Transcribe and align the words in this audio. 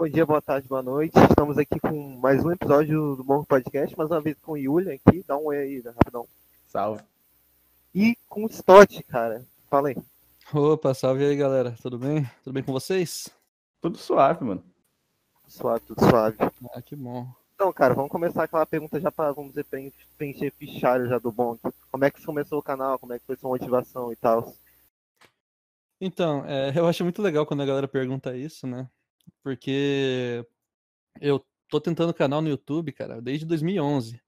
Bom 0.00 0.08
dia, 0.08 0.24
boa 0.24 0.40
tarde, 0.40 0.66
boa 0.66 0.82
noite. 0.82 1.12
Estamos 1.28 1.58
aqui 1.58 1.78
com 1.78 2.16
mais 2.20 2.42
um 2.42 2.50
episódio 2.50 3.16
do 3.16 3.22
Morro 3.22 3.44
Podcast, 3.44 3.94
mais 3.98 4.10
uma 4.10 4.18
vez 4.18 4.34
com 4.40 4.52
o 4.52 4.56
Yulia 4.56 4.94
aqui. 4.94 5.22
Dá 5.28 5.36
um 5.36 5.44
oi 5.44 5.58
aí, 5.58 5.82
né, 5.82 5.90
rapidão. 5.90 6.26
Salve. 6.68 7.02
E 7.94 8.16
com 8.26 8.44
o 8.44 8.46
Stott, 8.46 9.02
cara. 9.02 9.44
Fala 9.68 9.88
aí. 9.88 9.96
Opa, 10.54 10.94
salve 10.94 11.26
aí, 11.26 11.36
galera. 11.36 11.76
Tudo 11.82 11.98
bem? 11.98 12.24
Tudo 12.42 12.54
bem 12.54 12.62
com 12.62 12.72
vocês? 12.72 13.28
Tudo 13.78 13.98
suave, 13.98 14.42
mano. 14.42 14.64
Suave, 15.46 15.84
tudo 15.84 16.00
suave. 16.00 16.36
Ah, 16.72 16.80
que 16.80 16.96
bom. 16.96 17.28
Então, 17.54 17.70
cara, 17.70 17.92
vamos 17.92 18.10
começar 18.10 18.44
aquela 18.44 18.64
pergunta 18.64 18.98
já 18.98 19.12
para, 19.12 19.32
vamos 19.32 19.50
dizer, 19.50 19.64
preen- 19.64 19.92
preencher 20.16 20.50
fichário 20.52 21.10
já 21.10 21.18
do 21.18 21.30
bom. 21.30 21.58
Como 21.92 22.04
é 22.06 22.10
que 22.10 22.24
começou 22.24 22.58
o 22.58 22.62
canal? 22.62 22.98
Como 22.98 23.12
é 23.12 23.18
que 23.18 23.26
foi 23.26 23.36
sua 23.36 23.50
motivação 23.50 24.10
e 24.10 24.16
tal? 24.16 24.50
Então, 26.00 26.42
é, 26.46 26.72
eu 26.74 26.86
acho 26.86 27.04
muito 27.04 27.20
legal 27.20 27.44
quando 27.44 27.62
a 27.62 27.66
galera 27.66 27.86
pergunta 27.86 28.34
isso, 28.34 28.66
né? 28.66 28.88
Porque 29.42 30.44
eu 31.20 31.44
tô 31.68 31.80
tentando 31.80 32.14
canal 32.14 32.40
no 32.42 32.48
YouTube, 32.48 32.92
cara, 32.92 33.20
desde 33.20 33.46
2011. 33.46 34.20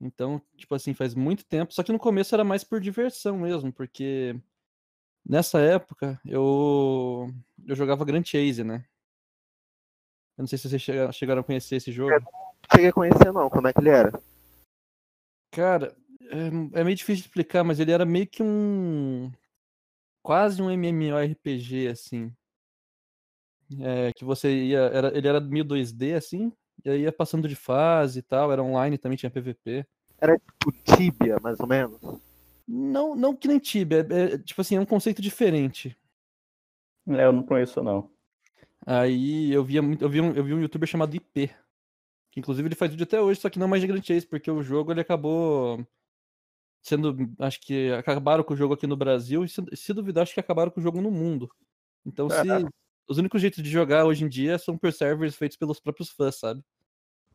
Então, 0.00 0.40
tipo 0.56 0.74
assim, 0.74 0.94
faz 0.94 1.14
muito 1.14 1.44
tempo. 1.44 1.74
Só 1.74 1.82
que 1.82 1.92
no 1.92 1.98
começo 1.98 2.34
era 2.34 2.42
mais 2.44 2.64
por 2.64 2.80
diversão 2.80 3.38
mesmo, 3.38 3.72
porque 3.72 4.34
nessa 5.26 5.60
época 5.60 6.18
eu, 6.24 7.28
eu 7.66 7.76
jogava 7.76 8.04
Grand 8.04 8.24
Chase, 8.24 8.64
né? 8.64 8.86
Eu 10.38 10.42
não 10.42 10.46
sei 10.46 10.56
se 10.56 10.68
vocês 10.70 10.80
chega- 10.80 11.12
chegaram 11.12 11.42
a 11.42 11.44
conhecer 11.44 11.76
esse 11.76 11.92
jogo. 11.92 12.14
Cheguei 12.72 12.88
a 12.88 12.92
conhecer 12.92 13.30
não, 13.32 13.50
como 13.50 13.68
é 13.68 13.72
que 13.74 13.80
ele 13.80 13.90
era? 13.90 14.10
Cara, 15.50 15.94
é, 16.22 16.80
é 16.80 16.84
meio 16.84 16.96
difícil 16.96 17.22
de 17.22 17.28
explicar, 17.28 17.62
mas 17.62 17.78
ele 17.78 17.92
era 17.92 18.06
meio 18.06 18.26
que 18.26 18.42
um. 18.42 19.30
Quase 20.22 20.62
um 20.62 20.70
MMORPG, 20.70 21.88
assim. 21.88 22.34
É, 23.78 24.12
que 24.14 24.24
você 24.24 24.52
ia. 24.52 24.80
Era, 24.80 25.16
ele 25.16 25.28
era 25.28 25.40
meio 25.40 25.64
2D, 25.64 26.16
assim, 26.16 26.52
e 26.84 26.90
aí 26.90 27.02
ia 27.02 27.12
passando 27.12 27.48
de 27.48 27.54
fase 27.54 28.18
e 28.18 28.22
tal, 28.22 28.50
era 28.50 28.62
online 28.62 28.98
também, 28.98 29.16
tinha 29.16 29.30
PVP. 29.30 29.86
Tipo 30.36 30.72
Tibia, 30.84 31.36
mais 31.42 31.60
ou 31.60 31.66
menos. 31.66 32.00
Não, 32.66 33.14
não 33.14 33.34
que 33.34 33.48
nem 33.48 33.58
Tibia, 33.58 34.06
é, 34.10 34.34
é, 34.34 34.38
tipo 34.38 34.60
assim, 34.60 34.76
é 34.76 34.80
um 34.80 34.86
conceito 34.86 35.22
diferente. 35.22 35.96
É, 37.08 37.24
eu 37.24 37.32
não 37.32 37.42
conheço, 37.42 37.82
não. 37.82 38.10
Aí 38.86 39.52
eu 39.52 39.64
via 39.64 39.82
muito, 39.82 40.02
eu 40.02 40.08
vi 40.08 40.20
um, 40.20 40.32
eu 40.32 40.44
vi 40.44 40.54
um 40.54 40.60
youtuber 40.60 40.88
chamado 40.88 41.14
IP. 41.14 41.50
Que 42.30 42.38
inclusive 42.38 42.68
ele 42.68 42.76
faz 42.76 42.90
vídeo 42.90 43.04
até 43.04 43.20
hoje, 43.20 43.40
só 43.40 43.50
que 43.50 43.58
não 43.58 43.66
mais 43.66 43.82
de 43.82 43.88
Grand 43.88 44.02
Chase, 44.02 44.26
porque 44.26 44.50
o 44.50 44.62
jogo 44.62 44.92
ele 44.92 45.00
acabou 45.00 45.84
sendo. 46.80 47.16
Acho 47.38 47.60
que 47.60 47.90
acabaram 47.92 48.44
com 48.44 48.54
o 48.54 48.56
jogo 48.56 48.74
aqui 48.74 48.86
no 48.86 48.96
Brasil, 48.96 49.44
e 49.44 49.48
se, 49.48 49.62
se 49.74 49.92
duvidar, 49.92 50.22
acho 50.22 50.34
que 50.34 50.40
acabaram 50.40 50.70
com 50.70 50.80
o 50.80 50.82
jogo 50.82 51.00
no 51.00 51.10
mundo. 51.10 51.50
Então, 52.06 52.28
se. 52.30 52.36
Os 53.10 53.18
únicos 53.18 53.42
jeitos 53.42 53.60
de 53.60 53.68
jogar 53.68 54.04
hoje 54.04 54.24
em 54.24 54.28
dia 54.28 54.56
são 54.56 54.78
por 54.78 54.92
servers 54.92 55.34
feitos 55.34 55.56
pelos 55.56 55.80
próprios 55.80 56.10
fãs, 56.10 56.36
sabe? 56.36 56.62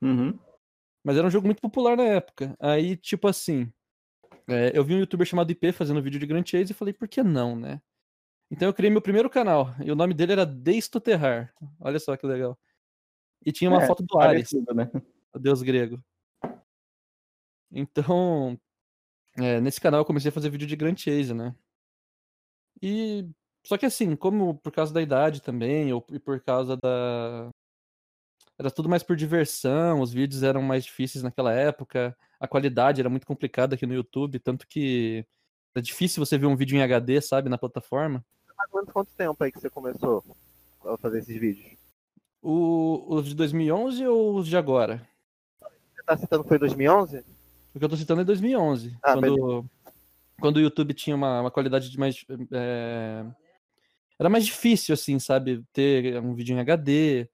Uhum. 0.01 0.39
Mas 1.03 1.17
era 1.17 1.27
um 1.27 1.29
jogo 1.29 1.47
muito 1.47 1.61
popular 1.61 1.97
na 1.97 2.03
época. 2.03 2.55
Aí, 2.61 2.95
tipo 2.95 3.27
assim, 3.27 3.69
é, 4.47 4.71
eu 4.73 4.85
vi 4.85 4.95
um 4.95 4.99
youtuber 4.99 5.27
chamado 5.27 5.51
IP 5.51 5.73
fazendo 5.73 6.01
vídeo 6.01 6.17
de 6.17 6.25
Grand 6.25 6.45
Chase 6.45 6.71
e 6.71 6.73
falei, 6.73 6.93
por 6.93 7.09
que 7.09 7.21
não, 7.21 7.57
né? 7.57 7.81
Então 8.49 8.69
eu 8.69 8.73
criei 8.73 8.89
meu 8.89 9.01
primeiro 9.01 9.29
canal, 9.29 9.75
e 9.83 9.91
o 9.91 9.95
nome 9.95 10.13
dele 10.13 10.31
era 10.31 10.45
Deistoterrar. 10.45 11.53
Olha 11.77 11.99
só 11.99 12.15
que 12.15 12.25
legal. 12.25 12.57
E 13.45 13.51
tinha 13.51 13.69
uma 13.69 13.83
É, 13.83 13.85
foto 13.85 14.01
do 14.01 14.17
Ares, 14.17 14.53
né? 14.73 14.89
o 15.33 15.39
deus 15.39 15.61
grego. 15.61 16.01
Então, 17.69 18.57
é, 19.37 19.59
nesse 19.59 19.81
canal 19.81 19.99
eu 19.99 20.05
comecei 20.05 20.29
a 20.29 20.31
fazer 20.31 20.49
vídeo 20.49 20.67
de 20.67 20.77
Grand 20.77 20.95
Chase, 20.95 21.33
né? 21.33 21.53
E 22.81 23.27
só 23.65 23.77
que 23.77 23.85
assim, 23.85 24.15
como 24.15 24.55
por 24.55 24.71
causa 24.71 24.93
da 24.93 25.01
idade 25.01 25.41
também, 25.41 25.91
ou 25.91 26.05
e 26.11 26.19
por 26.19 26.39
causa 26.41 26.77
da 26.77 27.49
era 28.57 28.71
tudo 28.71 28.87
mais 28.87 29.03
por 29.03 29.15
diversão, 29.15 29.99
os 29.99 30.13
vídeos 30.13 30.41
eram 30.41 30.61
mais 30.61 30.85
difíceis 30.85 31.23
naquela 31.23 31.51
época, 31.51 32.15
a 32.39 32.47
qualidade 32.47 33.01
era 33.01 33.09
muito 33.09 33.27
complicada 33.27 33.75
aqui 33.75 33.85
no 33.85 33.93
YouTube, 33.93 34.39
tanto 34.39 34.65
que 34.65 35.25
é 35.75 35.81
difícil 35.81 36.25
você 36.25 36.37
ver 36.37 36.45
um 36.45 36.55
vídeo 36.55 36.77
em 36.77 36.81
HD, 36.81 37.19
sabe, 37.19 37.49
na 37.49 37.57
plataforma. 37.57 38.23
Ou 38.71 38.79
menos 38.79 38.93
quanto 38.93 39.11
tempo 39.11 39.43
aí 39.43 39.51
que 39.51 39.59
você 39.59 39.69
começou 39.69 40.23
a 40.85 40.97
fazer 40.97 41.19
esses 41.19 41.37
vídeos? 41.37 41.77
O, 42.41 43.03
os 43.09 43.27
de 43.27 43.35
2011 43.35 44.07
ou 44.07 44.35
os 44.35 44.47
de 44.47 44.55
agora? 44.55 45.05
Você 45.59 46.03
tá 46.05 46.15
citando 46.15 46.43
que 46.43 46.49
foi 46.49 46.59
2011? 46.59 47.25
O 47.73 47.79
que 47.79 47.83
eu 47.83 47.89
tô 47.89 47.97
citando 47.97 48.21
é 48.21 48.23
2011, 48.23 48.97
Ah, 49.03 49.13
quando, 49.13 49.65
quando 50.39 50.57
o 50.57 50.61
YouTube 50.61 50.93
tinha 50.93 51.15
uma, 51.15 51.41
uma 51.41 51.51
qualidade 51.51 51.89
de 51.89 51.99
mais. 51.99 52.23
é, 52.53 53.25
Era 54.19 54.29
mais 54.29 54.45
difícil, 54.45 54.93
assim, 54.93 55.19
sabe? 55.19 55.63
Ter 55.73 56.21
um 56.21 56.33
vídeo 56.33 56.55
em 56.55 56.59
HD. 56.59 57.29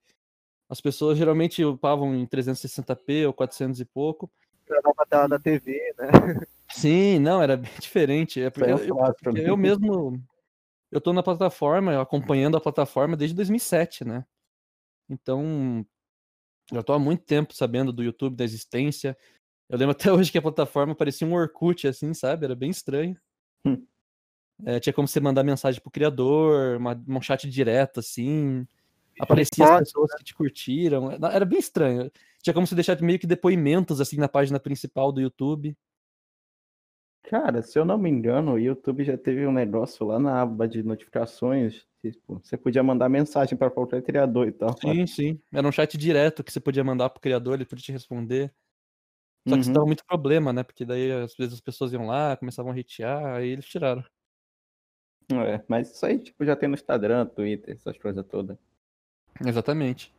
As 0.69 0.81
pessoas 0.81 1.17
geralmente 1.17 1.63
upavam 1.63 2.15
em 2.15 2.25
360p 2.25 3.27
ou 3.27 3.33
400 3.33 3.79
e 3.79 3.85
pouco. 3.85 4.31
Gravar 4.65 4.93
pra 4.93 5.05
tela 5.05 5.27
da 5.27 5.39
TV, 5.39 5.93
né? 5.97 6.45
Sim, 6.69 7.19
não, 7.19 7.41
era 7.41 7.57
bem 7.57 7.71
diferente. 7.79 8.41
É 8.41 8.49
porque 8.49 8.69
é 8.69 8.73
eu, 8.73 9.33
mim. 9.33 9.41
eu 9.41 9.57
mesmo. 9.57 10.23
Eu 10.91 10.99
tô 10.99 11.13
na 11.13 11.23
plataforma, 11.23 12.01
acompanhando 12.01 12.57
a 12.57 12.61
plataforma 12.61 13.15
desde 13.15 13.35
2007, 13.35 14.05
né? 14.05 14.25
Então. 15.09 15.85
Já 16.71 16.81
tô 16.81 16.93
há 16.93 16.99
muito 16.99 17.25
tempo 17.25 17.53
sabendo 17.53 17.91
do 17.91 18.01
YouTube, 18.01 18.37
da 18.37 18.45
existência. 18.45 19.17
Eu 19.69 19.77
lembro 19.77 19.91
até 19.97 20.11
hoje 20.11 20.31
que 20.31 20.37
a 20.37 20.41
plataforma 20.41 20.95
parecia 20.95 21.27
um 21.27 21.33
Orkut, 21.33 21.87
assim, 21.87 22.13
sabe? 22.13 22.45
Era 22.45 22.55
bem 22.55 22.69
estranho. 22.69 23.17
Hum. 23.65 23.85
É, 24.65 24.79
tinha 24.79 24.93
como 24.93 25.07
você 25.07 25.19
mandar 25.19 25.43
mensagem 25.43 25.81
pro 25.81 25.91
criador, 25.91 26.77
uma, 26.77 27.01
um 27.07 27.21
chat 27.21 27.49
direto, 27.49 27.99
assim. 27.99 28.67
Aparecia 29.19 29.65
as 29.65 29.79
pessoas 29.79 30.13
que 30.15 30.23
te 30.23 30.33
curtiram. 30.35 31.11
Era 31.11 31.45
bem 31.45 31.59
estranho. 31.59 32.11
Tinha 32.41 32.53
como 32.53 32.65
você 32.65 32.75
deixar 32.75 32.99
meio 33.01 33.19
que 33.19 33.27
depoimentos, 33.27 34.01
assim, 34.01 34.17
na 34.17 34.27
página 34.27 34.59
principal 34.59 35.11
do 35.11 35.21
YouTube. 35.21 35.75
Cara, 37.23 37.61
se 37.61 37.77
eu 37.79 37.85
não 37.85 37.97
me 37.97 38.09
engano, 38.09 38.53
o 38.53 38.59
YouTube 38.59 39.03
já 39.03 39.17
teve 39.17 39.45
um 39.47 39.51
negócio 39.51 40.05
lá 40.05 40.19
na 40.19 40.41
aba 40.41 40.67
de 40.67 40.83
notificações. 40.83 41.85
Tipo, 42.01 42.41
você 42.43 42.57
podia 42.57 42.81
mandar 42.83 43.07
mensagem 43.09 43.57
para 43.57 43.69
qualquer 43.69 44.01
criador 44.01 44.47
e 44.47 44.51
tal. 44.51 44.75
Sim, 44.81 45.05
sim. 45.07 45.39
Era 45.53 45.67
um 45.67 45.71
chat 45.71 45.97
direto 45.97 46.43
que 46.43 46.51
você 46.51 46.59
podia 46.59 46.83
mandar 46.83 47.09
pro 47.09 47.21
criador, 47.21 47.53
ele 47.55 47.65
podia 47.65 47.83
te 47.85 47.91
responder. 47.91 48.53
Só 49.47 49.55
que 49.55 49.61
isso 49.61 49.69
Uhum. 49.69 49.73
dava 49.73 49.85
muito 49.87 50.05
problema, 50.05 50.53
né? 50.53 50.63
Porque 50.63 50.85
daí 50.85 51.11
às 51.11 51.35
vezes 51.35 51.53
as 51.55 51.61
pessoas 51.61 51.93
iam 51.93 52.05
lá, 52.05 52.35
começavam 52.37 52.71
a 52.71 52.75
hatear, 52.75 53.35
aí 53.35 53.49
eles 53.49 53.65
tiraram. 53.65 54.03
É, 55.39 55.63
mas 55.67 55.91
isso 55.91 56.05
aí, 56.05 56.19
tipo, 56.19 56.43
já 56.43 56.55
tem 56.55 56.67
no 56.67 56.75
Instagram, 56.75 57.25
Twitter, 57.25 57.75
essas 57.75 57.97
coisas 57.97 58.25
todas. 58.25 58.57
Exatamente. 59.45 60.13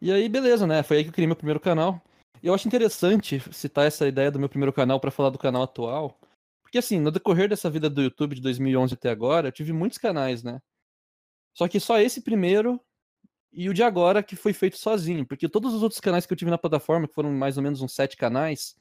E 0.00 0.10
aí, 0.10 0.28
beleza, 0.28 0.66
né? 0.66 0.82
Foi 0.82 0.98
aí 0.98 1.04
que 1.04 1.10
eu 1.10 1.12
criei 1.12 1.26
meu 1.26 1.36
primeiro 1.36 1.60
canal. 1.60 2.02
E 2.42 2.48
eu 2.48 2.54
acho 2.54 2.66
interessante 2.66 3.40
citar 3.52 3.86
essa 3.86 4.06
ideia 4.06 4.30
do 4.30 4.38
meu 4.38 4.48
primeiro 4.48 4.72
canal 4.72 4.98
pra 4.98 5.12
falar 5.12 5.30
do 5.30 5.38
canal 5.38 5.62
atual. 5.62 6.18
Porque 6.62 6.78
assim, 6.78 6.98
no 6.98 7.12
decorrer 7.12 7.48
dessa 7.48 7.70
vida 7.70 7.88
do 7.88 8.02
YouTube 8.02 8.34
de 8.34 8.42
2011 8.42 8.94
até 8.94 9.10
agora, 9.10 9.48
eu 9.48 9.52
tive 9.52 9.72
muitos 9.72 9.98
canais, 9.98 10.42
né? 10.42 10.60
Só 11.54 11.68
que 11.68 11.78
só 11.78 12.00
esse 12.00 12.20
primeiro 12.20 12.80
e 13.52 13.68
o 13.68 13.74
de 13.74 13.82
agora 13.82 14.22
que 14.22 14.34
foi 14.34 14.52
feito 14.52 14.78
sozinho. 14.78 15.26
Porque 15.26 15.48
todos 15.48 15.74
os 15.74 15.82
outros 15.82 16.00
canais 16.00 16.26
que 16.26 16.32
eu 16.32 16.36
tive 16.36 16.50
na 16.50 16.58
plataforma, 16.58 17.06
que 17.06 17.14
foram 17.14 17.30
mais 17.30 17.56
ou 17.56 17.62
menos 17.62 17.80
uns 17.80 17.94
sete 17.94 18.16
canais, 18.16 18.74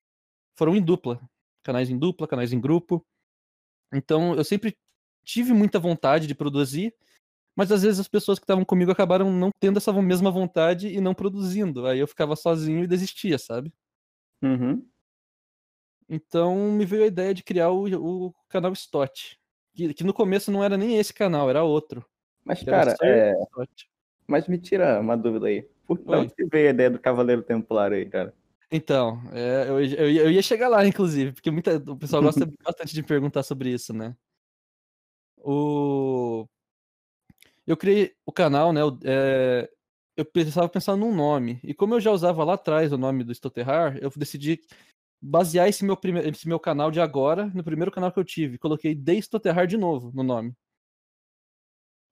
foram 0.55 0.75
em 0.75 0.81
dupla. 0.81 1.21
Canais 1.63 1.89
em 1.89 1.99
dupla, 1.99 2.27
canais 2.27 2.53
em 2.53 2.59
grupo. 2.59 3.05
Então 3.93 4.33
eu 4.35 4.43
sempre 4.43 4.75
tive 5.23 5.53
muita 5.53 5.79
vontade 5.79 6.27
de 6.27 6.35
produzir, 6.35 6.93
mas 7.55 7.71
às 7.71 7.83
vezes 7.83 7.99
as 7.99 8.07
pessoas 8.07 8.39
que 8.39 8.43
estavam 8.43 8.63
comigo 8.63 8.91
acabaram 8.91 9.31
não 9.31 9.49
tendo 9.59 9.77
essa 9.77 9.91
mesma 9.93 10.31
vontade 10.31 10.87
e 10.87 11.01
não 11.01 11.13
produzindo. 11.13 11.85
Aí 11.85 11.99
eu 11.99 12.07
ficava 12.07 12.35
sozinho 12.35 12.83
e 12.83 12.87
desistia, 12.87 13.37
sabe? 13.37 13.73
Uhum. 14.41 14.85
Então 16.09 16.71
me 16.71 16.85
veio 16.85 17.03
a 17.03 17.07
ideia 17.07 17.33
de 17.33 17.43
criar 17.43 17.69
o, 17.69 18.27
o 18.27 18.33
canal 18.49 18.73
Stott. 18.73 19.39
Que, 19.73 19.93
que 19.93 20.03
no 20.03 20.13
começo 20.13 20.51
não 20.51 20.63
era 20.63 20.77
nem 20.77 20.97
esse 20.97 21.13
canal, 21.13 21.49
era 21.49 21.63
outro. 21.63 22.05
Mas, 22.43 22.63
cara, 22.63 22.95
é... 23.01 23.33
Stott. 23.43 23.89
mas 24.27 24.47
me 24.47 24.57
tira 24.57 24.99
uma 24.99 25.15
dúvida 25.15 25.47
aí. 25.47 25.67
Por 25.85 25.99
que 25.99 26.09
Oi. 26.09 26.17
onde 26.17 26.33
que 26.33 26.45
veio 26.45 26.67
a 26.67 26.71
ideia 26.71 26.89
do 26.89 26.99
Cavaleiro 26.99 27.43
Templário 27.43 27.97
aí, 27.97 28.05
cara? 28.05 28.33
Então, 28.71 29.21
é, 29.33 29.65
eu, 29.67 29.81
eu, 29.81 30.09
eu 30.09 30.31
ia 30.31 30.41
chegar 30.41 30.69
lá, 30.69 30.85
inclusive, 30.85 31.33
porque 31.33 31.51
muita, 31.51 31.75
o 31.75 31.97
pessoal 31.97 32.23
gosta 32.23 32.45
bastante 32.63 32.93
de 32.93 33.03
perguntar 33.03 33.43
sobre 33.43 33.69
isso, 33.69 33.93
né? 33.93 34.15
O... 35.43 36.47
Eu 37.65 37.77
criei 37.77 38.13
o 38.25 38.31
canal, 38.31 38.73
né? 38.73 38.81
é, 39.03 39.69
Eu 40.17 40.25
precisava 40.25 40.67
pensar 40.69 40.95
num 40.95 41.15
nome. 41.15 41.59
E 41.63 41.73
como 41.73 41.95
eu 41.95 41.99
já 42.01 42.11
usava 42.11 42.43
lá 42.43 42.53
atrás 42.55 42.91
o 42.91 42.97
nome 42.97 43.23
do 43.23 43.33
Stoterrar, 43.33 43.97
eu 43.97 44.09
decidi 44.15 44.59
basear 45.21 45.67
esse 45.67 45.85
meu, 45.85 45.95
prime... 45.95 46.19
esse 46.21 46.47
meu 46.47 46.59
canal 46.59 46.91
de 46.91 46.99
agora 46.99 47.45
no 47.53 47.63
primeiro 47.63 47.91
canal 47.91 48.11
que 48.11 48.19
eu 48.19 48.23
tive. 48.25 48.57
Coloquei 48.57 48.95
The 48.95 49.21
Stoterrar 49.21 49.67
de 49.67 49.77
novo 49.77 50.11
no 50.13 50.23
nome. 50.23 50.53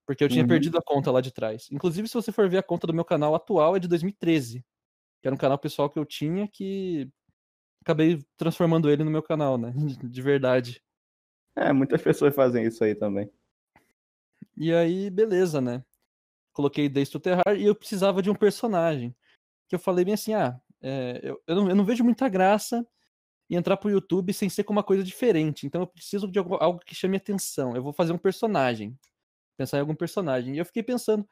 Porque 0.07 0.23
eu 0.23 0.29
tinha 0.29 0.41
Uhum. 0.43 0.47
perdido 0.47 0.77
a 0.77 0.81
conta 0.81 1.11
lá 1.11 1.21
de 1.21 1.31
trás. 1.31 1.67
Inclusive, 1.71 2.07
se 2.07 2.15
você 2.15 2.31
for 2.31 2.49
ver 2.49 2.57
a 2.57 2.63
conta 2.63 2.87
do 2.87 2.93
meu 2.93 3.05
canal 3.05 3.35
atual, 3.35 3.75
é 3.75 3.79
de 3.79 3.87
2013. 3.87 4.65
Que 5.21 5.27
era 5.27 5.35
um 5.35 5.37
canal 5.37 5.57
pessoal 5.59 5.89
que 5.89 5.99
eu 5.99 6.05
tinha 6.05 6.47
que 6.47 7.07
acabei 7.81 8.23
transformando 8.37 8.89
ele 8.89 9.03
no 9.03 9.11
meu 9.11 9.21
canal, 9.23 9.57
né? 9.57 9.71
De 10.11 10.21
verdade. 10.21 10.81
É, 11.69 11.73
muitas 11.73 12.01
pessoas 12.01 12.33
fazem 12.33 12.65
isso 12.65 12.81
aí 12.83 12.95
também. 12.95 13.29
E 14.55 14.73
aí, 14.73 15.09
beleza, 15.09 15.59
né? 15.59 15.83
coloquei 16.59 16.89
Days 16.89 17.09
to 17.09 17.21
Terrar 17.21 17.55
e 17.57 17.65
eu 17.65 17.73
precisava 17.73 18.21
de 18.21 18.29
um 18.29 18.35
personagem. 18.35 19.15
Que 19.67 19.75
eu 19.75 19.79
falei 19.79 20.03
bem 20.03 20.13
assim, 20.13 20.33
ah, 20.33 20.59
é, 20.81 21.21
eu, 21.23 21.41
eu, 21.47 21.55
não, 21.55 21.69
eu 21.69 21.75
não 21.75 21.85
vejo 21.85 22.03
muita 22.03 22.27
graça 22.27 22.85
em 23.49 23.55
entrar 23.55 23.77
pro 23.77 23.89
YouTube 23.89 24.33
sem 24.33 24.49
ser 24.49 24.65
com 24.65 24.73
uma 24.73 24.83
coisa 24.83 25.03
diferente. 25.03 25.65
Então 25.65 25.81
eu 25.81 25.87
preciso 25.87 26.27
de 26.27 26.37
algo, 26.37 26.55
algo 26.55 26.79
que 26.79 26.93
chame 26.93 27.15
atenção. 27.15 27.75
Eu 27.75 27.81
vou 27.81 27.93
fazer 27.93 28.11
um 28.11 28.17
personagem. 28.17 28.97
Pensar 29.57 29.77
em 29.77 29.81
algum 29.81 29.95
personagem. 29.95 30.55
E 30.55 30.57
eu 30.57 30.65
fiquei 30.65 30.83
pensando 30.83 31.25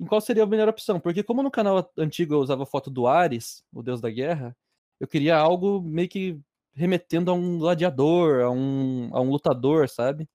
em 0.00 0.04
qual 0.04 0.20
seria 0.20 0.42
a 0.42 0.46
melhor 0.46 0.68
opção. 0.68 0.98
Porque 0.98 1.22
como 1.22 1.42
no 1.42 1.50
canal 1.50 1.90
antigo 1.96 2.34
eu 2.34 2.40
usava 2.40 2.66
foto 2.66 2.90
do 2.90 3.06
Ares, 3.06 3.64
o 3.72 3.82
deus 3.82 4.00
da 4.00 4.10
guerra, 4.10 4.56
eu 4.98 5.06
queria 5.06 5.36
algo 5.36 5.80
meio 5.80 6.08
que 6.08 6.40
remetendo 6.76 7.30
a 7.30 7.34
um 7.34 7.58
gladiador, 7.58 8.44
a 8.44 8.50
um, 8.50 9.10
a 9.14 9.20
um 9.20 9.30
lutador, 9.30 9.88
sabe? 9.88 10.28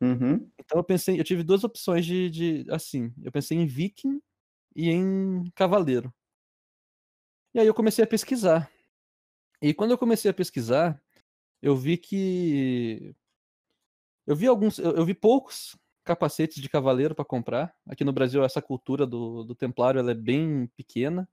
Uhum. 0.00 0.50
Então 0.58 0.78
eu 0.78 0.84
pensei, 0.84 1.18
eu 1.18 1.24
tive 1.24 1.42
duas 1.42 1.64
opções 1.64 2.04
de, 2.04 2.30
de, 2.30 2.66
assim, 2.70 3.12
eu 3.22 3.32
pensei 3.32 3.56
em 3.56 3.66
viking 3.66 4.20
e 4.74 4.90
em 4.90 5.44
cavaleiro. 5.54 6.12
E 7.54 7.60
aí 7.60 7.66
eu 7.66 7.74
comecei 7.74 8.04
a 8.04 8.06
pesquisar. 8.06 8.70
E 9.62 9.72
quando 9.72 9.92
eu 9.92 9.98
comecei 9.98 10.30
a 10.30 10.34
pesquisar, 10.34 11.00
eu 11.62 11.76
vi 11.76 11.96
que 11.96 13.14
eu 14.26 14.36
vi 14.36 14.46
alguns, 14.46 14.78
eu, 14.78 14.92
eu 14.92 15.04
vi 15.04 15.14
poucos 15.14 15.76
capacetes 16.04 16.60
de 16.62 16.68
cavaleiro 16.68 17.14
para 17.14 17.24
comprar. 17.24 17.74
Aqui 17.86 18.04
no 18.04 18.12
Brasil 18.12 18.44
essa 18.44 18.62
cultura 18.62 19.06
do, 19.06 19.44
do 19.44 19.54
templário 19.54 19.98
ela 19.98 20.10
é 20.10 20.14
bem 20.14 20.66
pequena. 20.76 21.28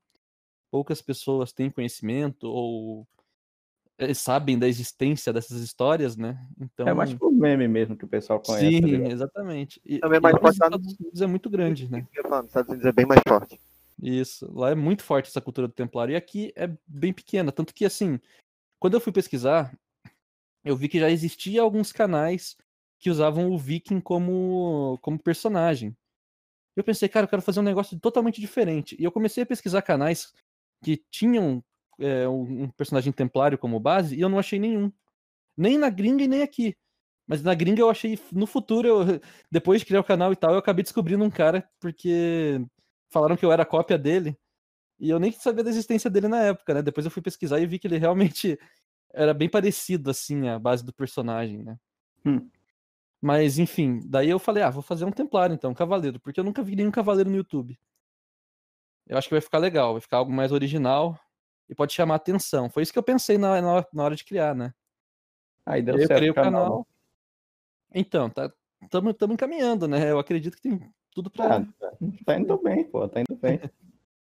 Poucas 0.70 1.00
pessoas 1.00 1.52
têm 1.52 1.70
conhecimento 1.70 2.48
ou 2.48 3.06
sabem 4.14 4.58
da 4.58 4.68
existência 4.68 5.32
dessas 5.32 5.60
histórias, 5.60 6.16
né? 6.16 6.38
Então... 6.60 6.86
É 6.86 6.94
mais 6.94 7.14
por 7.14 7.32
meme 7.32 7.66
mesmo 7.66 7.96
que 7.96 8.04
o 8.04 8.08
pessoal 8.08 8.40
conhece. 8.40 8.66
Sim, 8.66 9.02
tá 9.02 9.10
exatamente. 9.10 9.80
E, 9.84 9.98
Também 9.98 10.18
é 10.18 10.20
mais 10.20 10.38
forte 10.38 10.58
nos 10.58 10.66
Estados 10.66 11.00
Unidos 11.00 11.22
é 11.22 11.26
muito 11.26 11.50
grande, 11.50 11.90
né? 11.90 12.06
Nos 12.24 12.46
Estados 12.46 12.68
Unidos 12.68 12.86
é 12.86 12.92
bem 12.92 13.06
mais 13.06 13.20
forte. 13.26 13.58
Isso, 14.02 14.50
lá 14.52 14.70
é 14.70 14.74
muito 14.74 15.02
forte 15.02 15.28
essa 15.28 15.40
cultura 15.40 15.66
do 15.66 15.72
templário. 15.72 16.12
E 16.12 16.16
aqui 16.16 16.52
é 16.54 16.70
bem 16.86 17.12
pequena. 17.12 17.50
Tanto 17.50 17.74
que, 17.74 17.84
assim, 17.84 18.20
quando 18.78 18.94
eu 18.94 19.00
fui 19.00 19.12
pesquisar, 19.12 19.74
eu 20.64 20.76
vi 20.76 20.88
que 20.88 21.00
já 21.00 21.10
existia 21.10 21.62
alguns 21.62 21.92
canais 21.92 22.56
que 22.98 23.10
usavam 23.10 23.50
o 23.50 23.58
Viking 23.58 24.00
como, 24.00 24.98
como 25.00 25.18
personagem. 25.18 25.96
Eu 26.74 26.84
pensei, 26.84 27.08
cara, 27.08 27.24
eu 27.24 27.28
quero 27.28 27.42
fazer 27.42 27.60
um 27.60 27.62
negócio 27.62 27.98
totalmente 27.98 28.40
diferente. 28.40 28.96
E 28.98 29.04
eu 29.04 29.12
comecei 29.12 29.42
a 29.42 29.46
pesquisar 29.46 29.80
canais 29.80 30.34
que 30.82 31.02
tinham 31.10 31.64
é, 31.98 32.28
um 32.28 32.68
personagem 32.70 33.12
templário 33.12 33.58
como 33.58 33.80
base 33.80 34.16
e 34.16 34.20
eu 34.20 34.28
não 34.28 34.38
achei 34.38 34.58
nenhum. 34.58 34.92
Nem 35.56 35.78
na 35.78 35.90
gringa 35.90 36.24
e 36.24 36.28
nem 36.28 36.42
aqui. 36.42 36.76
Mas 37.26 37.42
na 37.42 37.54
gringa 37.54 37.80
eu 37.80 37.90
achei. 37.90 38.18
No 38.32 38.46
futuro, 38.46 38.86
eu, 38.88 38.98
depois 39.50 39.80
de 39.80 39.86
criar 39.86 40.00
o 40.00 40.04
canal 40.04 40.32
e 40.32 40.36
tal, 40.36 40.52
eu 40.52 40.58
acabei 40.58 40.82
descobrindo 40.82 41.24
um 41.24 41.30
cara 41.30 41.68
porque 41.80 42.60
falaram 43.10 43.36
que 43.36 43.44
eu 43.44 43.52
era 43.52 43.64
cópia 43.64 43.98
dele. 43.98 44.36
E 44.98 45.10
eu 45.10 45.18
nem 45.18 45.32
sabia 45.32 45.64
da 45.64 45.70
existência 45.70 46.10
dele 46.10 46.28
na 46.28 46.42
época, 46.42 46.74
né? 46.74 46.82
Depois 46.82 47.04
eu 47.04 47.10
fui 47.10 47.22
pesquisar 47.22 47.60
e 47.60 47.66
vi 47.66 47.78
que 47.78 47.86
ele 47.86 47.98
realmente 47.98 48.58
era 49.12 49.34
bem 49.34 49.48
parecido, 49.48 50.10
assim, 50.10 50.48
a 50.48 50.58
base 50.58 50.84
do 50.84 50.92
personagem, 50.92 51.62
né? 51.62 51.78
Hum. 52.24 52.48
Mas, 53.20 53.58
enfim, 53.58 54.00
daí 54.06 54.30
eu 54.30 54.38
falei, 54.38 54.62
ah, 54.62 54.70
vou 54.70 54.82
fazer 54.82 55.04
um 55.04 55.10
templário 55.12 55.54
então, 55.54 55.70
um 55.70 55.74
cavaleiro, 55.74 56.20
porque 56.20 56.38
eu 56.40 56.44
nunca 56.44 56.62
vi 56.62 56.76
nenhum 56.76 56.90
cavaleiro 56.90 57.30
no 57.30 57.36
YouTube. 57.36 57.78
Eu 59.06 59.18
acho 59.18 59.28
que 59.28 59.34
vai 59.34 59.40
ficar 59.40 59.58
legal, 59.58 59.92
vai 59.92 60.00
ficar 60.00 60.18
algo 60.18 60.32
mais 60.32 60.52
original 60.52 61.18
e 61.68 61.74
pode 61.74 61.92
chamar 61.92 62.16
atenção. 62.16 62.70
Foi 62.70 62.82
isso 62.82 62.92
que 62.92 62.98
eu 62.98 63.02
pensei 63.02 63.38
na, 63.38 63.60
na, 63.92 64.02
hora 64.02 64.16
de 64.16 64.24
criar, 64.24 64.54
né? 64.54 64.72
Aí 65.64 65.82
deu 65.82 65.96
eu 65.96 66.06
certo 66.06 66.16
criei 66.18 66.30
o 66.30 66.34
canal. 66.34 66.52
canal. 66.52 66.86
Então, 67.94 68.30
tá, 68.30 68.52
estamos 68.82 69.34
encaminhando, 69.34 69.88
né? 69.88 70.10
Eu 70.10 70.18
acredito 70.18 70.56
que 70.56 70.62
tem 70.62 70.92
tudo 71.12 71.30
pra. 71.30 71.56
Ah, 71.56 71.66
tá, 71.78 71.92
tá 72.24 72.38
indo 72.38 72.58
bem, 72.58 72.84
pô, 72.84 73.08
tá 73.08 73.20
indo 73.20 73.36
bem. 73.36 73.60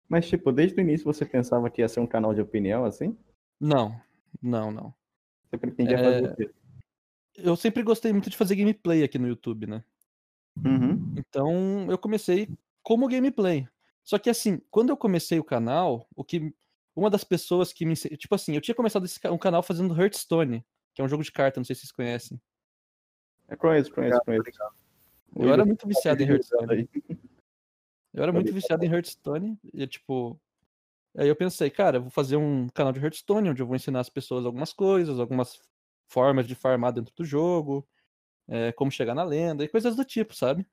Mas, 0.09 0.29
tipo, 0.29 0.51
desde 0.51 0.77
o 0.77 0.81
início 0.81 1.05
você 1.05 1.25
pensava 1.25 1.71
que 1.71 1.81
ia 1.81 1.89
ser 1.89 2.01
um 2.01 2.07
canal 2.07 2.35
de 2.35 2.41
opinião, 2.41 2.85
assim? 2.85 3.17
Não, 3.61 4.01
não, 4.43 4.73
não. 4.73 4.95
Você 5.49 5.57
pretendia 5.57 5.97
É, 5.97 6.03
fazer 6.03 6.33
o 6.33 6.37
quê? 6.37 6.51
Eu 7.37 7.55
sempre 7.55 7.83
gostei 7.85 8.13
muito 8.13 8.29
de 8.29 8.37
fazer 8.37 8.57
gameplay 8.57 9.05
aqui 9.05 9.19
no 9.19 9.29
YouTube, 9.29 9.69
né? 9.69 9.85
Uhum. 10.65 11.15
Então 11.17 11.87
eu 11.89 11.97
comecei 11.97 12.49
como 12.83 13.09
gameplay. 13.09 13.69
Só 14.05 14.19
que 14.19 14.29
assim, 14.29 14.61
quando 14.71 14.91
eu 14.91 14.97
comecei 14.97 15.39
o 15.39 15.45
canal, 15.45 16.09
o 16.17 16.25
que 16.25 16.53
uma 17.01 17.11
das 17.11 17.25
pessoas 17.25 17.73
que 17.73 17.87
me 17.87 17.95
tipo 17.95 18.35
assim, 18.35 18.55
eu 18.55 18.61
tinha 18.61 18.75
começado 18.75 19.05
esse 19.05 19.19
um 19.29 19.39
canal 19.39 19.63
fazendo 19.63 19.99
Hearthstone, 19.99 20.65
que 20.95 21.01
é 21.01 21.05
um 21.05 21.09
jogo 21.09 21.25
de 21.25 21.33
carta, 21.33 21.59
não 21.59 21.65
sei 21.65 21.75
se 21.75 21.81
vocês 21.81 21.93
conhecem. 21.93 22.41
Eu 23.49 23.57
conheço, 23.57 23.93
conheço, 23.93 24.21
conheço. 24.25 24.51
Eu 25.35 25.53
era 25.53 25.65
muito 25.65 25.87
viciado 25.89 26.23
em 26.23 26.29
Hearthstone. 26.29 26.89
Eu 28.13 28.23
era 28.23 28.33
muito 28.33 28.53
viciado 28.53 28.85
em 28.85 28.93
Hearthstone 28.93 29.59
e 29.73 29.87
tipo, 29.87 30.39
aí 31.17 31.29
eu 31.29 31.37
pensei, 31.37 31.71
cara, 31.71 31.99
eu 31.99 32.03
vou 32.03 32.11
fazer 32.11 32.37
um 32.37 32.69
canal 32.69 32.93
de 32.93 33.01
Hearthstone 33.01 33.51
onde 33.51 33.63
eu 33.63 33.67
vou 33.67 33.77
ensinar 33.77 34.01
as 34.01 34.11
pessoas 34.11 34.45
algumas 34.45 34.73
coisas, 34.73 35.19
algumas 35.19 35.61
formas 36.09 36.47
de 36.47 36.55
farmar 36.55 36.93
dentro 36.93 37.15
do 37.15 37.25
jogo, 37.25 37.89
é, 38.49 38.73
como 38.73 38.91
chegar 38.91 39.15
na 39.15 39.23
lenda 39.23 39.65
e 39.65 39.69
coisas 39.69 39.95
do 39.95 40.05
tipo, 40.05 40.35
sabe? 40.35 40.67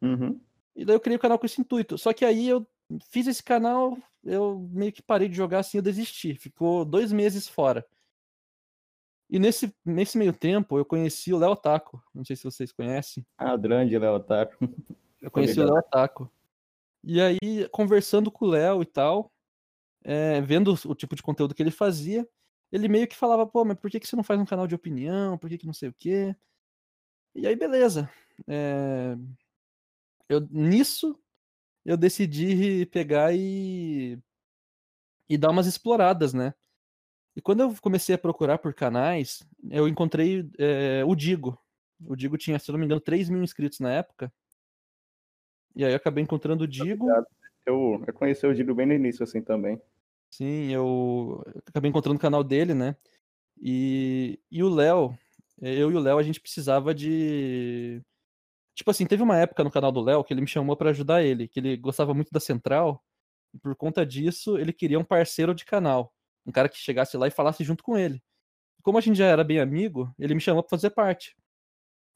Uhum. 0.00 0.40
E 0.74 0.84
daí 0.84 0.96
eu 0.96 1.00
criei 1.00 1.16
o 1.16 1.20
canal 1.20 1.38
com 1.38 1.46
esse 1.46 1.60
intuito. 1.60 1.98
Só 1.98 2.12
que 2.12 2.24
aí 2.24 2.48
eu 2.48 2.66
fiz 3.10 3.26
esse 3.26 3.42
canal, 3.42 3.96
eu 4.22 4.68
meio 4.72 4.92
que 4.92 5.02
parei 5.02 5.28
de 5.28 5.36
jogar 5.36 5.60
assim, 5.60 5.78
eu 5.78 5.82
desisti. 5.82 6.34
Ficou 6.34 6.84
dois 6.84 7.12
meses 7.12 7.48
fora. 7.48 7.86
E 9.28 9.38
nesse, 9.38 9.74
nesse 9.84 10.16
meio 10.16 10.32
tempo 10.32 10.78
eu 10.78 10.84
conheci 10.84 11.32
o 11.32 11.38
Léo 11.38 11.56
Taco. 11.56 12.02
Não 12.14 12.24
sei 12.24 12.36
se 12.36 12.44
vocês 12.44 12.72
conhecem. 12.72 13.26
Ah, 13.36 13.54
o 13.54 13.58
grande 13.58 13.98
Léo 13.98 14.14
Otaku. 14.14 14.56
Eu 15.20 15.30
conheci 15.30 15.58
o 15.58 15.64
ligado. 15.64 15.74
Léo 15.74 15.84
Taco. 15.90 16.32
E 17.02 17.20
aí, 17.20 17.68
conversando 17.70 18.30
com 18.30 18.44
o 18.44 18.48
Léo 18.48 18.82
e 18.82 18.86
tal, 18.86 19.32
é, 20.04 20.40
vendo 20.40 20.74
o 20.84 20.94
tipo 20.94 21.16
de 21.16 21.22
conteúdo 21.22 21.54
que 21.54 21.62
ele 21.62 21.70
fazia, 21.70 22.28
ele 22.70 22.88
meio 22.88 23.08
que 23.08 23.16
falava, 23.16 23.46
pô, 23.46 23.64
mas 23.64 23.78
por 23.78 23.90
que, 23.90 23.98
que 23.98 24.06
você 24.06 24.16
não 24.16 24.22
faz 24.22 24.40
um 24.40 24.44
canal 24.44 24.66
de 24.66 24.74
opinião? 24.74 25.38
Por 25.38 25.48
que, 25.48 25.58
que 25.58 25.66
não 25.66 25.72
sei 25.72 25.88
o 25.88 25.94
quê? 25.98 26.34
E 27.34 27.46
aí, 27.46 27.56
beleza. 27.56 28.10
É, 28.46 29.16
eu, 30.28 30.46
nisso, 30.50 31.18
eu 31.86 31.96
decidi 31.96 32.84
pegar 32.86 33.32
e, 33.32 34.18
e 35.28 35.38
dar 35.38 35.50
umas 35.50 35.68
exploradas, 35.68 36.34
né? 36.34 36.52
E 37.36 37.40
quando 37.40 37.60
eu 37.60 37.74
comecei 37.80 38.14
a 38.14 38.18
procurar 38.18 38.58
por 38.58 38.74
canais, 38.74 39.46
eu 39.70 39.86
encontrei 39.86 40.50
é, 40.58 41.04
o 41.04 41.14
Digo. 41.14 41.56
O 42.04 42.16
Digo 42.16 42.36
tinha, 42.36 42.58
se 42.58 42.68
eu 42.68 42.72
não 42.72 42.80
me 42.80 42.86
engano, 42.86 43.00
3 43.00 43.28
mil 43.28 43.42
inscritos 43.42 43.78
na 43.78 43.92
época. 43.92 44.32
E 45.76 45.84
aí 45.84 45.92
eu 45.92 45.96
acabei 45.96 46.24
encontrando 46.24 46.64
o 46.64 46.68
Digo. 46.68 47.06
Eu, 47.64 48.02
eu 48.04 48.14
conheci 48.14 48.44
o 48.46 48.54
Digo 48.54 48.74
bem 48.74 48.86
no 48.86 48.94
início, 48.94 49.22
assim, 49.22 49.40
também. 49.40 49.80
Sim, 50.30 50.72
eu 50.72 51.44
acabei 51.66 51.88
encontrando 51.88 52.16
o 52.16 52.20
canal 52.20 52.42
dele, 52.42 52.74
né? 52.74 52.96
E, 53.62 54.40
e 54.50 54.62
o 54.62 54.68
Léo, 54.68 55.16
eu 55.60 55.92
e 55.92 55.94
o 55.94 56.00
Léo, 56.00 56.18
a 56.18 56.22
gente 56.22 56.40
precisava 56.40 56.92
de. 56.92 58.02
Tipo 58.76 58.90
assim, 58.90 59.06
teve 59.06 59.22
uma 59.22 59.38
época 59.38 59.64
no 59.64 59.70
canal 59.70 59.90
do 59.90 60.02
Léo 60.02 60.22
que 60.22 60.34
ele 60.34 60.42
me 60.42 60.46
chamou 60.46 60.76
pra 60.76 60.90
ajudar 60.90 61.22
ele, 61.22 61.48
que 61.48 61.58
ele 61.58 61.78
gostava 61.78 62.12
muito 62.12 62.30
da 62.30 62.38
Central, 62.38 63.02
e 63.54 63.58
por 63.58 63.74
conta 63.74 64.04
disso 64.04 64.58
ele 64.58 64.70
queria 64.70 64.98
um 64.98 65.04
parceiro 65.04 65.54
de 65.54 65.64
canal, 65.64 66.12
um 66.44 66.52
cara 66.52 66.68
que 66.68 66.76
chegasse 66.76 67.16
lá 67.16 67.26
e 67.26 67.30
falasse 67.30 67.64
junto 67.64 67.82
com 67.82 67.96
ele. 67.96 68.22
Como 68.82 68.98
a 68.98 69.00
gente 69.00 69.16
já 69.16 69.24
era 69.26 69.42
bem 69.42 69.58
amigo, 69.60 70.14
ele 70.18 70.34
me 70.34 70.40
chamou 70.40 70.62
pra 70.62 70.76
fazer 70.76 70.90
parte. 70.90 71.34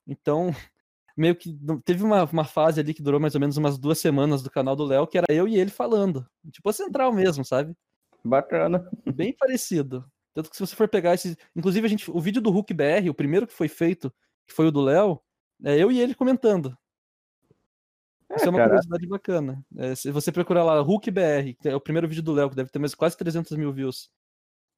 Então, 0.07 0.49
meio 1.17 1.35
que 1.35 1.59
teve 1.83 2.05
uma, 2.05 2.25
uma 2.25 2.45
fase 2.45 2.79
ali 2.79 2.93
que 2.93 3.03
durou 3.03 3.19
mais 3.19 3.35
ou 3.35 3.41
menos 3.41 3.57
umas 3.57 3.79
duas 3.79 3.99
semanas 3.99 4.43
do 4.43 4.51
canal 4.51 4.77
do 4.77 4.85
Léo, 4.85 5.07
que 5.07 5.17
era 5.17 5.27
eu 5.31 5.49
e 5.49 5.57
ele 5.57 5.71
falando. 5.71 6.29
Tipo 6.53 6.69
a 6.69 6.73
Central 6.75 7.11
mesmo, 7.11 7.43
sabe? 7.43 7.75
Bacana. 8.23 8.87
bem 9.17 9.35
parecido. 9.35 10.05
Tanto 10.35 10.51
que 10.51 10.57
se 10.57 10.61
você 10.67 10.77
for 10.77 10.89
pegar 10.89 11.15
esse. 11.15 11.37
Inclusive, 11.57 11.87
a 11.87 11.89
gente, 11.89 12.11
o 12.11 12.21
vídeo 12.21 12.43
do 12.43 12.51
Hulk 12.51 12.73
BR, 12.75 13.09
o 13.09 13.15
primeiro 13.15 13.47
que 13.47 13.55
foi 13.55 13.67
feito, 13.67 14.13
que 14.47 14.55
foi 14.55 14.67
o 14.67 14.71
do 14.71 14.83
Léo, 14.83 15.21
é 15.65 15.77
eu 15.79 15.91
e 15.91 16.01
ele 16.01 16.15
comentando. 16.15 16.77
Isso 18.37 18.47
é 18.47 18.49
uma 18.49 18.59
cara. 18.59 18.71
curiosidade 18.71 19.07
bacana. 19.07 19.65
É, 19.77 19.95
se 19.95 20.11
você 20.11 20.31
procurar 20.31 20.63
lá 20.63 20.81
Hulk 20.81 21.11
BR, 21.11 21.55
que 21.61 21.69
é 21.69 21.75
o 21.75 21.81
primeiro 21.81 22.07
vídeo 22.07 22.23
do 22.23 22.33
Léo, 22.33 22.49
que 22.49 22.57
deve 22.57 22.71
ter 22.71 22.79
mais 22.79 22.95
quase 22.95 23.17
300 23.17 23.57
mil 23.57 23.73
views, 23.73 24.11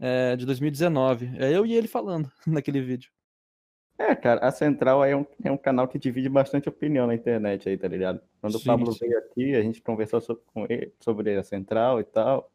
é, 0.00 0.34
de 0.36 0.46
2019. 0.46 1.30
É 1.38 1.50
eu 1.52 1.66
e 1.66 1.74
ele 1.74 1.86
falando 1.86 2.30
naquele 2.46 2.80
vídeo. 2.80 3.10
É, 3.98 4.14
cara, 4.16 4.40
a 4.44 4.50
Central 4.50 5.04
é 5.04 5.14
um, 5.14 5.26
é 5.44 5.50
um 5.52 5.56
canal 5.56 5.86
que 5.86 5.98
divide 5.98 6.28
bastante 6.28 6.68
opinião 6.68 7.06
na 7.06 7.14
internet 7.14 7.68
aí, 7.68 7.76
tá 7.76 7.86
ligado? 7.86 8.20
Quando 8.40 8.58
Sim, 8.58 8.62
o 8.62 8.64
Pablo 8.64 8.92
sim. 8.92 9.00
veio 9.00 9.18
aqui, 9.18 9.54
a 9.54 9.62
gente 9.62 9.82
conversou 9.82 10.20
so- 10.20 10.42
com 10.46 10.64
ele 10.68 10.92
sobre 10.98 11.36
a 11.36 11.42
Central 11.42 12.00
e 12.00 12.04
tal. 12.04 12.50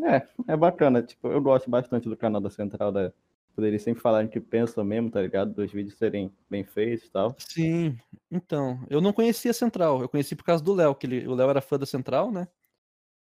É, 0.00 0.26
é 0.52 0.56
bacana, 0.56 1.02
tipo, 1.02 1.28
eu 1.28 1.40
gosto 1.40 1.68
bastante 1.68 2.08
do 2.08 2.16
canal 2.16 2.40
da 2.40 2.50
Central, 2.50 2.90
da, 2.92 3.12
eles 3.58 3.82
sempre 3.82 4.02
falarem 4.02 4.28
que 4.28 4.40
pensam 4.40 4.84
mesmo, 4.84 5.10
tá 5.10 5.20
ligado? 5.20 5.54
Dos 5.54 5.70
vídeos 5.70 5.96
serem 5.96 6.32
bem 6.50 6.64
feitos 6.64 7.06
e 7.06 7.10
tal. 7.10 7.36
Sim, 7.38 7.96
então, 8.30 8.84
eu 8.90 9.00
não 9.00 9.12
conhecia 9.12 9.50
a 9.50 9.54
Central, 9.54 10.00
eu 10.00 10.08
conheci 10.08 10.34
por 10.34 10.44
causa 10.44 10.62
do 10.62 10.74
Léo, 10.74 10.94
que 10.94 11.06
ele, 11.06 11.28
o 11.28 11.34
Léo 11.34 11.50
era 11.50 11.60
fã 11.60 11.78
da 11.78 11.86
Central, 11.86 12.32
né? 12.32 12.48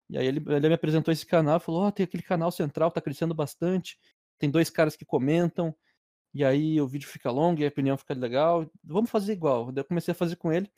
E 0.10 0.18
aí 0.18 0.26
ele, 0.26 0.44
ele 0.48 0.68
me 0.68 0.74
apresentou 0.74 1.12
esse 1.12 1.26
canal 1.26 1.60
falou: 1.60 1.84
Ó, 1.84 1.92
tem 1.92 2.04
aquele 2.04 2.24
canal 2.24 2.52
Central, 2.52 2.92
tá 2.92 3.00
crescendo 3.00 3.34
bastante. 3.34 3.98
Tem 4.40 4.50
dois 4.50 4.70
caras 4.70 4.96
que 4.96 5.06
comentam, 5.06 5.76
e 6.34 6.44
aí 6.44 6.80
o 6.82 6.88
vídeo 6.88 7.08
fica 7.08 7.32
longo 7.32 7.62
e 7.62 7.66
a 7.66 7.70
opinião 7.70 7.98
fica 7.98 8.14
legal. 8.14 8.70
Vamos 8.84 9.10
fazer 9.10 9.34
igual. 9.34 9.72
Eu 9.76 9.86
comecei 9.86 10.12
a 10.12 10.16
fazer 10.16 10.36
com 10.36 10.52
ele. 10.52 10.70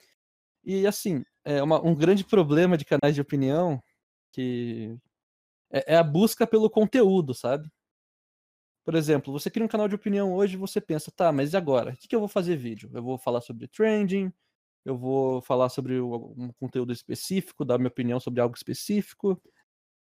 E 0.63 0.85
assim, 0.87 1.23
é 1.43 1.61
uma, 1.63 1.83
um 1.85 1.95
grande 1.95 2.23
problema 2.23 2.77
de 2.77 2.85
canais 2.85 3.15
de 3.15 3.21
opinião 3.21 3.81
que 4.31 4.95
é, 5.71 5.95
é 5.95 5.97
a 5.97 6.03
busca 6.03 6.47
pelo 6.47 6.69
conteúdo, 6.69 7.33
sabe? 7.33 7.69
Por 8.83 8.95
exemplo, 8.95 9.31
você 9.31 9.49
cria 9.49 9.65
um 9.65 9.69
canal 9.69 9.87
de 9.87 9.95
opinião 9.95 10.33
hoje 10.33 10.57
você 10.57 10.81
pensa, 10.81 11.11
tá, 11.11 11.31
mas 11.31 11.53
e 11.53 11.57
agora? 11.57 11.91
O 11.91 11.97
que, 11.97 12.07
que 12.07 12.15
eu 12.15 12.19
vou 12.19 12.29
fazer 12.29 12.55
vídeo? 12.55 12.89
Eu 12.93 13.03
vou 13.03 13.17
falar 13.17 13.41
sobre 13.41 13.67
trending, 13.67 14.33
eu 14.83 14.97
vou 14.97 15.41
falar 15.41 15.69
sobre 15.69 15.99
um 15.99 16.51
conteúdo 16.59 16.91
específico, 16.91 17.63
dar 17.63 17.77
minha 17.77 17.87
opinião 17.87 18.19
sobre 18.19 18.41
algo 18.41 18.55
específico, 18.55 19.39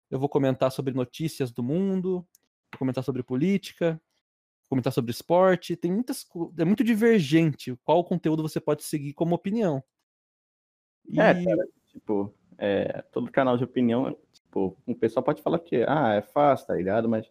eu 0.10 0.20
vou 0.20 0.30
comentar 0.30 0.72
sobre 0.72 0.94
notícias 0.94 1.52
do 1.52 1.64
mundo, 1.64 2.26
vou 2.72 2.80
comentar 2.80 3.04
sobre 3.04 3.24
política, 3.24 4.00
comentar 4.70 4.92
sobre 4.92 5.12
esporte. 5.12 5.76
Tem 5.76 5.92
muitas 5.92 6.26
é 6.58 6.66
muito 6.66 6.84
divergente 6.84 7.76
qual 7.84 8.04
conteúdo 8.04 8.44
você 8.44 8.60
pode 8.60 8.84
seguir 8.84 9.14
como 9.14 9.36
opinião. 9.36 9.84
E... 11.08 11.20
É, 11.20 11.34
cara, 11.44 11.68
tipo, 11.88 12.34
é, 12.58 13.02
todo 13.12 13.32
canal 13.32 13.58
de 13.58 13.64
opinião, 13.64 14.16
tipo, 14.32 14.78
o 14.86 14.96
pessoal 14.96 15.24
pode 15.24 15.42
falar 15.42 15.60
que 15.60 15.86
ah, 15.88 16.14
é 16.14 16.22
fácil, 16.22 16.68
tá 16.68 16.76
ligado? 16.76 17.08
Mas 17.08 17.30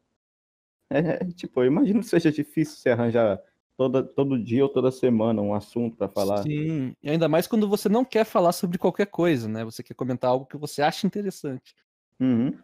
é, 0.90 1.24
tipo, 1.32 1.62
eu 1.62 1.66
imagino 1.66 2.00
que 2.00 2.06
seja 2.06 2.30
difícil 2.30 2.76
você 2.76 2.90
arranjar 2.90 3.40
toda, 3.76 4.02
todo 4.02 4.42
dia 4.42 4.62
ou 4.62 4.68
toda 4.68 4.90
semana 4.90 5.42
um 5.42 5.54
assunto 5.54 5.96
para 5.96 6.08
falar. 6.08 6.42
Sim, 6.42 6.94
e 7.02 7.10
ainda 7.10 7.28
mais 7.28 7.46
quando 7.46 7.68
você 7.68 7.88
não 7.88 8.04
quer 8.04 8.24
falar 8.24 8.52
sobre 8.52 8.78
qualquer 8.78 9.06
coisa, 9.06 9.48
né? 9.48 9.64
Você 9.64 9.82
quer 9.82 9.94
comentar 9.94 10.30
algo 10.30 10.46
que 10.46 10.56
você 10.56 10.82
acha 10.82 11.06
interessante. 11.06 11.74
Uhum. 12.20 12.56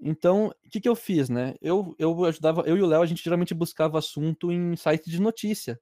Então, 0.00 0.48
o 0.48 0.70
que, 0.70 0.80
que 0.80 0.88
eu 0.88 0.94
fiz, 0.94 1.28
né? 1.28 1.54
Eu, 1.60 1.94
eu 1.98 2.24
ajudava, 2.24 2.62
eu 2.66 2.76
e 2.76 2.82
o 2.82 2.86
Léo, 2.86 3.02
a 3.02 3.06
gente 3.06 3.22
geralmente 3.22 3.54
buscava 3.54 3.98
assunto 3.98 4.50
em 4.52 4.76
site 4.76 5.08
de 5.08 5.20
notícia. 5.20 5.80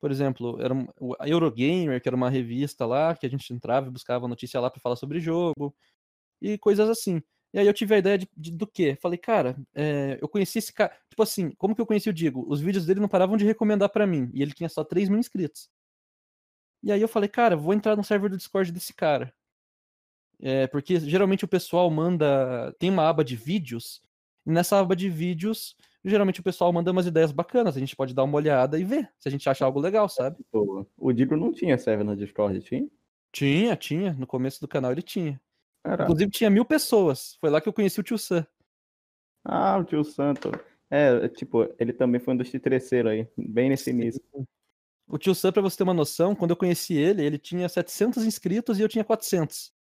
Por 0.00 0.10
exemplo, 0.10 0.60
era 0.60 0.74
a 1.20 1.28
Eurogamer, 1.28 2.00
que 2.00 2.08
era 2.08 2.16
uma 2.16 2.30
revista 2.30 2.84
lá, 2.84 3.14
que 3.14 3.26
a 3.26 3.28
gente 3.28 3.52
entrava 3.52 3.86
e 3.86 3.90
buscava 3.90 4.26
notícia 4.26 4.58
lá 4.60 4.68
para 4.68 4.80
falar 4.80 4.96
sobre 4.96 5.20
jogo 5.20 5.74
e 6.40 6.58
coisas 6.58 6.88
assim. 6.88 7.22
E 7.52 7.58
aí 7.58 7.66
eu 7.66 7.74
tive 7.74 7.94
a 7.94 7.98
ideia 7.98 8.18
de, 8.18 8.28
de 8.36 8.50
do 8.50 8.66
quê? 8.66 8.96
Falei, 9.00 9.18
cara, 9.18 9.56
é, 9.74 10.18
eu 10.20 10.28
conheci 10.28 10.58
esse 10.58 10.72
cara. 10.72 10.92
Tipo 11.10 11.22
assim, 11.22 11.50
como 11.52 11.74
que 11.74 11.80
eu 11.80 11.86
conheci 11.86 12.08
o 12.08 12.12
Diego? 12.12 12.44
Os 12.48 12.60
vídeos 12.60 12.86
dele 12.86 13.00
não 13.00 13.08
paravam 13.08 13.36
de 13.36 13.44
recomendar 13.44 13.90
para 13.90 14.06
mim. 14.06 14.30
E 14.32 14.42
ele 14.42 14.52
tinha 14.52 14.68
só 14.68 14.82
3 14.82 15.08
mil 15.08 15.18
inscritos. 15.18 15.70
E 16.82 16.90
aí 16.90 17.00
eu 17.00 17.08
falei, 17.08 17.28
cara, 17.28 17.56
vou 17.56 17.74
entrar 17.74 17.94
no 17.94 18.02
server 18.02 18.30
do 18.30 18.36
Discord 18.36 18.72
desse 18.72 18.94
cara. 18.94 19.32
É, 20.40 20.66
porque 20.66 20.98
geralmente 20.98 21.44
o 21.44 21.48
pessoal 21.48 21.88
manda. 21.90 22.74
Tem 22.78 22.90
uma 22.90 23.08
aba 23.08 23.22
de 23.22 23.36
vídeos. 23.36 24.02
E 24.46 24.50
nessa 24.50 24.78
aba 24.80 24.96
de 24.96 25.08
vídeos, 25.08 25.76
geralmente 26.04 26.40
o 26.40 26.42
pessoal 26.42 26.72
manda 26.72 26.90
umas 26.90 27.06
ideias 27.06 27.30
bacanas. 27.30 27.76
A 27.76 27.80
gente 27.80 27.94
pode 27.94 28.14
dar 28.14 28.24
uma 28.24 28.36
olhada 28.36 28.78
e 28.78 28.84
ver 28.84 29.08
se 29.18 29.28
a 29.28 29.30
gente 29.30 29.48
acha 29.48 29.64
algo 29.64 29.78
legal, 29.78 30.08
sabe? 30.08 30.44
O 30.96 31.12
Diego 31.12 31.36
não 31.36 31.52
tinha 31.52 31.78
server 31.78 32.04
no 32.04 32.16
Discord, 32.16 32.60
tinha? 32.60 32.88
Tinha, 33.30 33.76
tinha. 33.76 34.12
No 34.14 34.26
começo 34.26 34.60
do 34.60 34.66
canal 34.66 34.90
ele 34.90 35.02
tinha. 35.02 35.40
Caraca. 35.82 36.04
Inclusive 36.04 36.30
tinha 36.30 36.50
mil 36.50 36.64
pessoas. 36.64 37.36
Foi 37.40 37.50
lá 37.50 37.60
que 37.60 37.68
eu 37.68 37.72
conheci 37.72 38.00
o 38.00 38.02
tio 38.02 38.18
Sam. 38.18 38.46
Ah, 39.44 39.78
o 39.78 39.84
tio 39.84 40.04
Santo. 40.04 40.50
É, 40.88 41.28
tipo, 41.28 41.68
ele 41.78 41.92
também 41.92 42.20
foi 42.20 42.34
um 42.34 42.36
dos 42.36 42.50
titreceiros 42.50 43.12
aí, 43.12 43.28
bem 43.36 43.70
nesse 43.70 43.90
início. 43.90 44.22
O 45.08 45.18
tio 45.18 45.34
Sam, 45.34 45.52
pra 45.52 45.62
você 45.62 45.76
ter 45.76 45.82
uma 45.82 45.94
noção, 45.94 46.34
quando 46.34 46.50
eu 46.50 46.56
conheci 46.56 46.94
ele, 46.94 47.24
ele 47.24 47.38
tinha 47.38 47.68
700 47.68 48.24
inscritos 48.24 48.78
e 48.78 48.82
eu 48.82 48.88
tinha 48.88 49.04
400. 49.04 49.72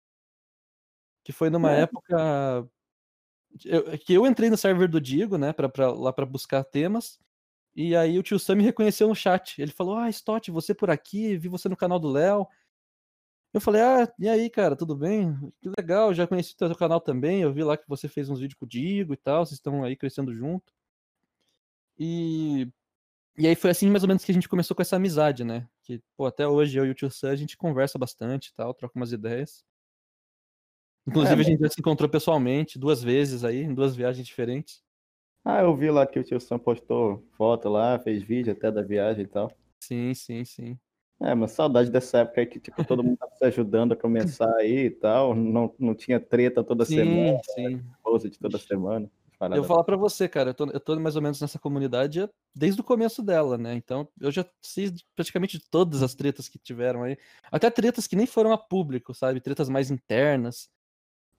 Que 1.25 1.33
foi 1.33 1.51
numa 1.51 1.73
é. 1.73 1.81
época 1.83 2.71
eu, 3.65 3.99
que 3.99 4.15
eu 4.15 4.27
entrei 4.27 4.49
no 4.49 4.57
server 4.57 4.89
do 4.89 5.01
Diego, 5.01 5.37
né, 5.37 5.53
pra, 5.53 5.69
pra, 5.69 5.93
lá 5.93 6.13
para 6.13 6.25
buscar 6.25 6.65
temas. 6.65 7.19
E 7.75 7.95
aí 7.95 8.19
o 8.19 8.23
tio 8.23 8.39
Sam 8.39 8.57
me 8.57 8.65
reconheceu 8.65 9.09
no 9.09 9.15
chat. 9.15 9.61
Ele 9.61 9.73
falou: 9.73 9.97
Ah, 9.97 10.11
Stott, 10.11 10.51
você 10.51 10.75
por 10.75 10.91
aqui, 10.91 11.37
vi 11.37 11.49
você 11.49 11.69
no 11.69 11.77
canal 11.77 11.99
do 11.99 12.09
Léo. 12.09 12.47
Eu 13.53 13.61
falei, 13.61 13.83
ah, 13.83 14.13
e 14.19 14.29
aí, 14.29 14.49
cara, 14.49 14.77
tudo 14.77 14.95
bem? 14.95 15.35
Que 15.61 15.69
legal, 15.77 16.15
já 16.15 16.27
conheci 16.27 16.55
o 16.55 16.57
teu 16.57 16.77
canal 16.77 17.01
também. 17.01 17.43
Eu 17.43 17.53
vi 17.53 17.65
lá 17.65 17.77
que 17.77 17.89
você 17.89 18.09
fez 18.09 18.31
uns 18.31 18.39
vídeos 18.39 18.59
com 18.59 18.65
o 18.65 18.69
Digo 18.69 19.13
e 19.13 19.17
tal, 19.17 19.45
vocês 19.45 19.59
estão 19.59 19.83
aí 19.83 19.97
crescendo 19.97 20.33
junto. 20.33 20.73
E, 21.99 22.69
e 23.37 23.47
aí 23.49 23.57
foi 23.57 23.71
assim 23.71 23.91
mais 23.91 24.05
ou 24.05 24.09
menos 24.09 24.25
que 24.25 24.31
a 24.31 24.35
gente 24.35 24.49
começou 24.49 24.75
com 24.75 24.83
essa 24.83 24.97
amizade, 24.97 25.43
né? 25.43 25.69
Que, 25.83 26.01
pô, 26.17 26.27
até 26.27 26.47
hoje 26.47 26.79
eu 26.79 26.87
e 26.87 26.91
o 26.91 26.95
tio 26.95 27.11
Sam 27.11 27.31
a 27.31 27.37
gente 27.37 27.57
conversa 27.57 27.99
bastante 27.99 28.49
e 28.49 28.55
tal, 28.55 28.73
troca 28.73 28.97
umas 28.97 29.13
ideias. 29.13 29.65
Inclusive 31.07 31.43
é, 31.43 31.45
a 31.45 31.49
gente 31.49 31.61
já 31.61 31.69
se 31.69 31.81
encontrou 31.81 32.09
pessoalmente 32.09 32.79
duas 32.79 33.03
vezes 33.03 33.43
aí, 33.43 33.63
em 33.63 33.75
duas 33.75 33.97
viagens 33.97 34.27
diferentes. 34.27 34.81
Ah, 35.45 35.63
eu 35.63 35.75
vi 35.75 35.91
lá 35.91 36.07
que 36.07 36.21
o 36.21 36.25
tio 36.25 36.41
Sam 36.41 36.59
postou 36.59 37.27
foto 37.33 37.69
lá, 37.69 37.99
fez 37.99 38.23
vídeo 38.23 38.53
até 38.53 38.71
da 38.71 38.83
viagem 38.83 39.25
e 39.25 39.29
tal. 39.29 39.51
Sim, 39.81 40.15
sim, 40.15 40.45
sim. 40.45 40.79
É, 41.23 41.35
mas 41.35 41.53
saudade 41.53 41.91
dessa 41.91 42.21
época 42.21 42.41
aí 42.41 42.47
que 42.47 42.59
tipo, 42.59 42.83
todo 42.83 43.05
mundo 43.05 43.19
tava 43.19 43.33
se 43.37 43.45
ajudando 43.45 43.93
a 43.93 43.97
começar 43.97 44.55
aí 44.57 44.87
e 44.87 44.91
tal. 44.91 45.35
Não, 45.35 45.75
não 45.79 45.95
tinha 45.95 46.19
treta 46.19 46.65
toda 46.65 46.85
sim, 46.85 46.97
semana. 46.97 47.41
Sim, 47.55 47.83
sim. 48.23 48.29
de 48.31 48.39
toda 48.39 48.59
semana. 48.59 49.11
Eu 49.43 49.57
vou 49.57 49.65
falar 49.65 49.85
pra 49.85 49.97
você, 49.97 50.29
cara, 50.29 50.51
eu 50.51 50.55
tô, 50.55 50.67
eu 50.67 50.81
tô 50.81 51.01
mais 51.01 51.17
ou 51.17 51.23
menos 51.23 51.41
nessa 51.41 51.59
comunidade 51.59 52.29
desde 52.55 52.81
o 52.81 52.85
começo 52.85 53.23
dela, 53.23 53.57
né? 53.57 53.75
Então 53.75 54.07
eu 54.21 54.31
já 54.31 54.45
sei 54.61 54.93
praticamente 55.17 55.59
todas 55.71 56.03
as 56.03 56.15
tretas 56.15 56.47
que 56.47 56.59
tiveram 56.59 57.03
aí. 57.03 57.17
Até 57.51 57.71
tretas 57.71 58.07
que 58.07 58.17
nem 58.17 58.27
foram 58.27 58.53
a 58.53 58.59
público, 58.59 59.15
sabe? 59.15 59.41
Tretas 59.41 59.71
mais 59.71 59.91
internas, 59.91 60.69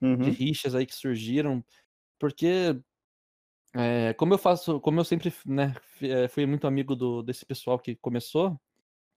uhum. 0.02 0.18
de 0.18 0.32
rixas 0.32 0.74
aí 0.74 0.86
que 0.86 0.96
surgiram. 0.96 1.64
Porque, 2.20 2.76
é, 3.76 4.14
como 4.14 4.34
eu 4.34 4.38
faço, 4.40 4.80
como 4.80 5.00
eu 5.00 5.04
sempre 5.04 5.32
né, 5.46 5.76
é, 6.02 6.28
fui 6.28 6.46
muito 6.48 6.66
amigo 6.66 6.96
do, 6.96 7.22
desse 7.22 7.46
pessoal 7.46 7.78
que 7.78 7.96
começou, 7.96 8.60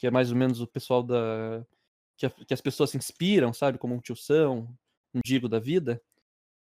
que 0.04 0.08
é 0.08 0.10
mais 0.10 0.30
ou 0.30 0.36
menos 0.36 0.60
o 0.60 0.66
pessoal 0.66 1.02
da. 1.02 1.64
que, 2.14 2.26
a, 2.26 2.30
que 2.30 2.52
as 2.52 2.60
pessoas 2.60 2.90
se 2.90 2.98
inspiram, 2.98 3.54
sabe? 3.54 3.78
Como 3.78 3.94
um 3.94 4.00
tio 4.00 4.14
São, 4.14 4.68
um 5.14 5.20
Digo 5.24 5.48
da 5.48 5.58
vida. 5.58 5.98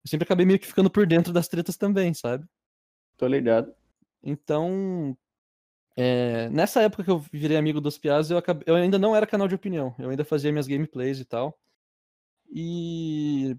Eu 0.01 0.09
sempre 0.09 0.23
acabei 0.23 0.45
meio 0.45 0.57
que 0.57 0.65
ficando 0.65 0.89
por 0.89 1.05
dentro 1.05 1.33
das 1.33 1.49
tretas 1.49 1.75
também, 1.75 2.13
sabe? 2.13 2.47
Tô 3.17 3.27
ligado. 3.27 3.75
Então. 4.23 5.17
É, 5.97 6.47
nessa 6.49 6.81
época 6.81 7.03
que 7.03 7.09
eu 7.09 7.19
virei 7.19 7.57
amigo 7.57 7.81
dos 7.81 7.97
Piazzi, 7.97 8.31
eu, 8.31 8.37
acabei, 8.37 8.63
eu 8.65 8.75
ainda 8.75 8.97
não 8.97 9.13
era 9.13 9.27
canal 9.27 9.47
de 9.47 9.55
opinião. 9.55 9.93
Eu 9.99 10.09
ainda 10.09 10.23
fazia 10.23 10.51
minhas 10.51 10.67
gameplays 10.67 11.19
e 11.19 11.25
tal. 11.25 11.59
E 12.49 13.57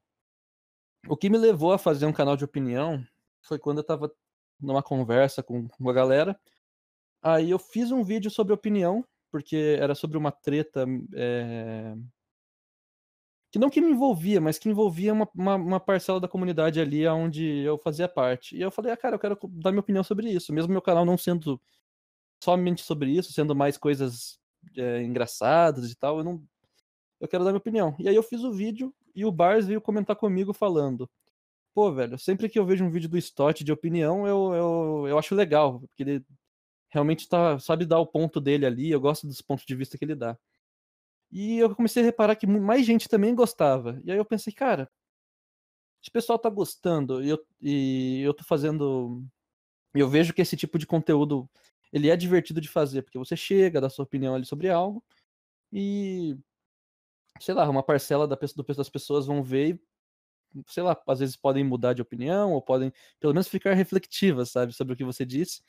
o 1.06 1.16
que 1.16 1.28
me 1.28 1.36
levou 1.36 1.74
a 1.74 1.78
fazer 1.78 2.06
um 2.06 2.12
canal 2.12 2.38
de 2.38 2.44
opinião 2.44 3.04
foi 3.42 3.58
quando 3.58 3.78
eu 3.78 3.84
tava 3.84 4.10
numa 4.58 4.82
conversa 4.82 5.42
com, 5.42 5.68
com 5.68 5.90
a 5.90 5.92
galera. 5.92 6.40
Aí 7.20 7.50
eu 7.50 7.58
fiz 7.58 7.90
um 7.90 8.02
vídeo 8.02 8.30
sobre 8.30 8.54
opinião 8.54 9.04
porque 9.30 9.76
era 9.80 9.94
sobre 9.94 10.16
uma 10.18 10.32
treta 10.32 10.86
é... 11.14 11.94
que 13.50 13.58
não 13.58 13.70
que 13.70 13.80
me 13.80 13.90
envolvia, 13.90 14.40
mas 14.40 14.58
que 14.58 14.68
envolvia 14.68 15.12
uma, 15.12 15.28
uma, 15.34 15.54
uma, 15.56 15.80
parcela 15.80 16.20
da 16.20 16.28
comunidade 16.28 16.80
ali 16.80 17.06
onde 17.06 17.44
eu 17.44 17.78
fazia 17.78 18.08
parte. 18.08 18.56
E 18.56 18.60
eu 18.60 18.70
falei, 18.70 18.92
ah, 18.92 18.96
cara, 18.96 19.16
eu 19.16 19.18
quero 19.18 19.38
dar 19.50 19.70
minha 19.70 19.80
opinião 19.80 20.04
sobre 20.04 20.30
isso, 20.30 20.52
mesmo 20.52 20.72
meu 20.72 20.82
canal 20.82 21.04
não 21.04 21.16
sendo 21.18 21.60
somente 22.42 22.82
sobre 22.82 23.10
isso, 23.10 23.32
sendo 23.32 23.54
mais 23.54 23.76
coisas 23.76 24.38
é, 24.76 25.02
engraçadas 25.02 25.90
e 25.90 25.96
tal, 25.96 26.18
eu 26.18 26.24
não. 26.24 26.42
Eu 27.20 27.28
quero 27.28 27.44
dar 27.44 27.50
minha 27.50 27.58
opinião. 27.58 27.96
E 27.98 28.08
aí 28.08 28.14
eu 28.14 28.22
fiz 28.22 28.42
o 28.44 28.52
vídeo 28.52 28.94
e 29.14 29.24
o 29.24 29.32
Bars 29.32 29.66
veio 29.66 29.80
comentar 29.80 30.16
comigo 30.16 30.52
falando. 30.52 31.10
Pô, 31.74 31.92
velho, 31.92 32.18
sempre 32.18 32.48
que 32.48 32.58
eu 32.58 32.66
vejo 32.66 32.84
um 32.84 32.90
vídeo 32.90 33.08
do 33.08 33.18
Stott 33.18 33.64
de 33.64 33.72
opinião, 33.72 34.26
eu, 34.26 34.54
eu, 34.54 35.06
eu 35.08 35.18
acho 35.18 35.34
legal, 35.34 35.80
porque 35.80 36.02
ele 36.02 36.24
realmente 36.90 37.28
tá, 37.28 37.58
sabe 37.58 37.86
dar 37.86 37.98
o 38.00 38.06
ponto 38.06 38.40
dele 38.40 38.66
ali, 38.66 38.90
eu 38.90 39.00
gosto 39.00 39.26
dos 39.26 39.42
pontos 39.42 39.64
de 39.66 39.74
vista 39.74 39.98
que 39.98 40.04
ele 40.04 40.14
dá. 40.14 40.38
E 41.30 41.58
eu 41.58 41.74
comecei 41.74 42.02
a 42.02 42.06
reparar 42.06 42.36
que 42.36 42.46
mais 42.46 42.86
gente 42.86 43.08
também 43.08 43.34
gostava. 43.34 44.00
E 44.04 44.10
aí 44.10 44.18
eu 44.18 44.24
pensei, 44.24 44.52
cara, 44.52 44.90
se 46.02 46.08
o 46.10 46.12
pessoal 46.12 46.38
tá 46.38 46.48
gostando 46.48 47.22
e 47.22 47.28
eu, 47.28 47.38
e 47.60 48.20
eu 48.22 48.34
tô 48.34 48.44
fazendo. 48.44 49.22
Eu 49.94 50.08
vejo 50.08 50.32
que 50.32 50.42
esse 50.42 50.56
tipo 50.56 50.78
de 50.78 50.86
conteúdo 50.86 51.48
ele 51.92 52.10
é 52.10 52.16
divertido 52.16 52.60
de 52.60 52.68
fazer, 52.68 53.02
porque 53.02 53.18
você 53.18 53.36
chega, 53.36 53.80
dá 53.80 53.90
sua 53.90 54.04
opinião 54.04 54.34
ali 54.34 54.44
sobre 54.44 54.68
algo 54.70 55.04
e. 55.72 56.36
Sei 57.40 57.54
lá, 57.54 57.68
uma 57.68 57.82
parcela 57.84 58.26
da, 58.26 58.36
do, 58.36 58.64
das 58.74 58.88
pessoas 58.88 59.26
vão 59.26 59.42
ver 59.44 59.80
e, 60.54 60.62
sei 60.68 60.82
lá, 60.82 61.00
às 61.06 61.20
vezes 61.20 61.36
podem 61.36 61.62
mudar 61.64 61.92
de 61.92 62.02
opinião 62.02 62.52
ou 62.52 62.62
podem 62.62 62.92
pelo 63.20 63.32
menos 63.32 63.48
ficar 63.48 63.74
reflexivas, 63.74 64.50
sabe, 64.50 64.72
sobre 64.72 64.94
o 64.94 64.96
que 64.96 65.04
você 65.04 65.24
disse. 65.24 65.62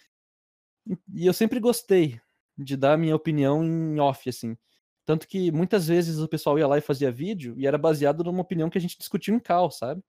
E 1.14 1.26
eu 1.26 1.34
sempre 1.34 1.60
gostei 1.60 2.20
de 2.58 2.76
dar 2.76 2.98
minha 2.98 3.16
opinião 3.16 3.64
em 3.64 4.00
off, 4.00 4.28
assim. 4.30 4.58
Tanto 5.06 5.28
que 5.28 5.52
muitas 5.52 5.88
vezes 5.88 6.20
o 6.20 6.28
pessoal 6.28 6.58
ia 6.60 6.68
lá 6.68 6.78
e 6.78 6.82
fazia 6.82 7.12
vídeo 7.12 7.56
e 7.58 7.66
era 7.66 7.78
baseado 7.78 8.24
numa 8.24 8.42
opinião 8.42 8.70
que 8.70 8.78
a 8.78 8.82
gente 8.82 8.98
discutiu 8.98 9.34
em 9.34 9.40
cal, 9.40 9.72
sabe? 9.72 10.04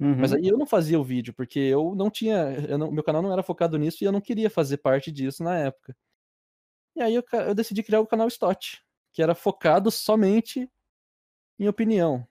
Uhum. 0.00 0.16
Mas 0.16 0.32
aí 0.32 0.48
eu 0.48 0.58
não 0.58 0.66
fazia 0.66 0.98
o 0.98 1.04
vídeo, 1.04 1.34
porque 1.34 1.58
eu 1.58 1.94
não 1.94 2.10
tinha. 2.10 2.52
Eu 2.68 2.78
não, 2.78 2.90
meu 2.90 3.04
canal 3.04 3.22
não 3.22 3.32
era 3.32 3.42
focado 3.42 3.78
nisso 3.78 4.02
e 4.02 4.06
eu 4.06 4.12
não 4.12 4.20
queria 4.20 4.50
fazer 4.50 4.78
parte 4.78 5.12
disso 5.12 5.42
na 5.44 5.56
época. 5.58 5.96
E 6.96 7.00
aí 7.00 7.14
eu, 7.14 7.24
eu 7.46 7.54
decidi 7.54 7.82
criar 7.82 8.00
o 8.00 8.06
canal 8.06 8.28
Stott, 8.28 8.82
que 9.12 9.22
era 9.22 9.34
focado 9.34 9.90
somente 9.90 10.68
em 11.58 11.68
opinião. 11.68 12.26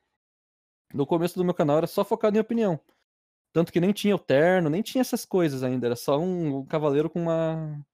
No 0.93 1.05
começo 1.05 1.35
do 1.37 1.45
meu 1.45 1.53
canal 1.53 1.77
era 1.77 1.87
só 1.87 2.03
focado 2.03 2.37
em 2.37 2.41
opinião. 2.41 2.79
Tanto 3.53 3.71
que 3.71 3.81
nem 3.81 3.91
tinha 3.91 4.15
o 4.15 4.19
terno, 4.19 4.69
nem 4.69 4.81
tinha 4.81 5.01
essas 5.01 5.25
coisas 5.25 5.63
ainda. 5.63 5.87
Era 5.87 5.95
só 5.95 6.17
um, 6.19 6.59
um 6.59 6.65
cavaleiro 6.65 7.09
com 7.09 7.21
uma, 7.21 7.85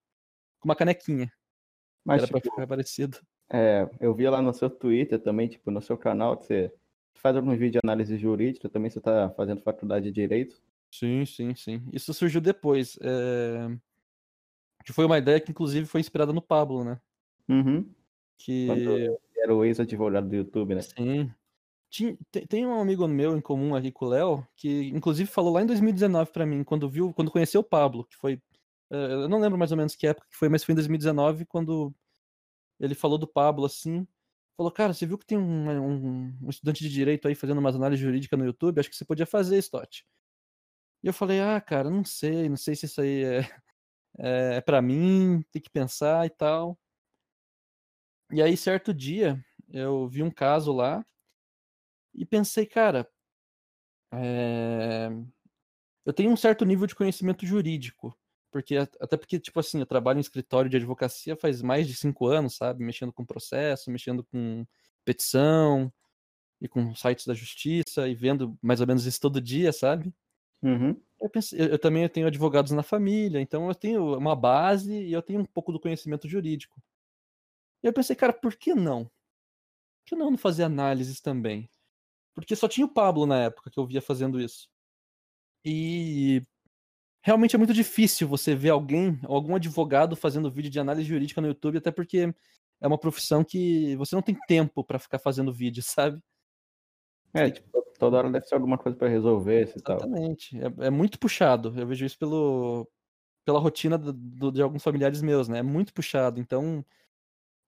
com 0.59 0.69
uma 0.69 0.75
canequinha. 0.75 1.31
Mas, 2.05 2.19
era 2.19 2.27
tipo, 2.27 2.39
pra 2.39 2.51
ficar 2.51 2.67
parecido. 2.67 3.17
É, 3.51 3.89
eu 3.99 4.13
vi 4.13 4.29
lá 4.29 4.41
no 4.41 4.53
seu 4.53 4.69
Twitter 4.69 5.19
também, 5.19 5.47
tipo, 5.47 5.71
no 5.71 5.81
seu 5.81 5.97
canal, 5.97 6.37
que 6.37 6.45
você 6.45 6.73
faz 7.15 7.35
alguns 7.35 7.57
vídeos 7.57 7.71
de 7.71 7.79
análise 7.83 8.17
jurídica, 8.17 8.69
também 8.69 8.89
você 8.89 9.01
tá 9.01 9.29
fazendo 9.35 9.61
faculdade 9.61 10.05
de 10.05 10.11
Direito. 10.11 10.61
Sim, 10.91 11.25
sim, 11.25 11.55
sim. 11.55 11.83
Isso 11.91 12.13
surgiu 12.13 12.39
depois. 12.39 12.97
É... 13.01 13.67
Que 14.85 14.93
foi 14.93 15.05
uma 15.05 15.17
ideia 15.17 15.39
que, 15.39 15.51
inclusive, 15.51 15.85
foi 15.85 15.99
inspirada 15.99 16.31
no 16.31 16.41
Pablo, 16.41 16.83
né? 16.83 16.99
Uhum. 17.49 17.89
Que. 18.37 18.67
Quando 18.67 19.19
era 19.35 19.55
o 19.55 19.65
ex-advogado 19.65 20.29
do 20.29 20.35
YouTube, 20.35 20.75
né? 20.75 20.81
Sim. 20.81 21.31
Tem 22.49 22.65
um 22.65 22.79
amigo 22.79 23.07
meu 23.07 23.35
em 23.37 23.41
comum 23.41 23.75
aqui 23.75 23.91
com 23.91 24.05
o 24.05 24.09
Léo, 24.09 24.47
que 24.55 24.89
inclusive 24.89 25.29
falou 25.29 25.53
lá 25.53 25.61
em 25.61 25.65
2019 25.65 26.31
pra 26.31 26.45
mim, 26.45 26.63
quando 26.63 26.89
viu, 26.89 27.13
quando 27.13 27.31
conheceu 27.31 27.61
o 27.61 27.63
Pablo, 27.63 28.05
que 28.05 28.15
foi. 28.17 28.41
eh, 28.91 28.95
Eu 29.13 29.29
não 29.29 29.39
lembro 29.39 29.57
mais 29.57 29.71
ou 29.71 29.77
menos 29.77 29.95
que 29.95 30.07
época 30.07 30.27
que 30.29 30.37
foi, 30.37 30.49
mas 30.49 30.63
foi 30.63 30.73
em 30.73 30.75
2019, 30.75 31.45
quando 31.45 31.93
ele 32.79 32.95
falou 32.95 33.17
do 33.19 33.27
Pablo 33.27 33.65
assim. 33.65 34.07
Falou, 34.57 34.71
cara, 34.71 34.93
você 34.93 35.05
viu 35.07 35.17
que 35.17 35.25
tem 35.25 35.37
um, 35.37 35.69
um- 35.71 36.37
um 36.43 36.49
estudante 36.49 36.83
de 36.83 36.89
direito 36.91 37.27
aí 37.27 37.35
fazendo 37.35 37.59
umas 37.59 37.75
análises 37.75 38.03
jurídicas 38.05 38.39
no 38.39 38.45
YouTube? 38.45 38.79
Acho 38.79 38.89
que 38.89 38.95
você 38.97 39.05
podia 39.05 39.25
fazer, 39.27 39.57
Stott. 39.59 40.05
E 41.03 41.07
eu 41.07 41.13
falei, 41.13 41.41
ah, 41.41 41.61
cara, 41.61 41.89
não 41.89 42.03
sei, 42.05 42.49
não 42.49 42.57
sei 42.57 42.75
se 42.75 42.85
isso 42.87 43.01
aí 43.01 43.23
é, 43.25 43.39
é, 44.19 44.55
é 44.57 44.61
para 44.61 44.81
mim, 44.81 45.43
tem 45.51 45.61
que 45.61 45.69
pensar 45.71 46.25
e 46.27 46.29
tal. 46.31 46.79
E 48.31 48.41
aí, 48.41 48.57
certo 48.57 48.93
dia, 48.93 49.43
eu 49.71 50.07
vi 50.07 50.21
um 50.23 50.31
caso 50.31 50.71
lá 50.73 51.05
e 52.17 52.25
pensei, 52.25 52.65
cara, 52.65 53.07
é, 54.11 55.09
eu 56.05 56.13
tenho 56.13 56.31
um 56.31 56.37
certo 56.37 56.65
nível 56.65 56.87
de 56.87 56.95
conhecimento 56.95 57.45
jurídico, 57.45 58.17
porque 58.51 58.77
até 58.77 59.17
porque, 59.17 59.39
tipo 59.39 59.59
assim, 59.59 59.79
eu 59.79 59.85
trabalho 59.85 60.17
em 60.17 60.21
escritório 60.21 60.69
de 60.69 60.77
advocacia 60.77 61.35
faz 61.35 61.61
mais 61.61 61.87
de 61.87 61.95
cinco 61.95 62.27
anos, 62.27 62.55
sabe? 62.55 62.83
Mexendo 62.83 63.13
com 63.13 63.25
processo, 63.25 63.91
mexendo 63.91 64.23
com 64.23 64.65
petição 65.05 65.91
e 66.59 66.67
com 66.67 66.95
sites 66.95 67.27
da 67.27 67.33
justiça 67.33 68.07
e 68.07 68.15
vendo 68.15 68.57
mais 68.61 68.81
ou 68.81 68.87
menos 68.87 69.05
isso 69.05 69.19
todo 69.21 69.41
dia, 69.41 69.71
sabe? 69.71 70.13
Uhum. 70.61 70.99
Eu, 71.21 71.29
pensei, 71.29 71.59
eu, 71.59 71.67
eu 71.67 71.79
também 71.79 72.07
tenho 72.09 72.27
advogados 72.27 72.71
na 72.71 72.83
família, 72.83 73.39
então 73.39 73.67
eu 73.67 73.75
tenho 73.75 74.17
uma 74.17 74.35
base 74.35 74.93
e 74.93 75.11
eu 75.11 75.21
tenho 75.21 75.41
um 75.41 75.45
pouco 75.45 75.71
do 75.71 75.79
conhecimento 75.79 76.27
jurídico. 76.27 76.81
E 77.83 77.87
eu 77.87 77.93
pensei, 77.93 78.15
cara, 78.15 78.33
por 78.33 78.55
que 78.55 78.73
não? 78.73 79.05
Por 79.05 80.05
que 80.05 80.15
não 80.15 80.31
não 80.31 80.37
fazer 80.37 80.63
análises 80.63 81.19
também? 81.19 81.69
Porque 82.37 82.55
só 82.55 82.67
tinha 82.67 82.85
o 82.85 82.89
Pablo 82.93 83.25
na 83.25 83.45
época 83.45 83.71
que 83.71 83.79
eu 83.79 83.85
via 83.87 83.99
fazendo 83.99 84.39
isso. 84.39 84.69
E 85.65 86.43
realmente 87.23 87.55
é 87.55 87.57
muito 87.57 87.73
difícil 87.73 88.27
você 88.27 88.53
ver 88.53 88.69
alguém, 88.69 89.19
algum 89.23 89.55
advogado 89.55 90.15
fazendo 90.15 90.51
vídeo 90.51 90.69
de 90.69 90.79
análise 90.79 91.07
jurídica 91.09 91.41
no 91.41 91.47
YouTube, 91.47 91.79
até 91.79 91.89
porque 91.89 92.31
é 92.79 92.87
uma 92.87 92.97
profissão 92.99 93.43
que 93.43 93.95
você 93.95 94.13
não 94.15 94.21
tem 94.21 94.37
tempo 94.47 94.83
pra 94.83 94.99
ficar 94.99 95.17
fazendo 95.17 95.51
vídeo, 95.51 95.81
sabe? 95.83 96.21
É, 97.33 97.49
tipo, 97.49 97.81
toda 97.97 98.17
hora 98.17 98.29
deve 98.31 98.45
ser 98.45 98.53
alguma 98.53 98.77
coisa 98.77 98.95
pra 98.95 99.07
resolver 99.09 99.73
e 99.75 99.81
tal. 99.81 99.97
Exatamente. 99.97 100.57
É, 100.59 100.85
é 100.85 100.89
muito 100.91 101.17
puxado. 101.19 101.73
Eu 101.75 101.87
vejo 101.87 102.05
isso 102.05 102.19
pelo, 102.19 102.87
pela 103.43 103.59
rotina 103.59 103.97
do- 103.97 104.13
do- 104.13 104.51
de 104.51 104.61
alguns 104.61 104.83
familiares 104.83 105.23
meus, 105.23 105.47
né? 105.47 105.57
É 105.57 105.63
muito 105.63 105.91
puxado. 105.91 106.39
Então, 106.39 106.85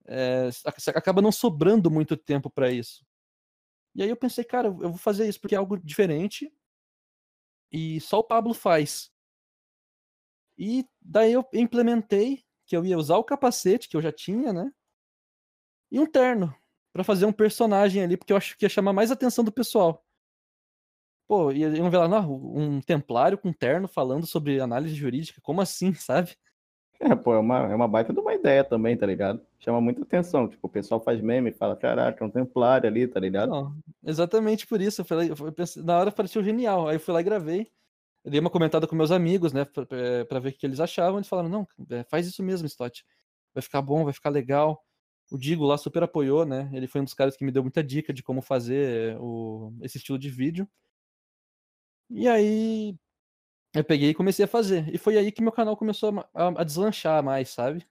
é, 0.06 0.50
ac- 0.64 0.90
acaba 0.96 1.24
não 1.24 1.32
sobrando 1.32 1.90
muito 1.90 2.16
tempo 2.16 2.52
pra 2.52 2.72
isso. 2.72 3.04
E 3.96 4.04
aí 4.04 4.10
eu 4.10 4.16
pensei, 4.16 4.44
cara, 4.44 4.68
eu 4.68 4.74
vou 4.90 4.98
fazer 4.98 5.28
isso 5.28 5.40
porque 5.42 5.56
é 5.56 5.58
algo 5.58 5.78
diferente 5.78 6.52
e 7.72 8.00
só 8.02 8.20
o 8.20 8.24
Pablo 8.24 8.54
faz. 8.54 9.12
E 10.58 10.86
daí 11.02 11.34
eu 11.34 11.48
implementei 11.54 12.44
que 12.66 12.76
eu 12.76 12.86
ia 12.86 12.98
usar 12.98 13.18
o 13.18 13.24
capacete 13.24 13.88
que 13.88 13.96
eu 13.96 14.02
já 14.02 14.12
tinha, 14.12 14.52
né? 14.54 14.72
E 15.92 16.00
um 16.00 16.06
terno 16.06 16.54
pra 16.94 17.04
fazer 17.04 17.26
um 17.26 17.32
personagem 17.34 18.04
ali, 18.04 18.18
porque 18.18 18.34
eu 18.34 18.38
acho 18.38 18.58
que 18.58 18.66
ia 18.66 18.70
chamar 18.70 18.94
mais 18.94 19.12
atenção 19.12 19.44
do 19.44 19.52
pessoal. 19.52 20.06
Pô, 21.28 21.52
iam 21.52 21.90
ver 21.92 21.98
lá, 21.98 22.08
não, 22.08 22.34
um 22.34 22.82
templário 22.82 23.38
com 23.38 23.54
terno 23.54 23.88
falando 23.88 24.26
sobre 24.26 24.60
análise 24.60 24.96
jurídica, 24.96 25.40
como 25.42 25.62
assim, 25.62 25.94
sabe? 25.96 26.36
É, 27.02 27.16
pô, 27.16 27.34
é 27.34 27.40
uma, 27.40 27.60
é 27.72 27.76
uma 27.76 27.88
baita 27.88 28.12
de 28.12 28.20
uma 28.20 28.34
ideia 28.34 28.62
também, 28.64 28.98
tá 28.98 29.06
ligado? 29.06 29.42
Chama 29.60 29.80
muita 29.80 30.02
atenção. 30.04 30.50
Tipo, 30.50 30.68
o 30.68 30.70
pessoal 30.70 31.02
faz 31.02 31.22
meme 31.22 31.50
e 31.50 31.54
fala, 31.54 31.76
caraca, 31.76 32.22
é 32.24 32.28
um 32.28 32.30
templário 32.30 32.90
ali, 32.90 33.08
tá 33.08 33.20
ligado? 33.20 33.50
Não, 33.50 33.74
exatamente 34.04 34.68
por 34.68 34.82
isso. 34.82 35.00
Eu 35.02 35.06
falei, 35.06 35.32
eu 35.32 35.52
pensei- 35.54 35.82
na 35.82 35.98
hora 35.98 36.12
pareceu 36.12 36.44
genial. 36.44 36.90
Aí 36.90 36.98
eu 36.98 37.00
fui 37.00 37.14
lá 37.14 37.22
e 37.22 37.24
gravei. 37.24 37.72
Eu 38.26 38.32
dei 38.32 38.40
uma 38.42 38.50
comentada 38.50 38.86
com 38.86 38.96
meus 38.98 39.12
amigos, 39.12 39.54
né, 39.54 39.64
pra, 39.64 39.86
pra- 39.86 40.26
pra 40.28 40.40
ver 40.40 40.50
o 40.50 40.54
que 40.54 40.66
eles 40.66 40.82
achavam. 40.82 41.20
Eles 41.20 41.30
falaram, 41.30 41.48
não, 41.48 41.66
é, 41.90 42.04
faz 42.04 42.28
isso 42.28 42.44
mesmo, 42.44 42.68
Stott. 42.68 43.06
Vai 43.54 43.62
ficar 43.62 43.82
bom, 43.82 44.04
vai 44.04 44.14
ficar 44.14 44.30
legal. 44.30 44.84
O 45.32 45.38
Digo 45.38 45.64
lá 45.66 45.78
super 45.78 46.04
apoiou, 46.04 46.46
né? 46.46 46.70
Ele 46.74 46.88
foi 46.88 47.00
um 47.00 47.06
dos 47.06 47.14
caras 47.14 47.38
que 47.38 47.46
me 47.46 47.52
deu 47.52 47.62
muita 47.64 47.82
dica 47.84 48.12
de 48.12 48.22
como 48.22 48.42
fazer 48.42 49.16
o, 49.22 49.72
esse 49.82 49.98
estilo 50.00 50.20
de 50.20 50.30
vídeo. 50.30 50.68
E 52.10 52.28
aí 52.28 52.96
eu 53.74 53.84
peguei 53.84 54.10
e 54.10 54.14
comecei 54.16 54.46
a 54.46 54.48
fazer. 54.48 54.94
E 54.94 54.98
foi 54.98 55.18
aí 55.18 55.32
que 55.32 55.42
meu 55.42 55.52
canal 55.52 55.78
começou 55.78 56.20
a, 56.34 56.48
a- 56.48 56.62
a 56.62 56.64
deslanchar 56.64 57.24
mais, 57.24 57.50
sabe? 57.50 57.86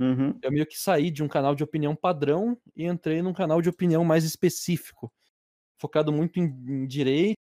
Uhum. 0.00 0.36
eu 0.42 0.50
meio 0.50 0.66
que 0.66 0.76
saí 0.76 1.10
de 1.12 1.22
um 1.22 1.28
canal 1.28 1.54
de 1.54 1.62
opinião 1.62 1.94
padrão 1.94 2.58
e 2.74 2.86
entrei 2.86 3.22
num 3.22 3.32
canal 3.32 3.62
de 3.62 3.68
opinião 3.68 4.04
mais 4.04 4.24
específico, 4.24 5.12
focado 5.78 6.10
muito 6.12 6.40
em, 6.40 6.44
em 6.44 6.86
direito 6.86 7.36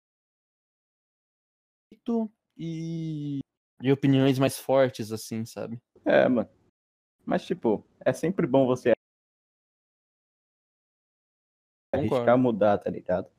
e, 2.57 3.39
e 3.81 3.91
opiniões 3.91 4.37
mais 4.39 4.57
fortes, 4.57 5.11
assim, 5.11 5.45
sabe? 5.45 5.79
É, 6.03 6.27
mano. 6.27 6.49
Mas, 7.25 7.45
tipo, 7.45 7.85
é 8.03 8.11
sempre 8.11 8.45
bom 8.47 8.65
você 8.65 8.93
arriscar 11.93 12.19
Concordo. 12.19 12.37
mudar, 12.39 12.77
tá 12.77 12.89
ligado? 12.89 13.29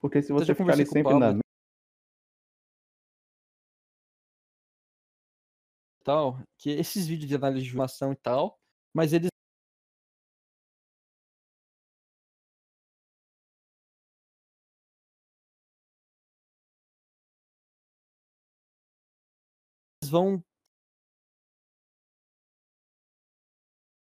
Porque 0.00 0.22
se 0.22 0.32
Até 0.32 0.44
você 0.46 0.54
ficar 0.54 0.72
ali 0.72 0.86
sempre 0.86 1.18
na. 1.18 1.38
Tal, 6.02 6.42
que 6.56 6.70
esses 6.70 7.06
vídeos 7.06 7.28
de 7.28 7.34
análise 7.36 7.62
de 7.62 7.68
informação 7.68 8.12
e 8.12 8.16
tal, 8.16 8.58
mas 8.92 9.12
eles 9.12 9.28
vão 20.06 20.42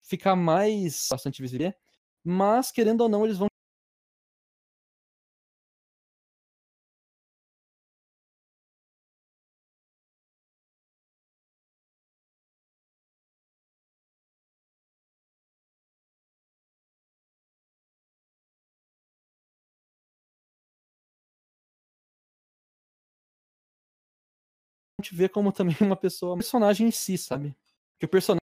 ficar 0.02 0.34
mais 0.36 1.06
bastante 1.10 1.40
visível, 1.40 1.72
mas 2.24 2.72
querendo 2.72 3.02
ou 3.02 3.08
não, 3.08 3.24
eles 3.24 3.38
vão 3.38 3.48
te 25.04 25.14
ver 25.14 25.28
como 25.28 25.52
também 25.52 25.76
uma 25.80 25.96
pessoa, 25.96 26.34
um 26.34 26.38
personagem 26.38 26.88
em 26.88 26.90
si, 26.90 27.16
sabe? 27.18 27.54
Que 27.98 28.06
o 28.06 28.08
personagem 28.08 28.40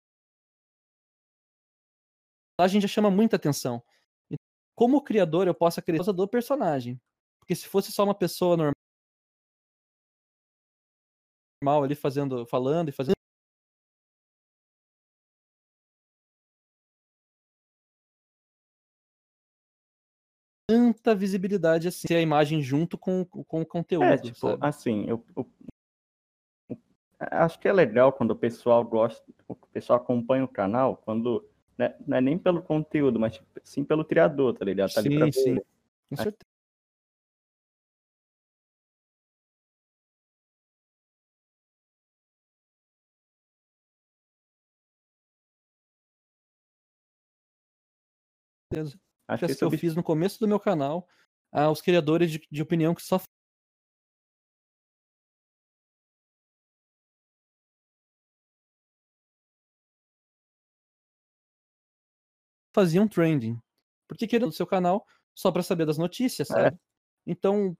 já 2.82 2.88
chama 2.88 3.10
muita 3.12 3.36
atenção. 3.36 3.84
Como 4.76 5.02
criador, 5.02 5.48
eu 5.48 5.56
posso 5.56 5.80
acreditar 5.80 6.12
do 6.12 6.28
personagem. 6.28 7.00
Porque 7.40 7.56
se 7.56 7.68
fosse 7.68 7.92
só 7.92 8.04
uma 8.04 8.14
pessoa 8.16 8.56
normal 8.58 8.74
ali 11.84 11.96
fazendo, 11.96 12.46
falando 12.46 12.90
e 12.90 12.92
fazendo 12.92 13.14
tanta 20.70 21.16
visibilidade 21.16 21.88
assim, 21.88 22.14
a 22.14 22.22
imagem 22.22 22.62
junto 22.62 22.98
com, 22.98 23.24
com 23.26 23.62
o 23.62 23.66
conteúdo, 23.66 24.06
É, 24.06 24.18
tipo, 24.18 24.38
sabe? 24.38 24.66
assim, 24.66 25.06
eu- 25.08 25.26
eu 25.36 25.50
acho 27.20 27.60
que 27.60 27.68
é 27.68 27.74
legal 27.74 28.14
quando 28.14 28.32
o 28.32 28.36
pessoal 28.36 28.84
gosta, 28.84 29.24
o 29.48 29.56
pessoal 29.56 30.00
acompanha 30.00 30.44
o 30.44 30.48
canal, 30.48 30.98
quando 30.98 31.48
né, 31.78 31.96
não 32.06 32.18
é 32.18 32.22
nem 32.22 32.38
pelo 32.38 32.62
conteúdo, 32.62 33.20
mas 33.20 33.42
sim 33.64 33.84
pelo 33.84 34.06
criador, 34.06 34.54
tá 34.54 34.66
ligado? 34.66 34.94
Tá 34.94 35.02
sim, 35.02 35.08
ali 35.10 35.18
pra 35.18 35.32
sim. 35.32 35.56
Ver. 35.56 35.66
Com 36.10 36.16
certeza. 36.18 36.38
Acho 49.28 49.46
que 49.46 49.52
é 49.52 49.58
eu 49.62 49.72
fiz 49.72 49.96
no 49.96 50.04
começo 50.04 50.40
do 50.40 50.48
meu 50.48 50.60
canal 50.60 51.08
ah, 51.52 51.70
os 51.72 51.82
criadores 51.82 52.32
de, 52.32 52.42
de 52.50 52.62
opinião 52.62 52.94
que 52.94 53.02
só 53.02 53.20
faziam 62.78 63.08
trending. 63.08 63.60
Porque 64.08 64.28
querendo 64.28 64.50
o 64.50 64.54
seu 64.54 64.68
canal 64.68 65.04
só 65.34 65.52
para 65.52 65.64
saber 65.64 65.84
das 65.88 65.98
notícias, 65.98 66.48
É. 66.52 66.54
sabe? 66.54 66.78
Então, 67.26 67.76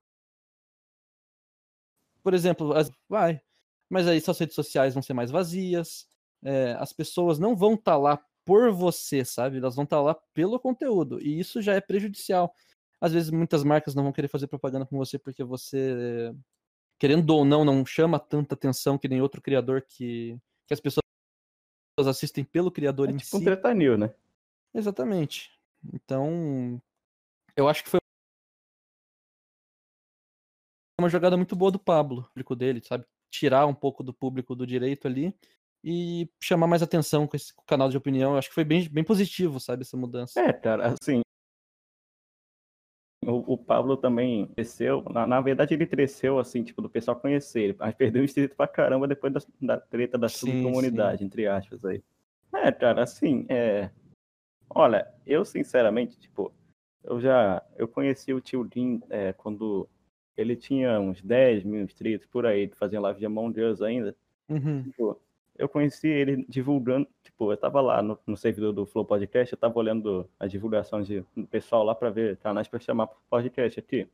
por 2.24 2.34
exemplo, 2.34 2.74
as- 2.74 2.92
vai, 3.08 3.40
mas 3.88 4.08
aí 4.08 4.20
suas 4.20 4.40
redes 4.40 4.56
sociais 4.56 4.96
vão 4.96 5.04
ser 5.04 5.14
mais 5.14 5.30
vazias, 5.30 6.08
é, 6.44 6.76
as 6.80 6.92
pessoas 6.94 7.38
não 7.38 7.56
vão 7.56 7.76
estar 7.76 7.96
lá 7.96 8.20
por 8.44 8.72
você, 8.72 9.24
sabe? 9.24 9.58
Elas 9.60 9.76
vão 9.76 9.84
estar 9.84 10.02
lá 10.02 10.16
pelo 10.34 10.60
conteúdo, 10.60 11.22
e 11.22 11.40
isso 11.40 11.62
já 11.62 11.76
é 11.76 11.82
prejudicial. 11.82 12.52
Às 13.00 13.14
vezes 13.14 13.30
muitas 13.30 13.64
marcas 13.64 13.94
não 13.94 14.02
vão 14.04 14.12
querer 14.12 14.28
fazer 14.28 14.48
propaganda 14.48 14.86
com 14.88 14.98
você 14.98 15.20
porque 15.20 15.44
você, 15.44 16.34
querendo 16.98 17.30
ou 17.30 17.46
não, 17.46 17.64
não 17.64 17.86
chama 17.86 18.20
tanta 18.20 18.56
atenção 18.56 18.98
que 18.98 19.08
nem 19.08 19.22
outro 19.22 19.42
criador 19.44 19.84
que, 19.88 20.36
que 20.66 20.74
as 20.74 20.80
pessoas 20.80 21.04
assistem 22.08 22.44
pelo 22.44 22.72
criador 22.72 23.10
é 23.10 23.12
em 23.12 23.18
tipo 23.18 23.38
um 23.38 23.40
si. 23.40 23.46
treta 23.46 23.72
new, 23.76 23.96
né? 23.96 24.12
Exatamente. 24.74 25.52
Então, 25.94 26.82
eu 27.56 27.68
acho 27.68 27.84
que 27.84 27.90
foi 27.90 28.00
uma 31.00 31.10
jogada 31.10 31.38
muito 31.38 31.56
boa 31.56 31.72
do 31.72 31.80
Pablo, 31.80 32.22
o 32.22 32.24
público 32.30 32.56
dele, 32.56 32.82
sabe? 32.84 33.06
Tirar 33.30 33.66
um 33.68 33.74
pouco 33.74 34.04
do 34.04 34.14
público 34.14 34.56
do 34.56 34.66
direito 34.66 35.08
ali 35.08 35.34
e 35.84 36.30
chamar 36.42 36.68
mais 36.68 36.82
atenção 36.82 37.28
com 37.28 37.36
esse 37.36 37.54
canal 37.66 37.90
de 37.90 37.98
opinião. 37.98 38.32
Eu 38.32 38.38
acho 38.38 38.50
que 38.50 38.56
foi 38.56 38.64
bem, 38.64 38.90
bem 38.90 39.04
positivo, 39.04 39.60
sabe, 39.60 39.84
essa 39.84 39.96
mudança. 39.96 40.40
É, 40.40 40.52
cara, 40.52 40.94
assim. 40.94 41.22
O, 43.24 43.54
o 43.54 43.58
Pablo 43.58 43.98
também 43.98 44.48
cresceu. 44.48 45.04
Na, 45.12 45.28
na 45.28 45.42
verdade, 45.42 45.74
ele 45.74 45.86
cresceu, 45.86 46.40
assim, 46.40 46.64
tipo, 46.64 46.82
do 46.82 46.90
pessoal 46.90 47.20
conhecer 47.20 47.62
ele. 47.62 47.76
Mas 47.78 47.94
perdeu 47.96 48.22
o 48.22 48.26
inscrito 48.26 48.56
pra 48.56 48.68
caramba 48.68 49.08
depois 49.08 49.34
da, 49.34 49.42
da 49.62 49.80
treta 49.80 50.18
da 50.18 50.30
Sim, 50.30 50.38
subcomunidade, 50.38 51.24
entre 51.24 51.48
aspas 51.48 51.84
aí. 51.86 52.04
É, 52.54 52.72
cara, 52.72 53.04
assim, 53.04 53.46
é. 53.50 53.92
Olha, 54.70 55.08
eu 55.26 55.46
sinceramente, 55.46 56.18
tipo, 56.20 56.54
eu 57.04 57.20
já. 57.20 57.64
Eu 57.76 57.88
conheci 57.88 58.34
o 58.34 58.42
tio 58.42 58.66
Din 58.66 59.02
é, 59.10 59.34
quando 59.34 59.88
ele 60.36 60.56
tinha 60.56 61.00
uns 61.00 61.22
10 61.22 61.64
mil 61.64 61.82
inscritos 61.82 62.28
por 62.28 62.46
aí, 62.46 62.70
fazia 62.76 63.02
live 63.02 63.20
de 63.20 63.26
Among 63.26 63.60
Us 63.62 63.82
ainda. 63.82 64.16
Uhum. 64.50 64.84
Tipo, 64.84 65.20
eu 65.58 65.68
conheci 65.68 66.08
ele 66.08 66.46
divulgando, 66.48 67.08
tipo, 67.24 67.52
eu 67.52 67.58
tava 67.58 67.82
lá 67.82 68.02
no, 68.02 68.20
no 68.28 68.38
servidor 68.38 68.72
do 68.72 68.86
Flow 68.86 69.04
Podcast, 69.04 69.52
eu 69.52 69.58
tava 69.58 69.80
olhando 69.80 70.30
as 70.40 70.52
divulgações 70.52 71.08
de, 71.08 71.26
do 71.36 71.48
pessoal 71.48 71.84
lá 71.84 71.96
pra 71.96 72.12
ver 72.12 72.38
canais 72.38 72.68
pra 72.68 72.80
chamar 72.80 73.08
pro 73.08 73.18
podcast 73.30 73.80
aqui. 73.80 74.08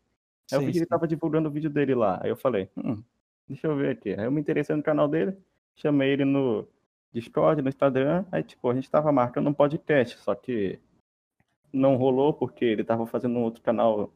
Aí 0.51 0.57
eu 0.57 0.61
vi 0.61 0.71
que 0.71 0.77
ele 0.79 0.85
tava 0.85 1.07
divulgando 1.07 1.49
o 1.49 1.51
vídeo 1.51 1.69
dele 1.69 1.93
lá. 1.93 2.19
Aí 2.23 2.29
eu 2.29 2.37
falei, 2.37 2.69
hum, 2.77 3.03
deixa 3.47 3.67
eu 3.67 3.75
ver 3.75 3.89
aqui. 3.89 4.11
Aí 4.11 4.23
eu 4.23 4.31
me 4.31 4.39
interessei 4.39 4.75
no 4.75 4.83
canal 4.83 5.07
dele, 5.07 5.35
chamei 5.75 6.11
ele 6.11 6.23
no 6.23 6.65
Discord, 7.13 7.61
no 7.61 7.69
Instagram, 7.69 8.25
aí 8.31 8.43
tipo, 8.43 8.69
a 8.69 8.73
gente 8.73 8.89
tava 8.89 9.11
marcando 9.11 9.49
um 9.49 9.53
podcast, 9.53 10.17
só 10.19 10.33
que 10.33 10.79
não 11.71 11.95
rolou 11.95 12.33
porque 12.33 12.65
ele 12.65 12.83
tava 12.83 13.05
fazendo 13.05 13.37
um 13.37 13.43
outro 13.43 13.61
canal 13.61 14.13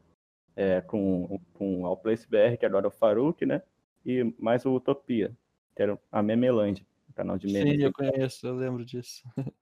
é, 0.56 0.82
com, 0.82 1.40
com 1.54 1.82
o 1.82 1.86
Allplace 1.86 2.28
BR, 2.28 2.58
que 2.60 2.66
agora 2.66 2.88
é 2.88 2.90
o 2.90 2.92
Faruk, 2.92 3.46
né? 3.46 3.62
E 4.06 4.34
mais 4.40 4.66
o 4.66 4.74
Utopia, 4.74 5.32
que 5.76 5.84
era 5.84 6.00
a 6.12 6.24
Memeland, 6.24 6.86
o 7.10 7.14
canal 7.14 7.38
de 7.38 7.48
memes. 7.48 7.76
Sim, 7.76 7.84
eu 7.84 7.94
conheço, 7.94 8.48
eu 8.48 8.56
lembro 8.56 8.84
disso. 8.84 9.24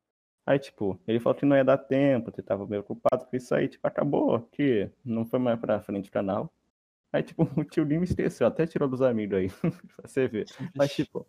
Aí, 0.45 0.60
tipo, 0.60 1.00
ele 1.08 1.19
falou 1.19 1.38
que 1.38 1.45
não 1.45 1.56
ia 1.56 1.63
dar 1.63 1.78
tempo, 1.78 2.32
que 2.32 2.41
tava 2.41 2.67
meio 2.67 2.82
ocupado 2.82 3.26
com 3.26 3.36
isso 3.36 3.56
aí, 3.56 3.67
tipo, 3.67 3.88
acabou 3.88 4.41
que 4.52 4.91
não 5.04 5.26
foi 5.26 5.39
mais 5.39 5.60
pra 5.60 5.82
frente 5.82 6.08
o 6.08 6.12
canal. 6.12 6.54
Aí, 7.12 7.24
tipo, 7.24 7.43
o 7.60 7.63
tio 7.63 7.84
Lim 7.84 7.98
me 7.98 8.04
esqueceu, 8.04 8.45
até 8.45 8.67
tirou 8.67 8.88
dos 8.88 9.02
amigos 9.02 9.39
aí, 9.39 9.50
pra 9.98 10.08
você 10.08 10.28
ver. 10.28 10.45
Mas, 10.76 10.93
tipo, 10.93 11.26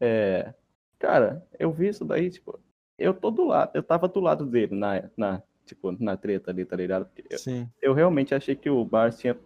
é... 0.00 0.54
Cara, 1.00 1.44
eu 1.58 1.72
vi 1.72 1.88
isso 1.88 2.04
daí, 2.04 2.30
tipo, 2.30 2.60
eu 2.98 3.14
tô 3.14 3.30
do 3.30 3.44
lado, 3.44 3.70
eu 3.74 3.82
tava 3.82 4.06
do 4.06 4.20
lado 4.20 4.44
dele 4.44 4.76
na, 4.76 5.10
na 5.16 5.42
tipo, 5.64 5.90
na 5.92 6.14
treta 6.14 6.50
ali, 6.50 6.64
tá 6.64 6.76
ligado? 6.76 7.06
Porque 7.06 7.24
eu, 7.30 7.38
Sim. 7.38 7.68
eu 7.80 7.94
realmente 7.94 8.34
achei 8.34 8.54
que 8.54 8.68
o 8.68 8.84
Bars 8.84 9.18
tinha 9.18 9.36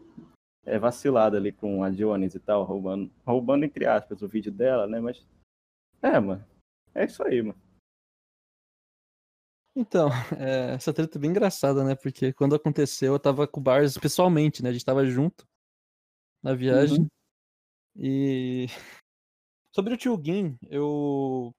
é, 0.66 0.78
vacilado 0.78 1.36
ali 1.36 1.52
com 1.52 1.84
a 1.84 1.90
Jones 1.90 2.34
e 2.34 2.40
tal, 2.40 2.64
roubando, 2.64 3.08
roubando 3.24 3.64
entre 3.64 3.86
aspas 3.86 4.20
o 4.20 4.28
vídeo 4.28 4.50
dela, 4.50 4.88
né? 4.88 4.98
Mas, 4.98 5.24
é, 6.02 6.18
mano, 6.18 6.44
é 6.92 7.04
isso 7.04 7.22
aí, 7.22 7.40
mano. 7.40 7.58
Então, 9.76 10.08
é, 10.38 10.74
essa 10.74 10.92
treta 10.92 11.18
é 11.18 11.20
bem 11.20 11.30
engraçada, 11.30 11.84
né? 11.84 11.94
Porque 11.94 12.32
quando 12.32 12.56
aconteceu, 12.56 13.12
eu 13.12 13.20
tava 13.20 13.46
com 13.46 13.60
o 13.60 13.62
Bars 13.62 13.96
pessoalmente, 13.96 14.60
né? 14.60 14.70
A 14.70 14.72
gente 14.72 14.84
tava 14.84 15.06
junto 15.06 15.46
na 16.42 16.52
viagem. 16.52 17.00
Uhum. 17.00 17.08
E 17.96 18.66
sobre 19.74 19.94
o 19.94 19.96
tio 19.96 20.20
Gin, 20.22 20.56
eu 20.70 21.54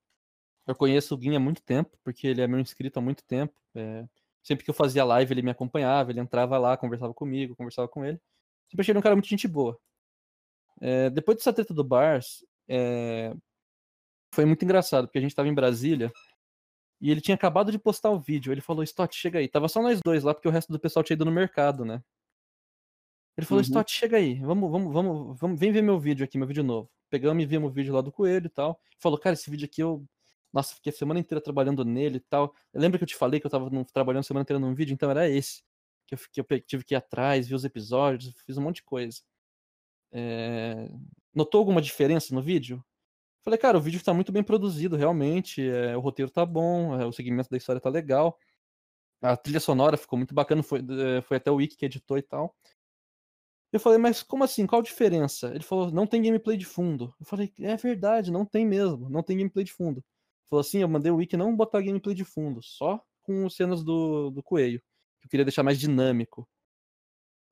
eu 0.67 0.75
conheço 0.75 1.15
o 1.15 1.21
Gin 1.21 1.35
há 1.35 1.39
muito 1.39 1.61
tempo, 1.63 1.97
porque 2.03 2.27
ele 2.27 2.41
é 2.41 2.47
meu 2.47 2.59
inscrito 2.59 2.97
há 2.97 3.01
muito 3.01 3.23
tempo. 3.25 3.53
É, 3.75 4.05
sempre 4.41 4.63
que 4.63 4.69
eu 4.71 4.73
fazia 4.73 5.03
live, 5.03 5.33
ele 5.33 5.41
me 5.41 5.51
acompanhava, 5.51 6.11
ele 6.11 6.19
entrava 6.19 6.57
lá, 6.57 6.77
conversava 6.77 7.13
comigo, 7.13 7.55
conversava 7.55 7.87
com 7.87 8.05
ele. 8.05 8.19
Sempre 8.69 8.81
achei 8.81 8.91
ele 8.93 8.99
um 8.99 9.01
cara 9.01 9.15
muito 9.15 9.27
gente 9.27 9.47
boa. 9.47 9.77
É, 10.81 11.09
depois 11.09 11.37
dessa 11.37 11.53
treta 11.53 11.73
do 11.73 11.83
Bars, 11.83 12.45
é, 12.67 13.33
foi 14.33 14.45
muito 14.45 14.63
engraçado, 14.65 15.07
porque 15.07 15.17
a 15.19 15.21
gente 15.21 15.35
tava 15.35 15.47
em 15.47 15.53
Brasília 15.53 16.11
e 17.01 17.11
ele 17.11 17.21
tinha 17.21 17.35
acabado 17.35 17.71
de 17.71 17.79
postar 17.79 18.11
o 18.11 18.19
vídeo. 18.19 18.51
Ele 18.51 18.61
falou, 18.61 18.83
Stott, 18.83 19.15
chega 19.15 19.39
aí. 19.39 19.47
Tava 19.47 19.67
só 19.67 19.81
nós 19.81 19.99
dois 20.03 20.23
lá, 20.23 20.33
porque 20.33 20.47
o 20.47 20.51
resto 20.51 20.71
do 20.71 20.79
pessoal 20.79 21.03
tinha 21.03 21.15
ido 21.15 21.25
no 21.25 21.31
mercado, 21.31 21.85
né? 21.85 22.01
Ele 23.37 23.45
falou, 23.45 23.59
Uhum. 23.59 23.67
Stott, 23.67 23.91
chega 23.91 24.17
aí. 24.17 24.35
Vamos, 24.39 24.71
vamos, 24.71 24.93
vamos, 24.93 25.39
vamos, 25.39 25.59
vem 25.59 25.71
ver 25.71 25.83
meu 25.83 25.99
vídeo 25.99 26.23
aqui, 26.23 26.37
meu 26.37 26.47
vídeo 26.47 26.63
novo. 26.63 26.89
Pegamos 27.15 27.41
e 27.41 27.45
vimos 27.47 27.69
o 27.69 27.73
vídeo 27.73 27.93
lá 27.93 28.01
do 28.01 28.11
Coelho 28.11 28.47
e 28.47 28.49
tal. 28.49 28.77
Falou, 28.99 29.17
cara, 29.17 29.33
esse 29.35 29.49
vídeo 29.49 29.65
aqui 29.65 29.81
eu. 29.81 30.05
Nossa, 30.51 30.75
fiquei 30.75 30.91
a 30.91 30.95
semana 30.95 31.17
inteira 31.19 31.41
trabalhando 31.41 31.85
nele 31.85 32.17
e 32.17 32.19
tal. 32.19 32.53
Lembra 32.73 32.97
que 32.97 33.03
eu 33.03 33.07
te 33.07 33.15
falei 33.15 33.39
que 33.39 33.45
eu 33.45 33.51
tava 33.51 33.69
trabalhando 33.85 34.19
a 34.19 34.23
semana 34.23 34.41
inteira 34.43 34.59
num 34.59 34.73
vídeo? 34.75 34.93
Então 34.93 35.09
era 35.09 35.29
esse. 35.29 35.63
Que 36.07 36.15
eu, 36.15 36.17
fiquei- 36.17 36.43
eu 36.49 36.59
tive 36.61 36.83
que 36.83 36.93
ir 36.93 36.97
atrás, 36.97 37.47
ver 37.47 37.55
os 37.55 37.63
episódios, 37.63 38.33
fiz 38.45 38.57
um 38.57 38.61
monte 38.63 38.77
de 38.77 38.83
coisa. 38.83 39.21
É, 40.11 40.89
Notou 41.33 41.59
alguma 41.59 41.81
diferença 41.81 42.33
no 42.35 42.41
vídeo? 42.41 42.83
Falei, 43.43 43.57
cara, 43.59 43.77
o 43.77 43.81
vídeo 43.81 44.03
tá 44.03 44.13
muito 44.13 44.31
bem 44.31 44.43
produzido, 44.43 44.95
realmente. 44.97 45.61
é, 45.67 45.95
o 45.95 45.99
roteiro 46.01 46.31
tá 46.31 46.45
bom, 46.45 46.99
é, 46.99 47.05
o 47.05 47.11
segmento 47.13 47.49
da 47.49 47.57
história 47.57 47.81
tá 47.81 47.89
legal. 47.89 48.37
A 49.21 49.37
trilha 49.37 49.59
sonora 49.59 49.97
ficou 49.97 50.17
muito 50.17 50.33
bacana, 50.35 50.63
foi, 50.63 50.81
é, 51.17 51.21
foi 51.21 51.37
até 51.37 51.51
o 51.51 51.55
Wiki 51.55 51.77
que 51.77 51.85
editou 51.85 52.17
e 52.17 52.21
tal. 52.21 52.55
Eu 53.75 53.79
falei, 53.81 53.99
mas 53.99 54.23
como 54.23 54.41
assim? 54.41 54.65
Qual 54.65 54.79
a 54.79 54.83
diferença? 54.83 55.49
Ele 55.49 55.61
falou, 55.61 55.91
não 55.91 56.07
tem 56.07 56.21
gameplay 56.21 56.55
de 56.55 56.63
fundo. 56.65 57.13
Eu 57.19 57.25
falei, 57.25 57.51
é 57.59 57.75
verdade, 57.75 58.31
não 58.31 58.45
tem 58.45 58.65
mesmo, 58.65 59.09
não 59.09 59.21
tem 59.21 59.35
gameplay 59.35 59.65
de 59.65 59.73
fundo. 59.73 59.97
Ele 59.97 60.49
falou 60.49 60.61
assim, 60.61 60.79
eu 60.79 60.87
mandei 60.87 61.11
o 61.11 61.17
Wiki 61.17 61.35
não 61.35 61.53
botar 61.53 61.81
gameplay 61.81 62.15
de 62.15 62.23
fundo, 62.23 62.63
só 62.63 63.03
com 63.21 63.49
cenas 63.49 63.83
do, 63.83 64.29
do 64.29 64.41
coelho. 64.41 64.79
Que 65.19 65.27
eu 65.27 65.29
queria 65.29 65.43
deixar 65.43 65.61
mais 65.61 65.77
dinâmico. 65.77 66.47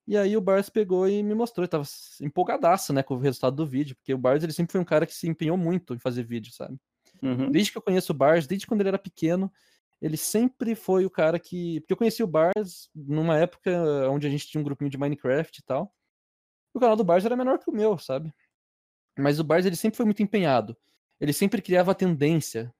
E 0.07 0.15
aí 0.15 0.37
o 0.37 0.41
Bars 0.41 0.69
pegou 0.69 1.09
e 1.09 1.21
me 1.21 1.35
mostrou, 1.35 1.65
ele 1.65 1.69
tava 1.69 1.83
empolgadaço, 2.21 2.93
né, 2.93 3.03
com 3.03 3.15
o 3.15 3.19
resultado 3.19 3.57
do 3.57 3.67
vídeo, 3.67 3.93
porque 3.97 4.13
o 4.13 4.17
Bars 4.17 4.45
ele 4.45 4.53
sempre 4.53 4.71
foi 4.71 4.79
um 4.79 4.85
cara 4.85 5.05
que 5.05 5.13
se 5.13 5.27
empenhou 5.27 5.57
muito 5.57 5.93
em 5.93 5.99
fazer 5.99 6.23
vídeo, 6.23 6.53
sabe? 6.53 6.79
Uhum. 7.21 7.51
Desde 7.51 7.69
que 7.69 7.77
eu 7.77 7.81
conheço 7.81 8.13
o 8.13 8.15
Bars, 8.15 8.47
desde 8.47 8.65
quando 8.65 8.79
ele 8.79 8.89
era 8.89 8.97
pequeno, 8.97 9.51
ele 10.01 10.15
sempre 10.15 10.73
foi 10.73 11.05
o 11.05 11.09
cara 11.09 11.37
que. 11.37 11.81
Porque 11.81 11.91
eu 11.91 11.97
conheci 11.97 12.23
o 12.23 12.27
Bars 12.27 12.89
numa 12.95 13.37
época 13.37 13.71
onde 14.09 14.25
a 14.25 14.29
gente 14.29 14.47
tinha 14.47 14.61
um 14.61 14.63
grupinho 14.63 14.89
de 14.89 14.97
Minecraft 14.97 15.59
e 15.59 15.63
tal. 15.63 15.93
O 16.73 16.79
canal 16.79 16.95
do 16.95 17.03
Bars 17.03 17.25
era 17.25 17.35
menor 17.35 17.59
que 17.59 17.69
o 17.69 17.73
meu, 17.73 17.97
sabe? 17.97 18.33
Mas 19.17 19.39
o 19.39 19.43
Bars 19.43 19.65
ele 19.65 19.75
sempre 19.75 19.97
foi 19.97 20.05
muito 20.05 20.23
empenhado. 20.23 20.75
Ele 21.19 21.33
sempre 21.33 21.61
criava 21.61 21.93
tendência. 21.93 22.73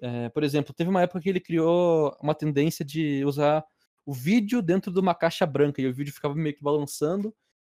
É, 0.00 0.28
por 0.30 0.42
exemplo, 0.42 0.74
teve 0.74 0.90
uma 0.90 1.02
época 1.02 1.20
que 1.20 1.28
ele 1.28 1.40
criou 1.40 2.16
uma 2.20 2.34
tendência 2.34 2.84
de 2.84 3.24
usar 3.24 3.64
o 4.04 4.12
vídeo 4.12 4.60
dentro 4.60 4.92
de 4.92 4.98
uma 4.98 5.14
caixa 5.14 5.46
branca 5.46 5.80
e 5.80 5.86
o 5.86 5.94
vídeo 5.94 6.12
ficava 6.12 6.34
meio 6.34 6.54
que 6.54 6.62
balançando 6.62 7.34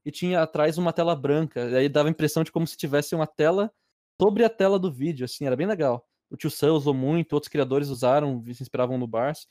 e 0.04 0.10
tinha 0.10 0.42
atrás 0.42 0.78
uma 0.78 0.92
tela 0.92 1.16
branca. 1.16 1.68
E 1.70 1.76
aí 1.76 1.88
dava 1.88 2.08
a 2.08 2.10
impressão 2.10 2.44
de 2.44 2.52
como 2.52 2.66
se 2.66 2.76
tivesse 2.76 3.14
uma 3.14 3.26
tela 3.26 3.72
sobre 4.20 4.44
a 4.44 4.48
tela 4.50 4.78
do 4.78 4.92
vídeo, 4.92 5.24
assim, 5.24 5.46
era 5.46 5.56
bem 5.56 5.66
legal. 5.66 6.06
O 6.30 6.36
Tio 6.36 6.50
Sam 6.50 6.74
usou 6.74 6.94
muito, 6.94 7.32
outros 7.32 7.50
criadores 7.50 7.88
usaram, 7.88 8.42
se 8.54 8.62
inspiravam 8.62 8.96
no 8.96 9.06
Bars. 9.06 9.46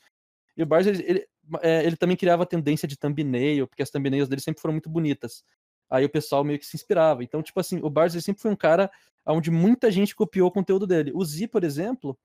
E 0.56 0.62
o 0.62 0.66
Bars, 0.66 0.86
ele, 0.86 1.02
ele, 1.02 1.28
é, 1.60 1.84
ele 1.84 1.96
também 1.96 2.16
criava 2.16 2.46
tendência 2.46 2.88
de 2.88 2.96
thumbnail, 2.96 3.68
porque 3.68 3.82
as 3.82 3.90
thumbnails 3.90 4.28
dele 4.28 4.40
sempre 4.40 4.60
foram 4.60 4.72
muito 4.72 4.90
bonitas. 4.90 5.44
Aí 5.92 6.06
o 6.06 6.08
pessoal 6.08 6.42
meio 6.42 6.58
que 6.58 6.64
se 6.64 6.74
inspirava. 6.74 7.22
Então, 7.22 7.42
tipo 7.42 7.60
assim, 7.60 7.78
o 7.82 7.90
Bars 7.90 8.14
ele 8.14 8.22
sempre 8.22 8.40
foi 8.40 8.50
um 8.50 8.56
cara 8.56 8.90
onde 9.26 9.50
muita 9.50 9.90
gente 9.90 10.16
copiou 10.16 10.48
o 10.48 10.50
conteúdo 10.50 10.86
dele. 10.86 11.12
O 11.14 11.22
Z, 11.22 11.48
por 11.48 11.62
exemplo, 11.62 12.18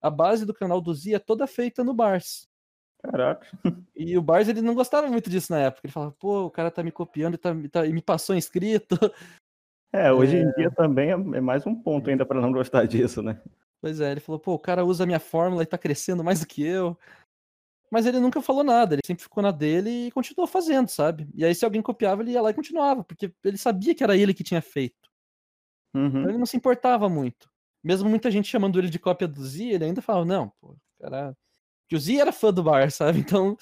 a 0.00 0.08
base 0.08 0.46
do 0.46 0.54
canal 0.54 0.80
do 0.80 0.94
Z 0.94 1.14
é 1.14 1.18
toda 1.18 1.44
feita 1.48 1.82
no 1.82 1.92
Bars. 1.92 2.48
Caraca. 3.02 3.44
E 4.00 4.16
o 4.16 4.22
Bars 4.22 4.46
ele 4.46 4.62
não 4.62 4.76
gostava 4.76 5.08
muito 5.08 5.28
disso 5.28 5.50
na 5.50 5.58
época. 5.58 5.84
Ele 5.84 5.92
falava, 5.92 6.12
pô, 6.12 6.44
o 6.44 6.50
cara 6.52 6.70
tá 6.70 6.84
me 6.84 6.92
copiando 6.92 7.34
e, 7.34 7.36
tá, 7.38 7.50
tá- 7.72 7.84
e 7.84 7.92
me 7.92 8.00
passou 8.00 8.36
inscrito. 8.36 8.96
É, 9.90 10.12
hoje 10.12 10.36
em 10.36 10.52
dia 10.52 10.70
também 10.70 11.08
é, 11.08 11.12
é 11.14 11.40
mais 11.40 11.66
um 11.66 11.74
ponto 11.74 12.10
ainda 12.10 12.26
pra 12.26 12.38
não 12.42 12.52
gostar 12.52 12.86
disso, 12.86 13.22
né? 13.22 13.40
Pois 13.80 14.02
é, 14.02 14.10
ele 14.10 14.20
falou, 14.20 14.38
pô, 14.38 14.52
o 14.52 14.58
cara 14.58 14.84
usa 14.84 15.04
a 15.04 15.06
minha 15.06 15.18
fórmula 15.18 15.62
e 15.62 15.66
tá 15.66 15.78
crescendo 15.78 16.22
mais 16.22 16.40
do 16.40 16.46
que 16.46 16.62
eu. 16.62 16.96
Mas 17.90 18.04
ele 18.06 18.20
nunca 18.20 18.42
falou 18.42 18.62
nada, 18.62 18.94
ele 18.94 19.02
sempre 19.06 19.22
ficou 19.22 19.42
na 19.42 19.50
dele 19.50 20.08
e 20.08 20.10
continuou 20.10 20.46
fazendo, 20.46 20.88
sabe? 20.88 21.28
E 21.34 21.44
aí, 21.44 21.54
se 21.54 21.64
alguém 21.64 21.80
copiava, 21.80 22.22
ele 22.22 22.32
ia 22.32 22.42
lá 22.42 22.50
e 22.50 22.54
continuava, 22.54 23.02
porque 23.02 23.32
ele 23.42 23.56
sabia 23.56 23.94
que 23.94 24.04
era 24.04 24.16
ele 24.16 24.34
que 24.34 24.44
tinha 24.44 24.60
feito. 24.60 25.08
Uhum. 25.94 26.06
Então 26.06 26.28
ele 26.28 26.38
não 26.38 26.46
se 26.46 26.56
importava 26.56 27.08
muito. 27.08 27.50
Mesmo 27.82 28.08
muita 28.10 28.30
gente 28.30 28.48
chamando 28.48 28.78
ele 28.78 28.90
de 28.90 28.98
cópia 28.98 29.26
do 29.26 29.42
Z, 29.42 29.64
ele 29.64 29.84
ainda 29.84 30.02
falava, 30.02 30.24
não, 30.26 30.50
pô, 30.60 30.76
cara. 31.00 31.34
Que 31.88 31.96
o 31.96 31.98
Z 32.00 32.16
era 32.16 32.32
fã 32.32 32.52
do 32.52 32.62
Bar, 32.62 32.90
sabe? 32.92 33.20
Então, 33.20 33.56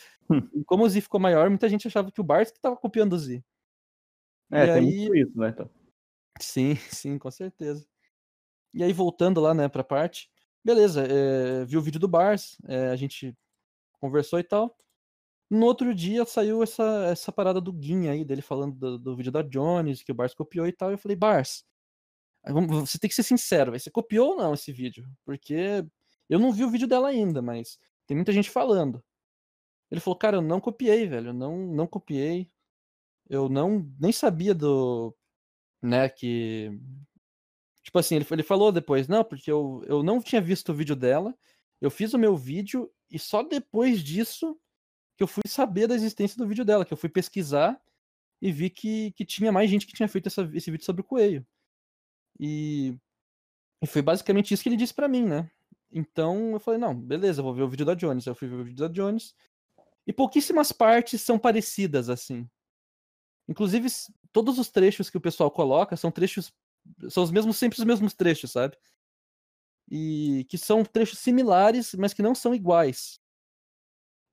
como 0.66 0.84
o 0.84 0.88
Z 0.88 1.00
ficou 1.02 1.20
maior, 1.20 1.48
muita 1.48 1.68
gente 1.68 1.86
achava 1.86 2.10
que 2.10 2.20
o 2.20 2.24
Bar 2.24 2.44
que 2.44 2.58
tava 2.60 2.76
copiando 2.76 3.12
o 3.12 3.18
Z. 3.18 3.42
É, 4.50 4.64
E 4.64 4.66
tem 4.66 4.74
aí- 4.74 4.82
muito 5.08 5.16
isso, 5.16 5.38
né? 5.38 5.48
Então. 5.50 5.70
Sim, 6.40 6.74
sim, 6.90 7.18
com 7.18 7.30
certeza. 7.30 7.86
E 8.74 8.82
aí, 8.82 8.92
voltando 8.92 9.40
lá, 9.40 9.54
né, 9.54 9.68
pra 9.68 9.84
parte. 9.84 10.28
Beleza, 10.64 11.06
é, 11.06 11.64
vi 11.64 11.76
o 11.76 11.80
vídeo 11.82 12.00
do 12.00 12.08
Bars, 12.08 12.58
é, 12.66 12.88
a 12.88 12.96
gente 12.96 13.32
conversou 14.06 14.38
e 14.38 14.44
tal. 14.44 14.76
No 15.50 15.66
outro 15.66 15.94
dia 15.94 16.24
saiu 16.24 16.62
essa, 16.62 17.06
essa 17.06 17.32
parada 17.32 17.60
do 17.60 17.72
Guin 17.72 18.08
aí, 18.08 18.24
dele 18.24 18.42
falando 18.42 18.76
do, 18.76 18.98
do 18.98 19.16
vídeo 19.16 19.30
da 19.32 19.42
Jones, 19.42 20.02
que 20.02 20.12
o 20.12 20.14
Bars 20.14 20.34
copiou 20.34 20.66
e 20.66 20.72
tal. 20.72 20.90
Eu 20.90 20.98
falei, 20.98 21.16
Bars, 21.16 21.64
você 22.68 22.98
tem 22.98 23.08
que 23.08 23.14
ser 23.14 23.22
sincero, 23.22 23.72
véi, 23.72 23.80
você 23.80 23.90
copiou 23.90 24.30
ou 24.30 24.36
não 24.36 24.54
esse 24.54 24.72
vídeo? 24.72 25.08
Porque 25.24 25.84
eu 26.28 26.38
não 26.38 26.52
vi 26.52 26.64
o 26.64 26.70
vídeo 26.70 26.88
dela 26.88 27.08
ainda, 27.08 27.40
mas 27.42 27.78
tem 28.06 28.16
muita 28.16 28.32
gente 28.32 28.50
falando. 28.50 29.02
Ele 29.90 30.00
falou, 30.00 30.18
cara, 30.18 30.38
eu 30.38 30.42
não 30.42 30.60
copiei, 30.60 31.06
velho, 31.06 31.28
eu 31.28 31.34
não, 31.34 31.58
não 31.58 31.86
copiei. 31.86 32.50
Eu 33.28 33.48
não 33.48 33.88
nem 34.00 34.12
sabia 34.12 34.54
do, 34.54 35.14
né, 35.82 36.08
que 36.08 36.70
tipo 37.82 37.98
assim, 37.98 38.16
ele, 38.16 38.26
ele 38.32 38.42
falou 38.42 38.72
depois, 38.72 39.06
não, 39.08 39.24
porque 39.24 39.50
eu, 39.50 39.82
eu 39.86 40.02
não 40.02 40.20
tinha 40.20 40.40
visto 40.40 40.70
o 40.72 40.74
vídeo 40.74 40.96
dela, 40.96 41.34
eu 41.80 41.90
fiz 41.90 42.12
o 42.14 42.18
meu 42.18 42.36
vídeo 42.36 42.90
e 43.10 43.18
só 43.18 43.42
depois 43.42 44.02
disso 44.02 44.58
que 45.16 45.22
eu 45.22 45.26
fui 45.28 45.42
saber 45.46 45.86
da 45.86 45.94
existência 45.94 46.36
do 46.36 46.46
vídeo 46.46 46.64
dela, 46.64 46.84
que 46.84 46.92
eu 46.92 46.96
fui 46.96 47.08
pesquisar 47.08 47.80
e 48.40 48.52
vi 48.52 48.68
que, 48.68 49.12
que 49.12 49.24
tinha 49.24 49.50
mais 49.50 49.70
gente 49.70 49.86
que 49.86 49.94
tinha 49.94 50.08
feito 50.08 50.26
essa- 50.26 50.50
esse 50.54 50.70
vídeo 50.70 50.84
sobre 50.84 51.00
o 51.00 51.04
coelho. 51.04 51.46
E, 52.38 52.98
e 53.82 53.86
foi 53.86 54.02
basicamente 54.02 54.52
isso 54.52 54.62
que 54.62 54.68
ele 54.68 54.76
disse 54.76 54.92
pra 54.94 55.08
mim, 55.08 55.24
né? 55.24 55.50
Então 55.90 56.52
eu 56.52 56.60
falei, 56.60 56.78
não, 56.78 56.94
beleza, 56.94 57.42
vou 57.42 57.54
ver 57.54 57.62
o 57.62 57.68
vídeo 57.68 57.86
da 57.86 57.94
Jones. 57.94 58.26
Eu 58.26 58.34
fui 58.34 58.48
ver 58.48 58.56
o 58.56 58.64
vídeo 58.64 58.86
da 58.86 58.92
Jones. 58.92 59.34
E 60.06 60.12
pouquíssimas 60.12 60.70
partes 60.72 61.22
são 61.22 61.38
parecidas, 61.38 62.10
assim. 62.10 62.48
Inclusive, 63.48 63.88
todos 64.32 64.58
os 64.58 64.68
trechos 64.70 65.08
que 65.08 65.16
o 65.16 65.20
pessoal 65.20 65.50
coloca 65.50 65.96
são 65.96 66.10
trechos. 66.10 66.52
São 67.08 67.22
os 67.22 67.30
mesmos, 67.30 67.56
sempre 67.56 67.78
os 67.78 67.84
mesmos 67.84 68.14
trechos, 68.14 68.52
sabe? 68.52 68.76
E 69.90 70.44
que 70.48 70.58
são 70.58 70.84
trechos 70.84 71.18
similares, 71.20 71.94
mas 71.94 72.12
que 72.12 72.22
não 72.22 72.34
são 72.34 72.54
iguais. 72.54 73.20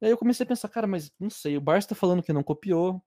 E 0.02 0.06
aí 0.06 0.12
eu 0.12 0.18
comecei 0.18 0.44
a 0.44 0.48
pensar, 0.48 0.70
cara, 0.70 0.88
mas 0.88 1.12
não 1.20 1.30
sei, 1.30 1.56
o 1.58 1.62
Bars 1.62 1.86
tá 1.86 1.96
falando 1.96 2.24
que 2.24 2.34
não 2.34 2.44
copiou. 2.44 3.02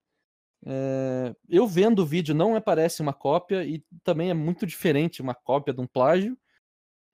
É, 0.64 1.34
eu 1.48 1.66
vendo 1.66 2.00
o 2.00 2.06
vídeo 2.06 2.34
não 2.34 2.54
me 2.54 2.60
parece 2.60 3.02
uma 3.02 3.12
cópia 3.12 3.64
e 3.64 3.84
também 4.02 4.30
é 4.30 4.34
muito 4.34 4.66
diferente 4.66 5.20
uma 5.22 5.34
cópia 5.34 5.74
de 5.74 5.80
um 5.80 5.86
plágio. 5.86 6.36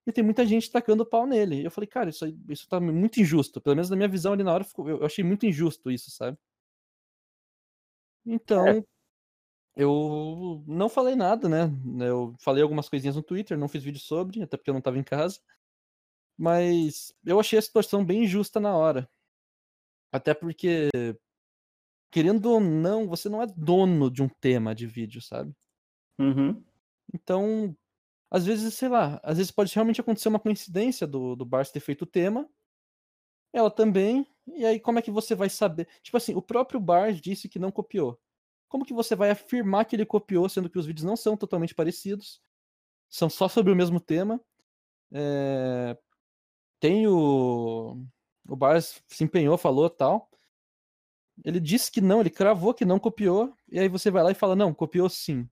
E 0.06 0.12
tem 0.12 0.24
muita 0.24 0.44
gente 0.46 0.70
tacando 0.70 1.04
o 1.04 1.06
pau 1.06 1.26
nele. 1.26 1.64
Eu 1.64 1.70
falei, 1.70 1.86
cara, 1.88 2.10
isso, 2.10 2.24
aí, 2.24 2.36
isso 2.48 2.68
tá 2.68 2.80
muito 2.80 3.20
injusto. 3.20 3.60
Pelo 3.60 3.76
menos 3.76 3.90
na 3.90 3.96
minha 3.96 4.08
visão 4.08 4.32
ali 4.32 4.42
na 4.42 4.52
hora, 4.52 4.66
eu 4.78 4.88
eu 4.88 5.04
achei 5.04 5.24
muito 5.24 5.46
injusto 5.46 5.90
isso, 5.90 6.10
sabe? 6.10 6.36
Então, 8.24 8.84
eu 9.74 10.62
não 10.66 10.88
falei 10.88 11.14
nada, 11.14 11.48
né? 11.48 11.70
Eu 12.06 12.34
falei 12.38 12.62
algumas 12.62 12.88
coisinhas 12.88 13.16
no 13.16 13.22
Twitter, 13.22 13.58
não 13.58 13.68
fiz 13.68 13.82
vídeo 13.82 14.00
sobre, 14.00 14.42
até 14.42 14.56
porque 14.56 14.70
eu 14.70 14.74
não 14.74 14.82
tava 14.82 14.98
em 14.98 15.02
casa. 15.02 15.40
Mas 16.36 17.14
eu 17.24 17.40
achei 17.40 17.58
a 17.58 17.62
situação 17.62 18.04
bem 18.04 18.24
injusta 18.24 18.60
na 18.60 18.76
hora. 18.76 19.08
Até 20.12 20.34
porque, 20.34 20.90
querendo 22.10 22.46
ou 22.46 22.60
não, 22.60 23.08
você 23.08 23.28
não 23.28 23.40
é 23.40 23.46
dono 23.46 24.10
de 24.10 24.22
um 24.22 24.28
tema 24.28 24.74
de 24.74 24.86
vídeo, 24.86 25.22
sabe? 25.22 25.54
Uhum. 26.18 26.62
Então, 27.14 27.74
às 28.30 28.44
vezes, 28.44 28.74
sei 28.74 28.88
lá, 28.88 29.20
às 29.22 29.38
vezes 29.38 29.50
pode 29.50 29.74
realmente 29.74 30.00
acontecer 30.00 30.28
uma 30.28 30.40
coincidência 30.40 31.06
do, 31.06 31.34
do 31.34 31.44
Bars 31.46 31.70
ter 31.70 31.80
feito 31.80 32.02
o 32.02 32.06
tema, 32.06 32.48
ela 33.52 33.70
também, 33.70 34.26
e 34.46 34.64
aí 34.64 34.80
como 34.80 34.98
é 34.98 35.02
que 35.02 35.10
você 35.10 35.34
vai 35.34 35.50
saber? 35.50 35.86
Tipo 36.02 36.16
assim, 36.16 36.34
o 36.34 36.42
próprio 36.42 36.80
Bars 36.80 37.20
disse 37.20 37.48
que 37.48 37.58
não 37.58 37.70
copiou. 37.70 38.18
Como 38.72 38.86
que 38.86 38.94
você 38.94 39.14
vai 39.14 39.30
afirmar 39.30 39.84
que 39.84 39.94
ele 39.94 40.06
copiou, 40.06 40.48
sendo 40.48 40.70
que 40.70 40.78
os 40.78 40.86
vídeos 40.86 41.04
não 41.04 41.14
são 41.14 41.36
totalmente 41.36 41.74
parecidos, 41.74 42.40
são 43.10 43.30
só 43.30 43.48
sobre 43.48 43.72
o 43.72 43.76
mesmo 43.76 44.00
tema? 44.00 44.40
É, 45.12 45.96
Tem 46.80 47.06
o. 47.08 48.04
O 48.48 48.56
Bars 48.56 49.02
se 49.08 49.24
empenhou, 49.24 49.58
falou 49.58 49.90
tal. 49.90 50.30
Ele 51.44 51.58
disse 51.60 51.90
que 51.90 52.00
não, 52.00 52.20
ele 52.20 52.30
cravou 52.30 52.74
que 52.74 52.84
não 52.84 52.98
copiou, 52.98 53.54
e 53.70 53.78
aí 53.78 53.88
você 53.88 54.10
vai 54.10 54.22
lá 54.22 54.30
e 54.30 54.34
fala, 54.34 54.54
não, 54.54 54.72
copiou 54.74 55.08
sim. 55.08 55.48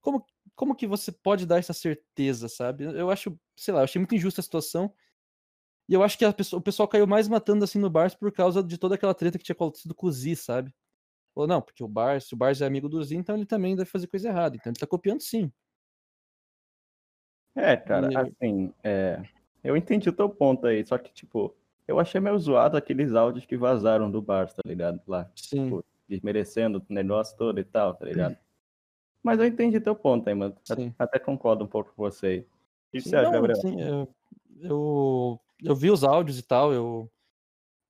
Como, 0.00 0.24
como 0.56 0.76
que 0.76 0.86
você 0.86 1.12
pode 1.12 1.46
dar 1.46 1.58
essa 1.58 1.74
certeza, 1.74 2.48
sabe? 2.48 2.84
Eu 2.84 3.10
acho, 3.10 3.38
sei 3.56 3.74
lá, 3.74 3.80
eu 3.80 3.84
achei 3.84 4.00
muito 4.00 4.14
injusta 4.16 4.40
a 4.40 4.44
situação. 4.44 4.94
E 5.88 5.94
eu 5.94 6.02
acho 6.02 6.16
que 6.18 6.32
pessoa- 6.32 6.60
o 6.60 6.62
pessoal 6.62 6.88
caiu 6.88 7.06
mais 7.06 7.28
matando 7.28 7.64
assim 7.64 7.78
no 7.78 7.90
Bars 7.90 8.14
por 8.14 8.32
causa 8.32 8.62
de 8.62 8.78
toda 8.78 8.94
aquela 8.94 9.14
treta 9.14 9.38
que 9.38 9.44
tinha 9.44 9.54
acontecido 9.54 9.94
com 9.94 10.06
o 10.06 10.12
Z, 10.12 10.36
sabe? 10.36 10.72
Falou, 11.34 11.46
não, 11.48 11.62
porque 11.62 11.82
o 11.82 11.88
Bars, 11.88 12.24
se 12.28 12.34
o 12.34 12.36
Bars 12.36 12.60
é 12.60 12.66
amigo 12.66 12.88
do 12.88 13.02
Z, 13.02 13.14
então 13.14 13.36
ele 13.36 13.46
também 13.46 13.76
deve 13.76 13.88
fazer 13.88 14.06
coisa 14.06 14.28
errada. 14.28 14.56
Então 14.56 14.70
ele 14.70 14.78
tá 14.78 14.86
copiando 14.86 15.20
sim. 15.20 15.50
É, 17.54 17.76
cara, 17.76 18.08
E- 18.12 18.16
assim, 18.16 18.72
é, 18.82 19.22
eu 19.62 19.76
entendi 19.76 20.08
o 20.08 20.12
teu 20.12 20.28
ponto 20.28 20.66
aí, 20.66 20.84
só 20.86 20.96
que, 20.98 21.12
tipo, 21.12 21.54
eu 21.86 21.98
achei 21.98 22.20
meio 22.20 22.38
zoado 22.38 22.76
aqueles 22.76 23.14
áudios 23.14 23.44
que 23.44 23.56
vazaram 23.56 24.10
do 24.10 24.22
Barça, 24.22 24.56
tá 24.56 24.68
ligado? 24.68 25.00
Lá, 25.06 25.30
Sim. 25.34 25.70
Pô. 25.70 25.84
desmerecendo 26.08 26.78
o 26.78 26.92
negócio 26.92 27.36
todo 27.36 27.58
e 27.58 27.64
tal, 27.64 27.94
tá 27.94 28.04
ligado? 28.06 28.36
Mas 29.22 29.38
eu 29.38 29.46
entendi 29.46 29.78
teu 29.80 29.94
ponto 29.94 30.28
aí, 30.28 30.34
mano. 30.34 30.56
Sim. 30.64 30.94
Até 30.98 31.18
concordo 31.18 31.64
um 31.64 31.68
pouco 31.68 31.92
com 31.94 32.02
você 32.02 32.26
aí. 32.26 32.38
O 32.40 32.46
que 32.92 33.00
Sim, 33.00 33.10
você 33.10 33.16
acha, 33.16 33.30
Gabriel? 33.30 33.60
sim, 33.60 33.80
eu, 33.80 34.08
eu, 34.60 35.40
eu 35.62 35.74
vi 35.76 35.90
os 35.90 36.02
áudios 36.02 36.38
e 36.38 36.42
tal, 36.42 36.72
eu. 36.72 37.10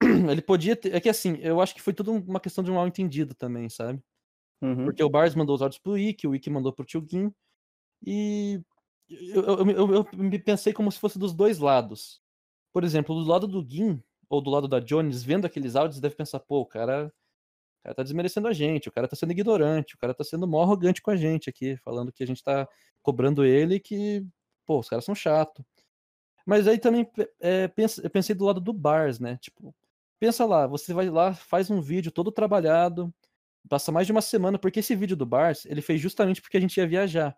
Ele 0.31 0.43
podia 0.43 0.75
ter. 0.75 0.95
É 0.95 1.01
que 1.01 1.09
assim, 1.09 1.37
eu 1.41 1.61
acho 1.61 1.75
que 1.75 1.83
foi 1.83 1.93
tudo 1.93 2.13
uma 2.13 2.41
questão 2.41 2.65
de 2.65 2.71
um 2.71 2.75
mal 2.75 2.87
entendido 2.87 3.35
também, 3.35 3.69
sabe? 3.69 4.03
Uhum. 4.63 4.85
Porque 4.85 5.03
o 5.03 5.11
Bars 5.11 5.35
mandou 5.35 5.55
os 5.55 5.63
áudios 5.63 5.81
pro 5.81 5.93
Wiki, 5.93 6.27
o 6.27 6.31
Wiki 6.31 6.51
mandou 6.51 6.73
pro 6.73 6.85
Tio 6.85 7.07
Gin. 7.09 7.33
E 8.07 8.63
eu, 9.09 9.43
eu, 9.43 9.71
eu, 9.71 9.95
eu 9.95 10.09
me 10.15 10.39
pensei 10.39 10.73
como 10.73 10.91
se 10.91 10.99
fosse 10.99 11.19
dos 11.19 11.35
dois 11.35 11.59
lados. 11.59 12.21
Por 12.73 12.85
exemplo, 12.85 13.15
do 13.15 13.29
lado 13.29 13.47
do 13.47 13.67
Gin, 13.69 14.03
ou 14.29 14.41
do 14.41 14.51
lado 14.51 14.69
da 14.69 14.79
Jones, 14.79 15.23
vendo 15.23 15.47
aqueles 15.47 15.75
áudios, 15.75 16.01
deve 16.01 16.15
pensar, 16.15 16.41
pô, 16.41 16.61
o 16.61 16.67
cara, 16.67 17.07
o 17.07 17.83
cara 17.83 17.95
tá 17.97 18.03
desmerecendo 18.03 18.47
a 18.47 18.53
gente, 18.53 18.89
o 18.89 18.93
cara 18.93 19.09
tá 19.09 19.17
sendo 19.17 19.33
ignorante, 19.33 19.95
o 19.97 19.99
cara 19.99 20.15
tá 20.15 20.23
sendo 20.23 20.47
mó 20.47 20.63
arrogante 20.63 21.03
com 21.03 21.11
a 21.11 21.17
gente 21.17 21.51
aqui, 21.51 21.77
falando 21.79 22.13
que 22.13 22.23
a 22.23 22.27
gente 22.27 22.43
tá 22.43 22.69
cobrando 23.03 23.45
ele 23.45 23.77
e 23.77 23.81
que, 23.81 24.25
pô, 24.65 24.79
os 24.79 24.89
caras 24.89 25.05
são 25.05 25.15
chato. 25.15 25.65
Mas 26.47 26.69
aí 26.69 26.79
também 26.79 27.09
é, 27.41 27.71
eu 28.03 28.11
pensei 28.11 28.35
do 28.35 28.45
lado 28.45 28.61
do 28.61 28.73
Bars, 28.73 29.19
né? 29.19 29.37
Tipo, 29.39 29.75
pensa 30.21 30.45
lá, 30.45 30.67
você 30.67 30.95
vai 30.95 31.09
lá, 31.11 31.35
faz 31.35 31.71
um 31.71 31.81
vídeo 31.81 32.13
todo 32.13 32.31
trabalhado, 32.31 33.13
passa 33.69 33.91
mais 33.91 34.07
de 34.07 34.13
uma 34.13 34.23
semana, 34.23 34.59
porque 34.59 34.81
esse 34.81 34.95
vídeo 34.95 35.17
do 35.17 35.27
Bars, 35.27 35.65
ele 35.67 35.83
fez 35.83 36.01
justamente 36.01 36.43
porque 36.43 36.59
a 36.59 36.61
gente 36.61 36.77
ia 36.77 36.87
viajar. 36.87 37.37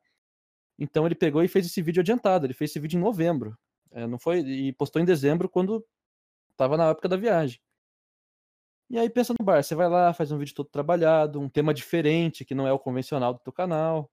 Então 0.78 1.06
ele 1.06 1.14
pegou 1.14 1.42
e 1.42 1.48
fez 1.48 1.66
esse 1.66 1.80
vídeo 1.80 2.00
adiantado, 2.00 2.46
ele 2.46 2.54
fez 2.54 2.70
esse 2.70 2.80
vídeo 2.80 2.98
em 2.98 3.00
novembro. 3.00 3.56
É, 3.92 4.06
não 4.06 4.18
foi 4.18 4.40
e 4.40 4.72
postou 4.72 5.00
em 5.00 5.04
dezembro 5.04 5.48
quando 5.48 5.86
tava 6.56 6.76
na 6.76 6.90
época 6.90 7.08
da 7.08 7.16
viagem. 7.16 7.60
E 8.90 8.98
aí 8.98 9.08
pensa 9.08 9.34
no 9.38 9.44
bar, 9.44 9.62
você 9.62 9.74
vai 9.74 9.88
lá, 9.88 10.12
faz 10.12 10.32
um 10.32 10.38
vídeo 10.38 10.54
todo 10.54 10.68
trabalhado, 10.68 11.40
um 11.40 11.48
tema 11.48 11.72
diferente, 11.72 12.44
que 12.44 12.54
não 12.54 12.66
é 12.66 12.72
o 12.72 12.78
convencional 12.78 13.32
do 13.32 13.40
teu 13.40 13.52
canal, 13.52 14.10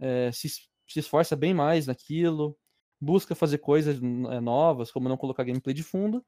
é, 0.00 0.30
se, 0.32 0.48
se 0.48 1.00
esforça 1.00 1.34
bem 1.34 1.54
mais 1.54 1.86
naquilo, 1.86 2.56
busca 3.00 3.34
fazer 3.34 3.58
coisas 3.58 3.96
é, 3.96 4.40
novas, 4.40 4.92
como 4.92 5.08
não 5.08 5.16
colocar 5.16 5.44
gameplay 5.44 5.74
de 5.74 5.82
fundo, 5.82 6.24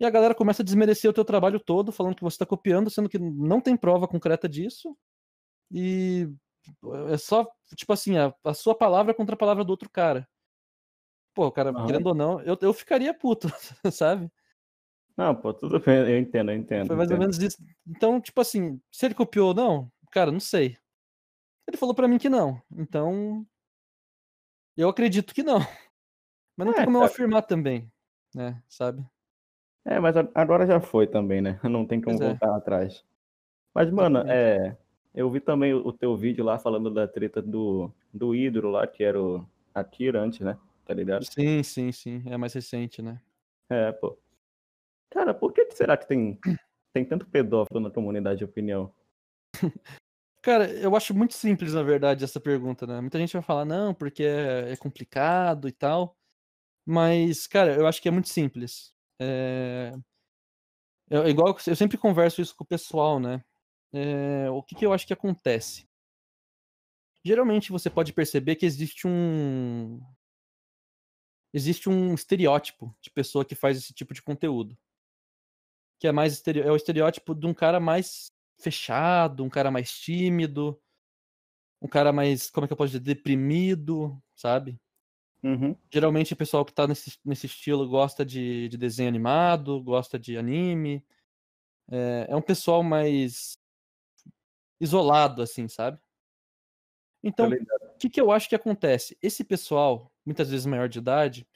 e 0.00 0.04
a 0.06 0.10
galera 0.10 0.34
começa 0.34 0.62
a 0.62 0.64
desmerecer 0.64 1.10
o 1.10 1.14
teu 1.14 1.24
trabalho 1.24 1.60
todo, 1.60 1.92
falando 1.92 2.16
que 2.16 2.22
você 2.22 2.36
está 2.36 2.46
copiando, 2.46 2.88
sendo 2.88 3.08
que 3.08 3.18
não 3.18 3.60
tem 3.60 3.76
prova 3.76 4.08
concreta 4.08 4.48
disso, 4.48 4.96
e 5.70 6.26
é 7.10 7.18
só, 7.18 7.46
tipo 7.76 7.92
assim, 7.92 8.16
a, 8.16 8.34
a 8.42 8.54
sua 8.54 8.74
palavra 8.74 9.12
contra 9.12 9.34
a 9.34 9.38
palavra 9.38 9.62
do 9.62 9.70
outro 9.70 9.90
cara. 9.90 10.26
Pô, 11.34 11.52
cara, 11.52 11.70
Aham. 11.70 11.86
querendo 11.86 12.06
ou 12.06 12.14
não, 12.14 12.40
eu, 12.40 12.56
eu 12.62 12.72
ficaria 12.72 13.12
puto, 13.12 13.48
sabe? 13.92 14.30
Não, 15.16 15.34
pô, 15.34 15.52
tudo 15.52 15.78
bem, 15.78 15.98
eu 15.98 16.18
entendo, 16.18 16.50
eu 16.50 16.56
entendo. 16.56 16.86
Foi 16.86 16.96
mais 16.96 17.10
ou 17.10 17.16
entendo. 17.16 17.28
menos 17.28 17.38
isso. 17.38 17.58
Então, 17.86 18.20
tipo 18.20 18.40
assim, 18.40 18.80
se 18.90 19.04
ele 19.06 19.14
copiou 19.14 19.48
ou 19.48 19.54
não, 19.54 19.92
cara, 20.10 20.32
não 20.32 20.40
sei. 20.40 20.78
Ele 21.68 21.76
falou 21.76 21.94
pra 21.94 22.08
mim 22.08 22.18
que 22.18 22.28
não. 22.28 22.60
Então, 22.72 23.46
eu 24.76 24.88
acredito 24.88 25.34
que 25.34 25.42
não. 25.42 25.58
Mas 26.56 26.66
não 26.66 26.72
É, 26.72 26.76
tem 26.76 26.84
como 26.86 26.98
eu 26.98 27.04
afirmar 27.04 27.42
também, 27.42 27.90
né? 28.34 28.62
Sabe? 28.66 29.06
É, 29.90 29.98
mas 29.98 30.14
agora 30.36 30.64
já 30.64 30.80
foi 30.80 31.08
também, 31.08 31.40
né? 31.40 31.58
Não 31.68 31.84
tem 31.84 32.00
como 32.00 32.16
Pois 32.16 32.30
é. 32.30 32.30
voltar 32.30 32.56
atrás. 32.56 33.04
Mas, 33.74 33.90
mano, 33.90 34.20
é, 34.20 34.76
eu 35.12 35.28
vi 35.28 35.40
também 35.40 35.74
o, 35.74 35.92
teu 35.92 36.16
vídeo 36.16 36.44
lá 36.44 36.60
falando 36.60 36.94
da 36.94 37.08
treta 37.08 37.42
do, 37.42 37.92
do 38.14 38.32
ídolo 38.32 38.70
lá, 38.70 38.86
que 38.86 39.02
era 39.02 39.20
o 39.20 39.44
Akira 39.74 40.20
antes, 40.20 40.38
né? 40.40 40.56
Tá 40.84 40.94
ligado? 40.94 41.24
Sim, 41.24 41.60
sim, 41.64 41.90
sim. 41.90 42.22
É 42.26 42.36
mais 42.36 42.52
recente, 42.52 43.02
né? 43.02 43.20
É, 43.68 43.90
pô. 43.90 44.16
Cara, 45.10 45.34
por 45.34 45.52
que 45.52 45.68
será 45.72 45.96
que 45.96 46.06
tem, 46.06 46.38
tem 46.94 47.04
tanto 47.04 47.26
pedófilo 47.26 47.80
na 47.80 47.90
comunidade 47.90 48.38
de 48.38 48.44
opinião? 48.44 48.92
Cara, 50.40 50.70
eu 50.70 50.94
acho 50.96 51.12
muito 51.12 51.34
simples, 51.34 51.74
na 51.74 51.82
verdade, 51.82 52.24
essa 52.24 52.40
pergunta, 52.40 52.86
né? 52.86 53.00
Muita 53.00 53.18
gente 53.18 53.32
vai 53.32 53.42
falar, 53.42 53.64
não, 53.64 53.92
porque 53.92 54.22
é, 54.22 54.72
é 54.72 54.76
complicado 54.76 55.68
e 55.68 55.72
tal. 55.72 56.16
Mas, 56.86 57.46
cara, 57.46 57.74
eu 57.74 57.86
acho 57.86 58.00
que 58.00 58.08
é 58.08 58.10
muito 58.10 58.30
simples. 58.30 58.94
É... 59.20 59.92
é 61.10 61.28
igual 61.28 61.56
eu 61.66 61.76
sempre 61.76 61.98
converso 61.98 62.40
isso 62.40 62.56
com 62.56 62.64
o 62.64 62.66
pessoal, 62.66 63.20
né? 63.20 63.44
É... 63.92 64.50
O 64.50 64.62
que, 64.62 64.74
que 64.74 64.86
eu 64.86 64.92
acho 64.92 65.06
que 65.06 65.12
acontece? 65.12 65.88
Geralmente 67.24 67.70
você 67.70 67.90
pode 67.90 68.12
perceber 68.12 68.56
que 68.56 68.64
existe 68.64 69.06
um. 69.06 70.00
Existe 71.52 71.88
um 71.88 72.14
estereótipo 72.14 72.94
de 73.00 73.10
pessoa 73.10 73.44
que 73.44 73.54
faz 73.54 73.76
esse 73.76 73.92
tipo 73.92 74.14
de 74.14 74.22
conteúdo. 74.22 74.76
Que 75.98 76.06
é 76.06 76.12
mais 76.12 76.42
é 76.46 76.70
o 76.70 76.76
estereótipo 76.76 77.34
de 77.34 77.46
um 77.46 77.52
cara 77.52 77.78
mais 77.78 78.32
fechado, 78.58 79.44
um 79.44 79.50
cara 79.50 79.70
mais 79.70 79.90
tímido, 79.92 80.80
um 81.82 81.88
cara 81.88 82.12
mais, 82.12 82.50
como 82.50 82.64
é 82.64 82.68
que 82.68 82.72
eu 82.72 82.76
posso 82.76 82.92
dizer, 82.92 83.00
deprimido, 83.00 84.22
sabe? 84.34 84.78
Uhum. 85.42 85.74
Geralmente 85.90 86.32
o 86.32 86.36
pessoal 86.36 86.64
que 86.64 86.72
tá 86.72 86.86
nesse, 86.86 87.18
nesse 87.24 87.46
estilo 87.46 87.88
gosta 87.88 88.24
de, 88.24 88.68
de 88.68 88.76
desenho 88.76 89.08
animado, 89.08 89.82
gosta 89.82 90.18
de 90.18 90.36
anime. 90.36 91.04
É, 91.90 92.26
é 92.28 92.36
um 92.36 92.42
pessoal 92.42 92.82
mais 92.82 93.58
isolado, 94.80 95.42
assim, 95.42 95.68
sabe? 95.68 95.98
Então, 97.22 97.48
o 97.48 97.98
que, 97.98 98.08
que 98.08 98.20
eu 98.20 98.30
acho 98.30 98.48
que 98.48 98.54
acontece? 98.54 99.16
Esse 99.20 99.44
pessoal, 99.44 100.10
muitas 100.24 100.50
vezes 100.50 100.64
maior 100.64 100.88
de 100.88 100.98
idade, 100.98 101.46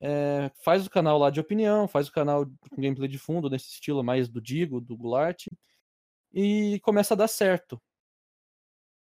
é, 0.00 0.50
faz 0.62 0.86
o 0.86 0.90
canal 0.90 1.18
lá 1.18 1.30
de 1.30 1.40
opinião, 1.40 1.86
faz 1.86 2.08
o 2.08 2.12
canal 2.12 2.46
com 2.46 2.80
gameplay 2.80 3.08
de 3.08 3.18
fundo, 3.18 3.48
nesse 3.48 3.68
estilo 3.68 4.02
mais 4.02 4.28
do 4.28 4.40
Digo, 4.40 4.80
do 4.80 4.96
Goulart, 4.96 5.46
e 6.32 6.80
começa 6.80 7.14
a 7.14 7.16
dar 7.16 7.28
certo. 7.28 7.80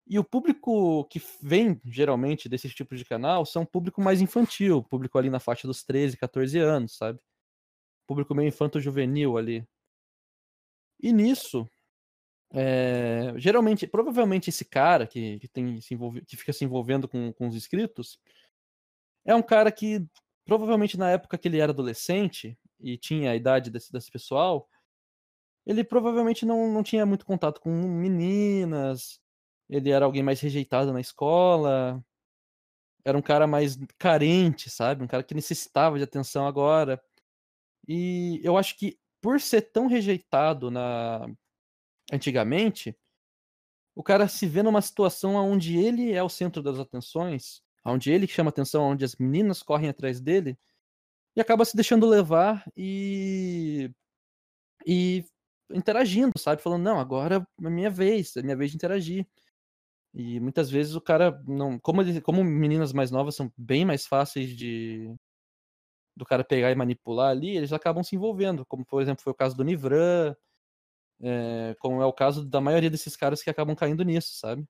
E 0.09 0.17
o 0.17 0.23
público 0.23 1.05
que 1.05 1.21
vem, 1.39 1.79
geralmente, 1.85 2.49
desses 2.49 2.73
tipos 2.73 2.97
de 2.97 3.05
canal 3.05 3.45
são 3.45 3.63
público 3.63 4.01
mais 4.01 4.21
infantil, 4.21 4.83
público 4.83 5.19
ali 5.19 5.29
na 5.29 5.39
faixa 5.39 5.67
dos 5.67 5.83
13, 5.83 6.17
14 6.17 6.57
anos, 6.57 6.97
sabe? 6.97 7.19
Público 8.07 8.33
meio 8.33 8.47
infanto-juvenil 8.49 9.37
ali. 9.37 9.67
E 10.99 11.13
nisso, 11.13 11.69
é, 12.51 13.33
geralmente, 13.37 13.85
provavelmente 13.85 14.49
esse 14.49 14.65
cara 14.65 15.05
que, 15.05 15.37
que, 15.39 15.47
tem 15.47 15.79
se 15.79 15.93
envolve, 15.93 16.25
que 16.25 16.35
fica 16.35 16.51
se 16.51 16.65
envolvendo 16.65 17.07
com, 17.07 17.31
com 17.33 17.47
os 17.47 17.55
inscritos 17.55 18.19
é 19.23 19.35
um 19.35 19.43
cara 19.43 19.71
que, 19.71 20.03
provavelmente 20.43 20.97
na 20.97 21.11
época 21.11 21.37
que 21.37 21.47
ele 21.47 21.59
era 21.59 21.71
adolescente 21.71 22.57
e 22.79 22.97
tinha 22.97 23.31
a 23.31 23.35
idade 23.35 23.69
desse, 23.69 23.91
desse 23.91 24.09
pessoal, 24.11 24.67
ele 25.67 25.83
provavelmente 25.83 26.45
não, 26.47 26.73
não 26.73 26.81
tinha 26.81 27.05
muito 27.05 27.25
contato 27.25 27.61
com 27.61 27.69
meninas, 27.71 29.21
ele 29.69 29.91
era 29.91 30.05
alguém 30.05 30.23
mais 30.23 30.39
rejeitado 30.41 30.91
na 30.93 31.01
escola, 31.01 32.03
era 33.05 33.17
um 33.17 33.21
cara 33.21 33.47
mais 33.47 33.77
carente, 33.97 34.69
sabe? 34.69 35.03
Um 35.03 35.07
cara 35.07 35.23
que 35.23 35.33
necessitava 35.35 35.97
de 35.97 36.03
atenção 36.03 36.47
agora. 36.47 37.01
E 37.87 38.39
eu 38.43 38.57
acho 38.57 38.77
que 38.77 38.99
por 39.21 39.41
ser 39.41 39.61
tão 39.63 39.87
rejeitado 39.87 40.71
na 40.71 41.27
antigamente, 42.11 42.95
o 43.95 44.03
cara 44.03 44.27
se 44.27 44.47
vê 44.47 44.63
numa 44.63 44.81
situação 44.81 45.35
onde 45.35 45.77
ele 45.77 46.13
é 46.13 46.23
o 46.23 46.29
centro 46.29 46.63
das 46.63 46.79
atenções, 46.79 47.61
onde 47.85 48.11
ele 48.11 48.27
chama 48.27 48.49
atenção, 48.49 48.83
onde 48.83 49.05
as 49.05 49.15
meninas 49.15 49.61
correm 49.63 49.89
atrás 49.89 50.19
dele, 50.21 50.57
e 51.35 51.41
acaba 51.41 51.65
se 51.65 51.75
deixando 51.75 52.07
levar 52.07 52.65
e 52.77 53.91
e 54.85 55.25
interagindo, 55.71 56.37
sabe? 56.39 56.61
Falando, 56.61 56.83
não, 56.83 56.99
agora 56.99 57.45
é 57.63 57.69
minha 57.69 57.89
vez, 57.89 58.35
é 58.37 58.41
minha 58.41 58.55
vez 58.55 58.71
de 58.71 58.77
interagir. 58.77 59.27
E 60.13 60.39
muitas 60.39 60.69
vezes 60.69 60.95
o 60.95 61.01
cara 61.01 61.41
não. 61.47 61.79
Como, 61.79 62.01
ele, 62.01 62.19
como 62.21 62.43
meninas 62.43 62.91
mais 62.93 63.11
novas 63.11 63.35
são 63.35 63.51
bem 63.57 63.85
mais 63.85 64.07
fáceis 64.07 64.55
de. 64.55 65.13
do 66.15 66.25
cara 66.25 66.43
pegar 66.43 66.71
e 66.71 66.75
manipular 66.75 67.29
ali, 67.31 67.55
eles 67.55 67.71
acabam 67.71 68.03
se 68.03 68.15
envolvendo. 68.15 68.65
Como, 68.65 68.85
por 68.85 69.01
exemplo, 69.01 69.23
foi 69.23 69.31
o 69.31 69.35
caso 69.35 69.55
do 69.55 69.63
Nivran, 69.63 70.35
é, 71.21 71.75
como 71.79 72.01
é 72.01 72.05
o 72.05 72.13
caso 72.13 72.45
da 72.45 72.61
maioria 72.61 72.89
desses 72.89 73.15
caras 73.15 73.43
que 73.43 73.49
acabam 73.49 73.75
caindo 73.75 74.03
nisso, 74.03 74.35
sabe? 74.35 74.65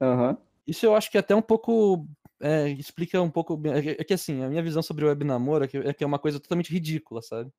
Uhum. 0.00 0.36
Isso 0.66 0.86
eu 0.86 0.94
acho 0.94 1.10
que 1.10 1.18
até 1.18 1.34
um 1.34 1.42
pouco. 1.42 2.06
É, 2.40 2.68
explica 2.70 3.20
um 3.20 3.30
pouco. 3.30 3.60
É, 3.66 4.00
é 4.00 4.04
que 4.04 4.14
assim, 4.14 4.42
a 4.42 4.48
minha 4.48 4.62
visão 4.62 4.82
sobre 4.82 5.04
o 5.04 5.08
web 5.08 5.24
namoro 5.24 5.64
é 5.64 5.68
que, 5.68 5.76
é 5.78 5.92
que 5.92 6.04
é 6.04 6.06
uma 6.06 6.18
coisa 6.18 6.40
totalmente 6.40 6.72
ridícula, 6.72 7.20
sabe? 7.22 7.50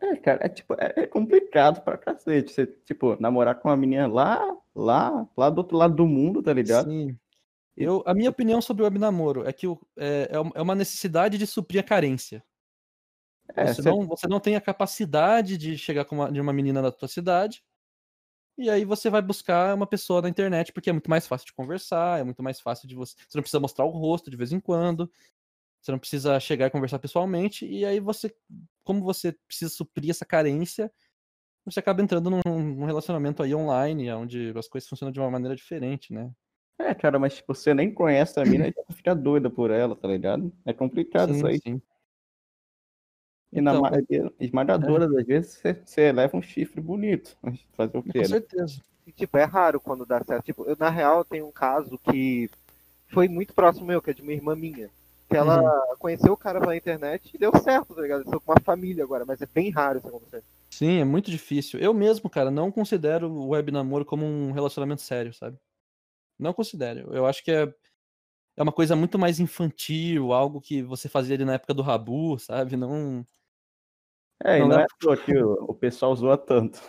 É, 0.00 0.16
cara, 0.16 0.46
é 0.46 0.48
tipo, 0.48 0.74
é, 0.74 0.92
é 0.96 1.06
complicado 1.06 1.82
pra 1.82 1.96
cacete. 1.96 2.52
Você, 2.52 2.66
tipo, 2.66 3.16
namorar 3.20 3.54
com 3.54 3.68
uma 3.68 3.76
menina 3.76 4.06
lá, 4.06 4.56
lá, 4.74 5.26
lá 5.36 5.50
do 5.50 5.58
outro 5.58 5.76
lado 5.76 5.94
do 5.94 6.06
mundo, 6.06 6.42
tá 6.42 6.52
ligado? 6.52 6.90
Sim. 6.90 7.18
Eu, 7.76 8.02
a 8.06 8.14
minha 8.14 8.30
opinião 8.30 8.60
sobre 8.62 8.82
o 8.82 8.84
web 8.84 8.98
namoro 8.98 9.46
é 9.46 9.52
que 9.52 9.66
é, 9.98 10.30
é 10.54 10.62
uma 10.62 10.74
necessidade 10.74 11.36
de 11.36 11.46
suprir 11.46 11.80
a 11.80 11.84
carência. 11.84 12.42
É, 13.54 13.72
você, 13.72 13.82
não, 13.82 14.06
você 14.06 14.26
não 14.26 14.40
tem 14.40 14.56
a 14.56 14.60
capacidade 14.60 15.56
de 15.56 15.78
chegar 15.78 16.04
com 16.04 16.16
uma, 16.16 16.32
de 16.32 16.40
uma 16.40 16.52
menina 16.52 16.82
da 16.82 16.90
tua 16.90 17.06
cidade, 17.06 17.62
e 18.58 18.70
aí 18.70 18.84
você 18.84 19.10
vai 19.10 19.20
buscar 19.20 19.74
uma 19.74 19.86
pessoa 19.86 20.22
na 20.22 20.30
internet, 20.30 20.72
porque 20.72 20.88
é 20.88 20.92
muito 20.92 21.10
mais 21.10 21.26
fácil 21.26 21.46
de 21.46 21.52
conversar, 21.52 22.20
é 22.20 22.24
muito 22.24 22.42
mais 22.42 22.58
fácil 22.58 22.88
de 22.88 22.94
você. 22.94 23.14
Você 23.28 23.36
não 23.36 23.42
precisa 23.42 23.60
mostrar 23.60 23.84
o 23.84 23.90
rosto 23.90 24.30
de 24.30 24.36
vez 24.36 24.50
em 24.50 24.58
quando. 24.58 25.10
Você 25.86 25.92
não 25.92 26.00
precisa 26.00 26.40
chegar 26.40 26.66
e 26.66 26.70
conversar 26.70 26.98
pessoalmente, 26.98 27.64
e 27.64 27.84
aí 27.84 28.00
você, 28.00 28.34
como 28.82 29.04
você 29.04 29.30
precisa 29.46 29.70
suprir 29.70 30.10
essa 30.10 30.26
carência, 30.26 30.90
você 31.64 31.78
acaba 31.78 32.02
entrando 32.02 32.28
num, 32.28 32.40
num 32.44 32.86
relacionamento 32.86 33.40
aí 33.40 33.54
online, 33.54 34.10
onde 34.10 34.52
as 34.56 34.66
coisas 34.66 34.88
funcionam 34.88 35.12
de 35.12 35.20
uma 35.20 35.30
maneira 35.30 35.54
diferente, 35.54 36.12
né? 36.12 36.28
É, 36.76 36.92
cara, 36.92 37.20
mas 37.20 37.36
tipo, 37.36 37.54
você 37.54 37.72
nem 37.72 37.94
conhece 37.94 38.40
a 38.40 38.44
mina 38.44 38.66
e 38.66 38.72
já 38.72 38.82
fica 38.96 39.14
doida 39.14 39.48
por 39.48 39.70
ela, 39.70 39.94
tá 39.94 40.08
ligado? 40.08 40.52
É 40.64 40.72
complicado 40.72 41.28
sim, 41.30 41.36
isso 41.36 41.46
aí. 41.46 41.60
Sim. 41.60 41.80
E 43.52 43.60
então, 43.60 43.74
na 43.74 43.80
maioria 43.82 44.32
esmagadora 44.40 45.04
é. 45.04 45.08
das 45.08 45.24
vezes 45.24 45.52
você, 45.52 45.74
você 45.84 46.10
leva 46.10 46.36
um 46.36 46.42
chifre 46.42 46.80
bonito. 46.80 47.38
Fazer 47.76 47.96
o 47.96 48.02
quê? 48.02 48.10
Com 48.10 48.18
né? 48.18 48.24
certeza. 48.24 48.82
E, 49.06 49.12
tipo, 49.12 49.38
é 49.38 49.44
raro 49.44 49.80
quando 49.80 50.04
dá 50.04 50.20
certo. 50.24 50.46
Tipo, 50.46 50.64
eu, 50.64 50.76
na 50.76 50.90
real, 50.90 51.24
tenho 51.24 51.46
um 51.46 51.52
caso 51.52 51.96
que 51.96 52.50
foi 53.06 53.28
muito 53.28 53.54
próximo 53.54 53.86
meu, 53.86 54.02
que 54.02 54.10
é 54.10 54.14
de 54.14 54.22
uma 54.22 54.32
irmã 54.32 54.56
minha. 54.56 54.90
Que 55.36 55.50
ela 55.50 55.62
uhum. 55.62 55.96
conheceu 55.98 56.32
o 56.32 56.36
cara 56.36 56.60
pela 56.60 56.76
internet 56.76 57.30
e 57.34 57.38
deu 57.38 57.54
certo, 57.58 57.94
tá 57.94 58.00
ligado? 58.00 58.22
Estou 58.22 58.40
com 58.40 58.52
uma 58.52 58.60
família 58.60 59.04
agora, 59.04 59.24
mas 59.26 59.40
é 59.42 59.46
bem 59.46 59.70
raro 59.70 59.98
isso 59.98 60.08
acontecer. 60.08 60.42
Sim, 60.70 61.00
é 61.00 61.04
muito 61.04 61.30
difícil. 61.30 61.78
Eu 61.78 61.92
mesmo, 61.92 62.30
cara, 62.30 62.50
não 62.50 62.72
considero 62.72 63.30
o 63.30 63.48
web 63.48 63.70
namoro 63.70 64.04
como 64.04 64.24
um 64.24 64.52
relacionamento 64.52 65.02
sério, 65.02 65.32
sabe? 65.34 65.58
Não 66.38 66.52
considero. 66.52 67.14
Eu 67.14 67.26
acho 67.26 67.44
que 67.44 67.50
é, 67.50 67.72
é 68.56 68.62
uma 68.62 68.72
coisa 68.72 68.96
muito 68.96 69.18
mais 69.18 69.38
infantil, 69.38 70.32
algo 70.32 70.60
que 70.60 70.82
você 70.82 71.08
fazia 71.08 71.34
ali 71.34 71.44
na 71.44 71.54
época 71.54 71.74
do 71.74 71.82
Rabu, 71.82 72.38
sabe? 72.38 72.76
Não. 72.76 73.24
É, 74.42 74.58
não, 74.58 74.68
não 74.68 74.80
é 74.80 74.86
levo... 75.02 75.24
que 75.24 75.36
o, 75.36 75.52
o 75.64 75.74
pessoal 75.74 76.14
zoa 76.16 76.38
tanto. 76.38 76.80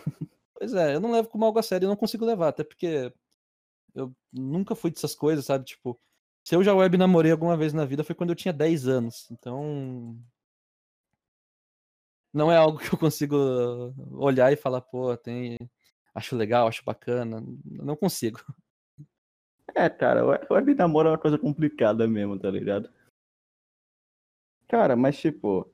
Pois 0.54 0.74
é, 0.74 0.94
eu 0.94 1.00
não 1.00 1.12
levo 1.12 1.28
como 1.28 1.44
algo 1.44 1.58
a 1.58 1.62
sério, 1.62 1.86
eu 1.86 1.88
não 1.88 1.96
consigo 1.96 2.24
levar, 2.24 2.48
até 2.48 2.64
porque 2.64 3.12
eu 3.94 4.12
nunca 4.32 4.74
fui 4.74 4.90
dessas 4.90 5.14
coisas, 5.14 5.44
sabe? 5.44 5.64
Tipo, 5.64 5.98
se 6.48 6.54
eu 6.54 6.64
já 6.64 6.74
web 6.74 6.96
namorei 6.96 7.30
alguma 7.30 7.58
vez 7.58 7.74
na 7.74 7.84
vida 7.84 8.02
foi 8.02 8.14
quando 8.14 8.30
eu 8.30 8.34
tinha 8.34 8.54
10 8.54 8.88
anos. 8.88 9.30
Então. 9.30 10.18
Não 12.32 12.50
é 12.50 12.56
algo 12.56 12.78
que 12.80 12.90
eu 12.90 12.98
consigo 12.98 13.36
olhar 14.12 14.50
e 14.50 14.56
falar, 14.56 14.80
pô, 14.80 15.14
tem. 15.14 15.58
Acho 16.14 16.34
legal, 16.34 16.66
acho 16.66 16.82
bacana. 16.82 17.44
Não 17.64 17.94
consigo. 17.94 18.40
É, 19.74 19.88
cara, 19.88 20.24
o 20.24 20.54
web 20.54 20.74
namoro 20.74 21.08
é 21.08 21.10
uma 21.12 21.18
coisa 21.18 21.38
complicada 21.38 22.08
mesmo, 22.08 22.38
tá 22.38 22.50
ligado? 22.50 22.90
Cara, 24.66 24.96
mas 24.96 25.18
tipo, 25.18 25.70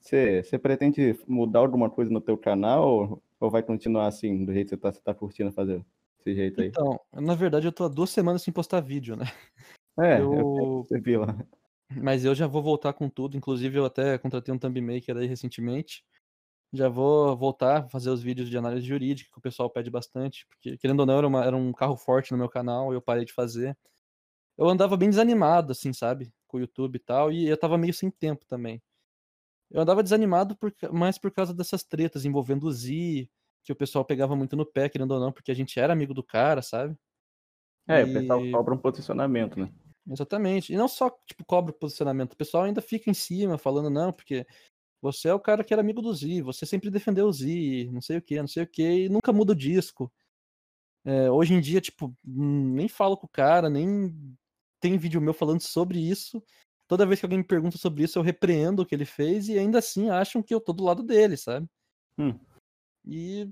você 0.00 0.40
é, 0.50 0.58
pretende 0.58 1.16
mudar 1.28 1.60
alguma 1.60 1.90
coisa 1.90 2.10
no 2.10 2.22
teu 2.22 2.38
canal 2.38 2.88
ou, 2.88 3.22
ou 3.38 3.50
vai 3.50 3.62
continuar 3.62 4.06
assim, 4.06 4.46
do 4.46 4.52
jeito 4.52 4.70
que 4.70 4.76
você 4.76 4.80
tá, 4.80 4.92
você 4.92 5.00
tá 5.02 5.14
curtindo 5.14 5.52
fazer 5.52 5.84
desse 6.16 6.34
jeito 6.34 6.62
aí? 6.62 6.68
Então, 6.68 6.98
na 7.12 7.34
verdade 7.34 7.68
eu 7.68 7.72
tô 7.72 7.84
há 7.84 7.88
duas 7.88 8.10
semanas 8.10 8.42
sem 8.42 8.52
postar 8.52 8.80
vídeo, 8.80 9.14
né? 9.14 9.26
É, 9.98 10.20
eu... 10.20 10.86
eu 10.90 11.20
lá. 11.20 11.36
Mas 11.90 12.24
eu 12.24 12.34
já 12.34 12.46
vou 12.46 12.62
voltar 12.62 12.92
com 12.92 13.08
tudo. 13.08 13.36
Inclusive, 13.36 13.78
eu 13.78 13.84
até 13.84 14.18
contratei 14.18 14.52
um 14.52 14.58
thumb 14.58 14.80
maker 14.80 15.16
aí 15.16 15.26
recentemente. 15.26 16.04
Já 16.72 16.88
vou 16.88 17.34
voltar 17.36 17.78
a 17.78 17.88
fazer 17.88 18.10
os 18.10 18.22
vídeos 18.22 18.50
de 18.50 18.58
análise 18.58 18.86
jurídica, 18.86 19.30
que 19.32 19.38
o 19.38 19.42
pessoal 19.42 19.70
pede 19.70 19.90
bastante. 19.90 20.46
Porque, 20.48 20.76
querendo 20.76 21.00
ou 21.00 21.06
não, 21.06 21.16
era, 21.18 21.26
uma, 21.26 21.44
era 21.44 21.56
um 21.56 21.72
carro 21.72 21.96
forte 21.96 22.30
no 22.30 22.38
meu 22.38 22.48
canal 22.48 22.92
e 22.92 22.96
eu 22.96 23.02
parei 23.02 23.24
de 23.24 23.32
fazer. 23.32 23.76
Eu 24.56 24.68
andava 24.68 24.96
bem 24.96 25.08
desanimado, 25.08 25.72
assim, 25.72 25.92
sabe? 25.92 26.30
Com 26.46 26.58
o 26.58 26.60
YouTube 26.60 26.96
e 26.96 27.00
tal. 27.00 27.32
E 27.32 27.48
eu 27.48 27.56
tava 27.56 27.78
meio 27.78 27.94
sem 27.94 28.10
tempo 28.10 28.44
também. 28.46 28.82
Eu 29.70 29.80
andava 29.80 30.02
desanimado 30.02 30.56
por, 30.56 30.74
mais 30.92 31.18
por 31.18 31.30
causa 31.30 31.54
dessas 31.54 31.84
tretas 31.84 32.24
envolvendo 32.24 32.64
o 32.64 32.72
Z, 32.72 33.28
que 33.62 33.72
o 33.72 33.76
pessoal 33.76 34.04
pegava 34.04 34.34
muito 34.36 34.56
no 34.56 34.66
pé, 34.66 34.88
querendo 34.88 35.12
ou 35.12 35.20
não, 35.20 35.32
porque 35.32 35.50
a 35.50 35.54
gente 35.54 35.78
era 35.78 35.92
amigo 35.92 36.14
do 36.14 36.22
cara, 36.22 36.62
sabe? 36.62 36.96
É, 37.86 38.00
e... 38.00 38.04
o 38.04 38.12
pessoal 38.12 38.50
cobra 38.50 38.74
um 38.74 38.78
posicionamento, 38.78 39.58
né? 39.58 39.70
Exatamente. 40.10 40.72
E 40.72 40.76
não 40.76 40.88
só, 40.88 41.10
tipo, 41.26 41.44
cobra 41.44 41.70
o 41.72 41.74
posicionamento. 41.74 42.32
O 42.32 42.36
pessoal 42.36 42.64
ainda 42.64 42.80
fica 42.80 43.10
em 43.10 43.14
cima 43.14 43.58
falando, 43.58 43.90
não, 43.90 44.12
porque 44.12 44.46
Você 45.00 45.28
é 45.28 45.34
o 45.34 45.40
cara 45.40 45.62
que 45.62 45.72
era 45.72 45.80
amigo 45.80 46.02
do 46.02 46.12
Z, 46.12 46.42
você 46.42 46.66
sempre 46.66 46.90
defendeu 46.90 47.26
o 47.26 47.32
Z, 47.32 47.88
não 47.92 48.00
sei 48.00 48.18
o 48.18 48.22
que, 48.22 48.40
não 48.40 48.48
sei 48.48 48.64
o 48.64 48.66
que, 48.66 49.04
e 49.04 49.08
nunca 49.08 49.32
muda 49.32 49.52
o 49.52 49.56
disco. 49.56 50.12
É, 51.04 51.30
hoje 51.30 51.54
em 51.54 51.60
dia, 51.60 51.80
tipo, 51.80 52.14
hum, 52.26 52.74
nem 52.74 52.88
falo 52.88 53.16
com 53.16 53.26
o 53.26 53.30
cara, 53.30 53.70
nem 53.70 54.36
tem 54.80 54.98
vídeo 54.98 55.20
meu 55.20 55.32
falando 55.34 55.60
sobre 55.60 56.00
isso. 56.00 56.42
Toda 56.88 57.06
vez 57.06 57.20
que 57.20 57.26
alguém 57.26 57.38
me 57.38 57.44
pergunta 57.44 57.78
sobre 57.78 58.02
isso, 58.04 58.18
eu 58.18 58.22
repreendo 58.22 58.82
o 58.82 58.86
que 58.86 58.94
ele 58.94 59.04
fez 59.04 59.48
e 59.48 59.58
ainda 59.58 59.78
assim 59.78 60.10
acham 60.10 60.42
que 60.42 60.54
eu 60.54 60.60
tô 60.60 60.72
do 60.72 60.84
lado 60.84 61.02
dele, 61.02 61.36
sabe? 61.36 61.68
Hum. 62.18 62.38
E 63.06 63.48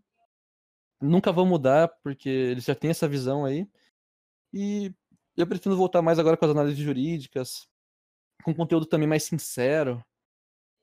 nunca 1.00 1.32
vão 1.32 1.46
mudar, 1.46 1.88
porque 2.02 2.28
eles 2.28 2.64
já 2.64 2.74
têm 2.74 2.90
essa 2.90 3.08
visão 3.08 3.44
aí. 3.44 3.68
E 4.52 4.92
eu 5.36 5.46
pretendo 5.46 5.76
voltar 5.76 6.02
mais 6.02 6.18
agora 6.18 6.36
com 6.36 6.44
as 6.44 6.50
análises 6.50 6.78
jurídicas, 6.78 7.68
com 8.44 8.54
conteúdo 8.54 8.86
também 8.86 9.08
mais 9.08 9.24
sincero, 9.24 10.04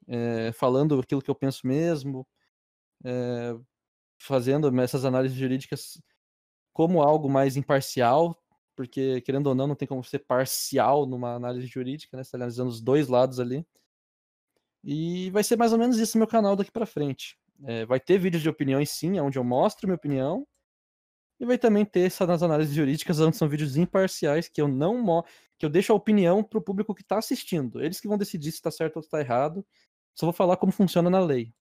é, 0.08 0.52
falando 0.54 1.00
aquilo 1.00 1.22
que 1.22 1.30
eu 1.32 1.36
penso 1.36 1.66
mesmo, 1.68 2.28
é, 3.06 3.56
fazendo 4.20 4.70
essas 4.82 5.06
análises 5.06 5.38
jurídicas 5.38 6.02
como 6.74 7.02
algo 7.04 7.30
mais 7.30 7.58
imparcial, 7.58 8.38
porque 8.76 9.22
querendo 9.22 9.48
ou 9.48 9.56
não, 9.56 9.68
não 9.68 9.76
tem 9.76 9.88
como 9.88 10.04
ser 10.04 10.20
parcial 10.20 11.06
numa 11.06 11.36
análise 11.36 11.68
jurídica, 11.68 12.18
né? 12.18 12.24
Você 12.24 12.32
tá 12.32 12.38
analisando 12.38 12.70
os 12.70 12.82
dois 12.82 13.08
lados 13.08 13.40
ali. 13.40 13.66
E 14.84 15.30
vai 15.32 15.44
ser 15.44 15.56
mais 15.58 15.72
ou 15.72 15.80
menos 15.80 15.98
isso 15.98 16.18
meu 16.18 16.28
canal 16.28 16.56
daqui 16.56 16.72
para 16.72 16.86
frente. 16.86 17.38
É, 17.66 17.86
vai 17.86 18.00
ter 18.00 18.18
vídeos 18.18 18.44
de 18.44 18.50
opiniões 18.50 18.90
sim, 18.90 19.20
onde 19.20 19.38
eu 19.38 19.44
mostro 19.44 19.88
minha 19.88 19.96
opinião. 19.96 20.46
E 21.44 21.46
vai 21.46 21.58
também 21.58 21.84
ter 21.84 22.06
essas 22.06 22.42
análises 22.42 22.74
jurídicas, 22.74 23.20
onde 23.20 23.36
são 23.36 23.50
vídeos 23.50 23.76
imparciais, 23.76 24.48
que 24.48 24.62
eu 24.62 24.68
não 24.70 25.26
que 25.58 25.66
eu 25.66 25.70
deixo 25.70 25.92
a 25.92 25.96
opinião 25.96 26.42
para 26.42 26.58
o 26.58 26.62
público 26.62 26.96
que 26.96 27.02
está 27.02 27.18
assistindo. 27.18 27.84
Eles 27.84 28.00
que 28.00 28.08
vão 28.08 28.18
decidir 28.18 28.50
se 28.50 28.60
está 28.60 28.72
certo 28.72 28.96
ou 28.96 29.02
está 29.02 29.20
errado. 29.20 29.66
Só 30.16 30.26
vou 30.26 30.32
falar 30.32 30.56
como 30.56 30.72
funciona 30.72 31.10
na 31.10 31.20
lei. 31.20 31.54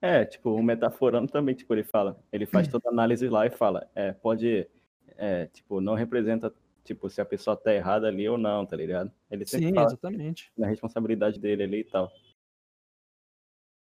É, 0.00 0.24
tipo, 0.24 0.50
o 0.52 0.62
metaforando 0.62 1.26
também, 1.26 1.56
tipo, 1.56 1.74
ele 1.74 1.82
fala, 1.82 2.22
ele 2.30 2.46
faz 2.46 2.68
toda 2.68 2.88
a 2.88 2.92
análise 2.92 3.28
lá 3.28 3.46
e 3.46 3.50
fala, 3.50 3.90
é, 3.96 4.12
pode, 4.12 4.68
é, 5.16 5.46
tipo, 5.46 5.80
não 5.80 5.94
representa, 5.94 6.54
tipo, 6.84 7.10
se 7.10 7.20
a 7.20 7.24
pessoa 7.24 7.56
tá 7.56 7.74
errada 7.74 8.06
ali 8.06 8.28
ou 8.28 8.38
não, 8.38 8.64
tá 8.64 8.76
ligado? 8.76 9.10
Ele 9.28 9.44
sempre 9.44 9.70
Sim, 9.70 9.74
fala 9.74 9.88
exatamente. 9.88 10.52
na 10.56 10.68
responsabilidade 10.68 11.40
dele 11.40 11.64
ali 11.64 11.80
e 11.80 11.84
tal. 11.84 12.12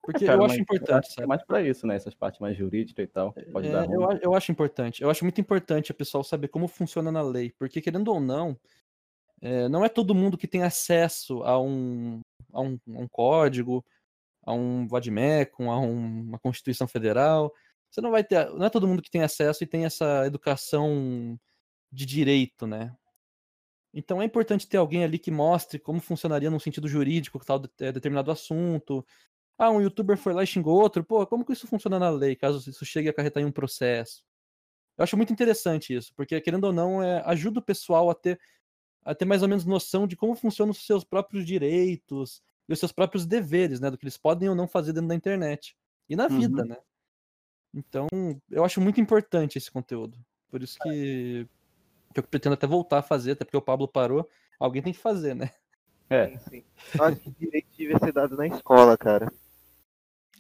Porque 0.04 0.24
É, 0.26 0.28
cara, 0.28 0.40
eu 0.40 0.46
acho 0.46 0.60
importante, 0.62 1.22
É 1.22 1.26
mais 1.28 1.44
pra 1.46 1.62
isso, 1.62 1.86
né? 1.86 1.96
Essas 1.96 2.16
partes 2.16 2.40
mais 2.40 2.58
jurídicas 2.58 3.04
e 3.06 3.08
tal. 3.08 3.34
Pode 3.52 3.68
É, 3.68 3.72
dar 3.72 3.84
eu, 3.84 4.02
ruim. 4.02 4.20
eu 4.22 4.36
acho 4.36 4.52
importante. 4.52 5.02
Eu 5.02 5.10
acho 5.10 5.24
muito 5.24 5.40
importante 5.40 5.92
o 5.92 5.94
pessoal 5.96 6.24
saber 6.24 6.48
como 6.50 6.68
funciona 6.68 7.12
na 7.12 7.22
lei. 7.22 7.52
Porque, 7.52 7.82
querendo 7.82 8.10
ou 8.12 8.20
não, 8.20 8.60
é, 9.42 9.70
não 9.70 9.86
é 9.86 9.90
todo 9.90 10.16
mundo 10.16 10.38
que 10.38 10.48
tem 10.48 10.64
acesso 10.64 11.44
a 11.44 11.60
um, 11.62 12.22
a 12.54 12.62
um, 12.62 12.80
a 12.96 13.00
um 13.02 13.08
código, 13.10 13.86
a 14.46 14.54
um 14.54 14.88
vademecum, 14.88 15.72
a 15.72 15.80
um- 15.80 16.22
uma 16.30 16.40
Constituição 16.40 16.88
Federal. 16.88 17.54
Você 17.92 18.02
não 18.02 18.12
vai 18.12 18.24
ter. 18.24 18.50
Não 18.52 18.66
é 18.68 18.70
todo 18.72 18.88
mundo 18.88 19.02
que 19.04 19.12
tem 19.12 19.24
acesso 19.24 19.64
e 19.64 19.68
tem 19.68 19.86
essa 19.86 20.26
educação 20.28 21.40
de 21.92 22.06
direito, 22.06 22.68
né? 22.68 22.96
Então 23.94 24.22
é 24.22 24.26
importante 24.26 24.68
ter 24.68 24.78
alguém 24.78 25.04
ali 25.04 25.20
que 25.20 25.32
mostre 25.32 25.78
como 25.80 26.00
funcionaria 26.00 26.50
num 26.50 26.60
sentido 26.60 26.88
jurídico 26.88 27.40
tal 27.46 27.62
é, 27.80 27.92
determinado 27.92 28.32
assunto. 28.32 29.06
Ah, 29.58 29.70
um 29.72 29.82
youtuber 29.82 30.18
foi 30.18 30.34
lá 30.34 30.44
e 30.44 30.48
xingou 30.48 30.80
outro. 30.82 31.04
Pô, 31.04 31.26
como 31.28 31.46
que 31.46 31.54
isso 31.54 31.68
funciona 31.68 32.00
na 32.00 32.10
lei, 32.10 32.36
caso 32.36 32.70
isso 32.70 32.86
chegue 32.86 33.08
a 33.08 33.12
acarretar 33.12 33.44
em 33.44 33.46
um 33.46 33.52
processo? 33.52 34.24
Eu 34.98 35.04
acho 35.04 35.18
muito 35.18 35.34
interessante 35.34 35.96
isso, 35.96 36.14
porque 36.16 36.40
querendo 36.42 36.66
ou 36.66 36.74
não, 36.74 37.04
é, 37.04 37.22
ajuda 37.26 37.60
o 37.60 37.64
pessoal 37.64 38.10
a 38.10 38.16
ter, 38.16 38.40
a 39.04 39.16
ter 39.16 39.26
mais 39.26 39.44
ou 39.44 39.50
menos 39.50 39.66
noção 39.66 40.08
de 40.08 40.16
como 40.18 40.36
funcionam 40.36 40.72
os 40.72 40.86
seus 40.86 41.04
próprios 41.04 41.46
direitos 41.46 42.44
e 42.70 42.74
os 42.74 42.80
seus 42.80 42.92
próprios 42.92 43.26
deveres, 43.26 43.80
né? 43.82 43.92
Do 43.92 43.98
que 43.98 44.06
eles 44.06 44.18
podem 44.18 44.50
ou 44.50 44.56
não 44.56 44.68
fazer 44.68 44.94
dentro 44.94 45.10
da 45.10 45.16
internet. 45.16 45.78
E 46.10 46.16
na 46.16 46.28
Uhum. 46.30 46.38
vida, 46.40 46.66
né? 46.66 46.78
Então, 47.74 48.08
eu 48.50 48.64
acho 48.66 48.82
muito 48.82 49.00
importante 49.02 49.58
esse 49.58 49.72
conteúdo. 49.72 50.18
Por 50.50 50.62
isso 50.64 50.80
que, 50.82 51.48
que 52.14 52.20
eu 52.20 52.24
pretendo 52.24 52.56
até 52.56 52.68
voltar 52.68 53.00
a 53.00 53.04
fazer, 53.04 53.32
até 53.34 53.46
porque 53.46 53.58
o 53.58 53.62
Pablo 53.62 53.88
parou. 53.88 54.30
Alguém 54.60 54.82
tem 54.84 54.94
que 54.94 55.00
fazer, 55.00 55.36
né? 55.36 55.52
É, 56.12 56.38
Sim, 56.40 56.62
acho 57.00 57.16
que 57.22 57.32
direito 57.40 57.70
devia 57.78 57.98
ser 57.98 58.12
dado 58.12 58.36
na 58.36 58.46
escola, 58.46 58.98
cara. 58.98 59.32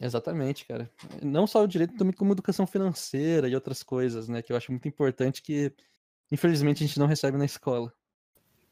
Exatamente, 0.01 0.65
cara. 0.65 0.91
Não 1.24 1.47
só 1.47 1.63
o 1.63 1.67
direito, 1.67 1.95
também 1.95 2.13
como 2.13 2.34
educação 2.34 2.67
financeira 2.67 3.47
e 3.47 3.55
outras 3.55 3.82
coisas, 3.82 4.28
né? 4.28 4.41
Que 4.41 4.51
eu 4.51 4.57
acho 4.57 4.69
muito 4.69 4.89
importante 4.89 5.41
que, 5.41 5.72
infelizmente, 6.30 6.84
a 6.84 6.88
gente 6.88 6.99
não 6.99 7.07
recebe 7.07 7.38
na 7.38 7.45
escola. 7.45 7.93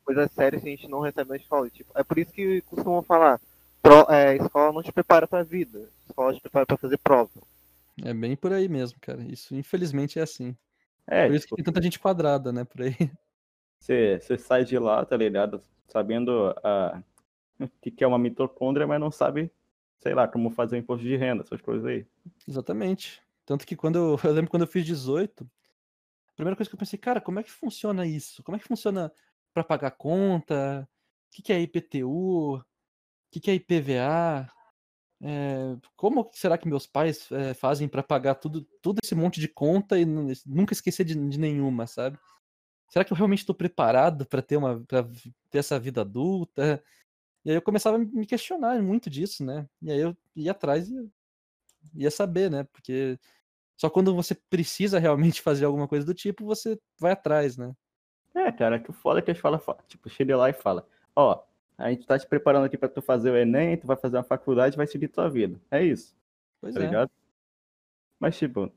Coisas 0.03 0.29
sérias 0.33 0.61
que 0.61 0.67
a 0.67 0.71
gente 0.71 0.89
não 0.89 0.99
recebe 0.99 1.29
na 1.29 1.37
escola. 1.37 1.69
Tipo, 1.69 1.97
é 1.97 2.03
por 2.03 2.19
isso 2.19 2.33
que 2.33 2.59
costumam 2.63 3.01
falar, 3.01 3.39
pro, 3.81 4.11
é, 4.11 4.35
escola 4.35 4.73
não 4.73 4.83
te 4.83 4.91
prepara 4.91 5.25
pra 5.25 5.41
vida. 5.41 5.89
Escola 6.05 6.33
te 6.33 6.41
prepara 6.41 6.65
pra 6.65 6.75
fazer 6.75 6.97
prova. 6.97 7.31
É 8.03 8.13
bem 8.13 8.35
por 8.35 8.51
aí 8.51 8.67
mesmo, 8.67 8.99
cara. 8.99 9.21
Isso, 9.23 9.55
infelizmente, 9.55 10.19
é 10.19 10.23
assim. 10.23 10.53
é 11.07 11.27
Por 11.27 11.35
isso 11.35 11.45
tipo, 11.45 11.55
que 11.55 11.63
tem 11.63 11.71
tanta 11.73 11.81
gente 11.81 11.97
quadrada, 11.97 12.51
né? 12.51 12.65
Por 12.65 12.81
aí. 12.81 12.95
você, 13.79 14.19
você 14.19 14.37
sai 14.37 14.65
de 14.65 14.77
lá, 14.77 15.05
tá 15.05 15.15
ligado? 15.15 15.63
Sabendo 15.89 16.53
a, 16.63 17.01
o 17.59 17.67
que, 17.81 18.03
é 18.03 18.07
uma 18.07 18.19
mitocôndria, 18.19 18.87
mas 18.87 18.99
não 18.99 19.11
sabe, 19.11 19.51
sei 19.99 20.13
lá, 20.13 20.27
como 20.27 20.49
fazer 20.49 20.75
o 20.75 20.79
imposto 20.79 21.03
de 21.05 21.15
renda, 21.15 21.43
essas 21.43 21.61
coisas 21.61 21.85
aí. 21.85 22.05
Exatamente. 22.47 23.21
Tanto 23.45 23.65
que 23.65 23.75
quando 23.75 23.97
eu, 23.97 24.19
eu 24.23 24.33
lembro 24.33 24.49
quando 24.51 24.63
eu 24.63 24.67
fiz 24.67 24.85
18, 24.85 25.49
a 26.29 26.35
primeira 26.35 26.55
coisa 26.55 26.69
que 26.69 26.75
eu 26.75 26.79
pensei, 26.79 26.99
cara, 26.99 27.21
como 27.21 27.39
é 27.39 27.43
que 27.43 27.51
funciona 27.51 28.05
isso? 28.05 28.43
Como 28.43 28.55
é 28.55 28.59
que 28.59 28.67
funciona 28.67 29.11
para 29.53 29.63
pagar 29.63 29.91
conta? 29.91 30.87
O 31.29 31.35
que, 31.35 31.41
que 31.43 31.53
é 31.53 31.61
IPTU? 31.61 32.57
O 32.57 32.63
que, 33.31 33.39
que 33.39 33.51
é 33.51 33.55
IPVA? 33.55 34.49
É, 35.21 35.75
como 35.97 36.29
será 36.33 36.57
que 36.57 36.67
meus 36.67 36.87
pais 36.87 37.29
é, 37.31 37.53
fazem 37.53 37.89
para 37.89 38.01
pagar 38.01 38.35
tudo, 38.35 38.65
tudo 38.81 38.99
esse 39.03 39.13
monte 39.15 39.39
de 39.41 39.49
conta 39.49 39.99
e 39.99 40.05
nu- 40.05 40.31
nunca 40.45 40.73
esquecer 40.73 41.03
de, 41.03 41.13
de 41.13 41.39
nenhuma, 41.39 41.87
sabe? 41.87 42.17
Será 42.89 43.05
que 43.05 43.13
eu 43.13 43.17
realmente 43.17 43.39
estou 43.39 43.55
preparado 43.55 44.25
para 44.25 44.41
ter 44.41 44.57
uma 44.57 44.79
para 44.85 45.03
ter 45.49 45.59
essa 45.59 45.79
vida 45.79 46.01
adulta? 46.01 46.83
E 47.45 47.51
aí 47.51 47.55
eu 47.57 47.61
começava 47.61 47.97
a 47.97 47.99
me 47.99 48.25
questionar 48.25 48.81
muito 48.81 49.09
disso, 49.09 49.45
né? 49.45 49.67
E 49.81 49.91
aí 49.91 49.99
eu 49.99 50.15
ia 50.35 50.51
atrás 50.51 50.89
e 50.89 51.09
ia 51.93 52.11
saber, 52.11 52.49
né? 52.51 52.63
Porque 52.65 53.17
só 53.77 53.89
quando 53.89 54.13
você 54.13 54.35
precisa 54.35 54.99
realmente 54.99 55.41
fazer 55.43 55.65
alguma 55.65 55.87
coisa 55.87 56.05
do 56.05 56.13
tipo, 56.13 56.45
você 56.45 56.79
vai 56.99 57.13
atrás, 57.13 57.57
né? 57.57 57.73
É, 58.35 58.51
cara, 58.51 58.79
que 58.79 58.89
o 58.89 58.93
foda 58.93 59.19
é 59.19 59.21
que 59.21 59.31
eles 59.31 59.41
falam, 59.41 59.59
fa- 59.59 59.77
tipo, 59.87 60.09
chega 60.09 60.37
lá 60.37 60.49
e 60.49 60.53
fala, 60.53 60.87
ó, 61.15 61.43
a 61.77 61.89
gente 61.89 62.05
tá 62.05 62.17
te 62.17 62.27
preparando 62.27 62.65
aqui 62.65 62.77
pra 62.77 62.89
tu 62.89 63.01
fazer 63.01 63.31
o 63.31 63.37
Enem, 63.37 63.77
tu 63.77 63.87
vai 63.87 63.97
fazer 63.97 64.17
uma 64.17 64.23
faculdade, 64.23 64.77
vai 64.77 64.85
seguir 64.85 65.07
tua 65.07 65.29
vida. 65.29 65.59
É 65.71 65.83
isso, 65.83 66.15
Pois 66.61 66.75
tá 66.75 66.81
é. 66.81 66.85
ligado? 66.85 67.09
Mas, 68.19 68.37
tipo, 68.37 68.71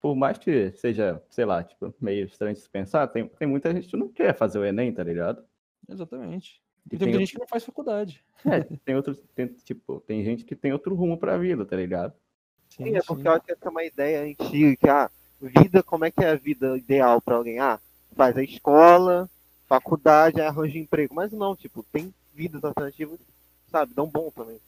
por 0.00 0.14
mais 0.14 0.38
que 0.38 0.70
seja, 0.72 1.22
sei 1.30 1.44
lá, 1.44 1.62
tipo, 1.64 1.94
meio 2.00 2.26
estranho 2.26 2.54
de 2.54 2.60
se 2.60 2.68
pensar, 2.68 3.06
tem, 3.08 3.26
tem 3.28 3.48
muita 3.48 3.72
gente 3.72 3.88
que 3.88 3.96
não 3.96 4.08
quer 4.08 4.34
fazer 4.34 4.58
o 4.58 4.64
Enem, 4.64 4.92
tá 4.92 5.02
ligado? 5.02 5.44
Exatamente. 5.88 6.62
E 6.90 6.94
E 6.94 6.98
tem 6.98 6.98
tem, 6.98 7.08
muita 7.08 7.18
gente 7.20 7.32
que 7.32 7.38
não 7.38 7.48
faz 7.48 7.64
faculdade. 7.64 8.24
é, 8.44 8.60
tem 8.84 8.94
outros, 8.94 9.20
tem, 9.34 9.46
tipo, 9.48 10.00
tem 10.00 10.24
gente 10.24 10.44
que 10.44 10.54
tem 10.54 10.72
outro 10.72 10.94
rumo 10.94 11.18
pra 11.18 11.38
vida, 11.38 11.64
tá 11.64 11.76
ligado? 11.76 12.14
Sim, 12.68 12.96
é 12.96 13.02
porque 13.02 13.26
eu 13.26 13.32
acho 13.32 13.44
que 13.44 13.52
essa 13.52 13.66
é 13.66 13.68
uma 13.70 13.84
ideia 13.84 14.22
antiga, 14.22 14.76
que 14.76 14.88
ah, 14.88 15.10
vida, 15.40 15.82
como 15.82 16.04
é 16.04 16.10
que 16.10 16.22
é 16.22 16.30
a 16.30 16.36
vida 16.36 16.76
ideal 16.76 17.20
pra 17.20 17.36
alguém? 17.36 17.58
Ah, 17.58 17.80
faz 18.14 18.36
a 18.36 18.42
escola, 18.42 19.28
faculdade, 19.66 20.40
arranja 20.40 20.78
emprego. 20.78 21.14
Mas 21.14 21.32
não, 21.32 21.56
tipo, 21.56 21.82
tem 21.92 22.12
vidas 22.34 22.62
alternativas, 22.64 23.18
sabe, 23.70 23.94
dão 23.94 24.06
bom 24.06 24.30
também. 24.30 24.60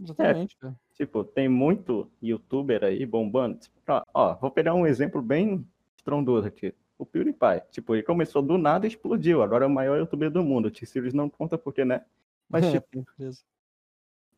Exatamente, 0.00 0.56
cara. 0.56 0.74
Tipo, 1.00 1.24
tem 1.24 1.48
muito 1.48 2.10
youtuber 2.22 2.84
aí 2.84 3.06
bombando. 3.06 3.56
Tipo, 3.56 3.74
ó, 3.88 4.04
ó, 4.12 4.34
vou 4.34 4.50
pegar 4.50 4.74
um 4.74 4.86
exemplo 4.86 5.22
bem 5.22 5.66
estrondoso 5.96 6.46
aqui. 6.46 6.74
O 6.98 7.06
PewDiePie. 7.06 7.62
Tipo, 7.70 7.94
ele 7.94 8.02
começou 8.02 8.42
do 8.42 8.58
nada 8.58 8.84
e 8.84 8.90
explodiu. 8.90 9.42
Agora 9.42 9.64
é 9.64 9.66
o 9.66 9.70
maior 9.70 9.96
youtuber 9.98 10.30
do 10.30 10.44
mundo. 10.44 10.66
O 10.66 10.70
T-Series 10.70 11.14
não 11.14 11.30
conta 11.30 11.56
porque, 11.56 11.86
né? 11.86 12.04
Mas, 12.46 12.66
É, 12.66 12.72
tipo, 12.72 13.02
beleza. 13.16 13.40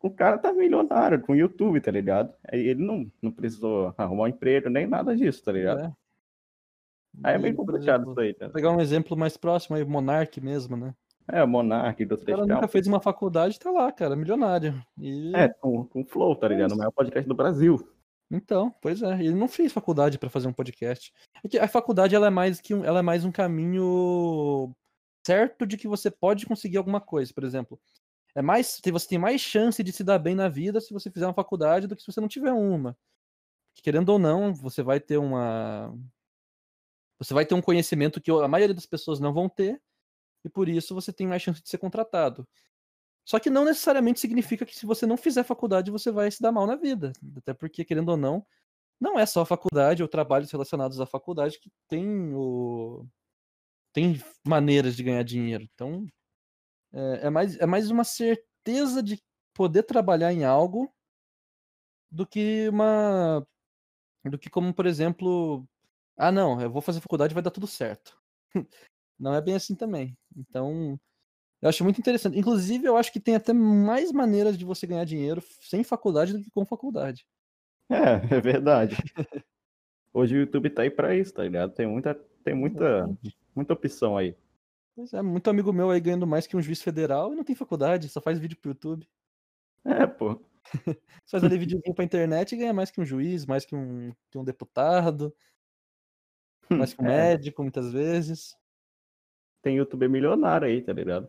o 0.01 0.09
cara 0.09 0.39
tá 0.39 0.53
milionário 0.53 1.21
com 1.21 1.33
o 1.33 1.37
YouTube, 1.37 1.81
tá 1.81 1.91
ligado? 1.91 2.33
Aí 2.47 2.61
ele 2.61 2.85
não, 2.85 3.11
não 3.21 3.33
precisou 3.33 3.93
arrumar 3.99 4.23
um 4.23 4.29
emprego, 4.29 4.69
nem 4.71 4.87
nada 4.87 5.17
disso, 5.17 5.43
tá 5.43 5.51
ligado? 5.51 5.87
É. 5.87 5.93
Aí 7.25 7.35
é 7.35 7.39
meio 7.39 7.57
complicado 7.57 8.03
exemplo, 8.03 8.13
isso 8.13 8.21
aí, 8.21 8.35
tá? 8.35 8.51
Pegar 8.51 8.71
um 8.71 8.81
exemplo 8.81 9.17
mais 9.17 9.37
próximo 9.37 9.75
aí, 9.75 9.85
Monark 9.85 10.41
mesmo, 10.41 10.77
né? 10.77 10.95
É, 11.29 11.45
Monark 11.45 12.05
do 12.05 12.15
O 12.15 12.19
cara 12.19 12.37
3 12.37 12.49
nunca 12.49 12.69
fez 12.69 12.87
uma 12.87 13.01
faculdade, 13.01 13.59
tá 13.59 13.71
lá, 13.71 13.91
cara, 13.93 14.17
milionário. 14.17 14.85
E... 14.99 15.35
É, 15.35 15.49
com, 15.49 15.85
com 15.85 16.05
Flow, 16.05 16.35
tá 16.37 16.49
ligado? 16.49 16.73
O 16.73 16.77
maior 16.77 16.91
podcast 16.91 17.29
do 17.29 17.35
Brasil. 17.35 17.89
Então, 18.31 18.75
pois 18.81 19.03
é, 19.03 19.13
ele 19.21 19.35
não 19.35 19.47
fez 19.47 19.73
faculdade 19.73 20.19
pra 20.19 20.31
fazer 20.31 20.49
um 20.49 20.53
podcast. 20.53 21.13
É 21.53 21.59
a 21.59 21.69
faculdade 21.69 22.15
ela 22.15 22.29
é 22.29 22.31
mais 22.31 22.61
que 22.61 22.75
um, 22.75 22.85
ela 22.85 23.01
é 23.01 23.03
mais 23.03 23.25
um 23.25 23.31
caminho 23.31 24.75
certo 25.27 25.67
de 25.67 25.77
que 25.77 25.87
você 25.87 26.11
pode 26.11 26.47
conseguir 26.47 26.79
alguma 26.79 27.01
coisa, 27.01 27.33
por 27.33 27.45
exemplo. 27.45 27.79
É 28.35 28.41
mais, 28.41 28.81
você 28.83 29.09
tem 29.09 29.19
mais 29.19 29.41
chance 29.41 29.83
de 29.83 29.93
se 29.93 30.03
dar 30.03 30.19
bem 30.19 30.35
na 30.35 30.49
vida 30.49 30.81
se 30.81 30.95
você 30.95 31.11
fizer 31.11 31.27
uma 31.27 31.35
faculdade 31.35 31.87
do 31.87 31.95
que 31.95 32.03
se 32.03 32.11
você 32.11 32.21
não 32.21 32.29
tiver 32.29 32.53
uma. 32.53 32.97
Querendo 33.83 34.09
ou 34.09 34.19
não, 34.19 34.55
você 34.55 34.83
vai 34.83 34.99
ter 34.99 35.19
uma 35.19 35.95
você 37.19 37.35
vai 37.35 37.47
ter 37.47 37.55
um 37.55 37.63
conhecimento 37.63 38.21
que 38.21 38.31
a 38.31 38.49
maioria 38.49 38.75
das 38.75 38.87
pessoas 38.87 39.21
não 39.21 39.33
vão 39.33 39.49
ter 39.49 39.81
e 40.45 40.49
por 40.49 40.69
isso 40.69 40.95
você 40.95 41.13
tem 41.13 41.27
mais 41.27 41.43
chance 41.43 41.63
de 41.63 41.69
ser 41.69 41.79
contratado. 41.79 42.47
Só 43.25 43.39
que 43.39 43.51
não 43.51 43.65
necessariamente 43.65 44.21
significa 44.21 44.67
que 44.67 44.77
se 44.77 44.87
você 44.87 45.07
não 45.07 45.17
fizer 45.17 45.45
faculdade 45.45 45.91
você 45.91 46.11
vai 46.11 46.31
se 46.31 46.43
dar 46.43 46.53
mal 46.53 46.67
na 46.67 46.77
vida. 46.77 47.13
Até 47.37 47.55
porque, 47.55 47.85
querendo 47.85 48.11
ou 48.11 48.17
não, 48.17 48.45
não 49.01 49.19
é 49.19 49.27
só 49.27 49.43
a 49.43 49.47
faculdade 49.47 50.03
ou 50.03 50.09
trabalhos 50.09 50.51
relacionados 50.51 51.01
à 51.01 51.07
faculdade 51.07 51.59
que 51.59 51.71
tem 51.89 52.35
o. 52.35 53.07
tem 53.93 54.21
maneiras 54.47 54.97
de 54.97 55.03
ganhar 55.03 55.23
dinheiro. 55.25 55.65
Então, 55.75 56.07
é, 56.93 57.27
é 57.27 57.31
mais, 57.31 57.59
é 57.59 57.67
mais 57.67 57.91
uma 57.91 58.05
certeza 58.05 59.03
de 59.03 59.19
poder 59.55 59.85
trabalhar 59.85 60.33
em 60.33 60.45
algo 60.45 60.93
do 62.11 62.27
que 62.27 62.69
uma. 62.69 63.47
do 64.25 64.39
que 64.39 64.51
como, 64.51 64.75
por 64.75 64.87
exemplo. 64.87 65.67
Ah, 66.17 66.33
não, 66.33 66.61
eu 66.61 66.71
vou 66.71 66.83
fazer 66.83 67.01
faculdade 67.01 67.33
e 67.33 67.35
vai 67.35 67.43
dar 67.43 67.51
tudo 67.51 67.67
certo. 67.67 68.17
não 69.23 69.35
é 69.35 69.41
bem 69.41 69.55
assim 69.55 69.75
também. 69.75 70.19
Então, 70.37 70.99
eu 71.63 71.69
acho 71.69 71.85
muito 71.85 72.01
interessante. 72.01 72.37
Inclusive, 72.37 72.85
eu 72.85 72.97
acho 72.97 73.13
que 73.13 73.21
tem 73.21 73.37
até 73.37 73.53
mais 73.53 74.11
maneiras 74.11 74.59
de 74.59 74.65
você 74.65 74.85
ganhar 74.85 75.05
dinheiro 75.05 75.41
sem 75.61 75.85
faculdade 75.85 76.33
do 76.33 76.43
que 76.43 76.51
com 76.51 76.67
faculdade. 76.67 77.25
É, 77.89 78.37
é 78.37 78.41
verdade. 78.41 78.97
Hoje 80.13 80.37
o 80.37 80.41
YouTube 80.41 80.71
tá 80.71 80.83
aí 80.83 80.91
pra 80.91 81.15
isso, 81.15 81.33
tá 81.33 81.45
ligado? 81.45 81.73
Tem 81.73 81.87
muita, 81.87 82.15
tem 82.45 82.55
muita, 82.55 83.09
muita 83.55 83.73
opção 83.73 84.17
aí. 84.17 84.37
Pois 84.95 85.13
é, 85.15 85.23
muito 85.23 85.49
amigo 85.49 85.73
meu 85.73 85.89
aí 85.91 86.01
ganhando 86.01 86.27
mais 86.27 86.47
que 86.47 86.57
um 86.57 86.61
juiz 86.61 86.83
federal 86.83 87.33
e 87.33 87.37
não 87.37 87.45
tem 87.45 87.55
faculdade, 87.55 88.09
só 88.09 88.21
faz 88.21 88.39
vídeo 88.39 88.59
pro 88.61 88.73
YouTube. 88.73 89.09
É, 89.85 90.07
pô. 90.07 90.39
faz 91.27 91.45
ali 91.45 91.57
videozinho 91.57 91.95
pra 91.95 92.05
internet 92.05 92.53
e 92.53 92.59
ganha 92.59 92.73
mais 92.73 92.91
que 92.91 93.01
um 93.01 93.05
juiz, 93.05 93.47
mais 93.47 93.65
que 93.65 93.75
um, 93.75 94.13
que 94.31 94.37
um 94.37 94.45
deputado, 94.45 95.35
mais 96.71 96.93
que 96.93 97.03
um 97.03 97.07
é. 97.07 97.31
médico, 97.31 97.63
muitas 97.63 97.93
vezes. 97.93 98.57
Tem 99.63 99.77
youtuber 99.77 100.11
milionário 100.11 100.67
aí, 100.67 100.83
tá 100.83 100.93
ligado? 100.93 101.29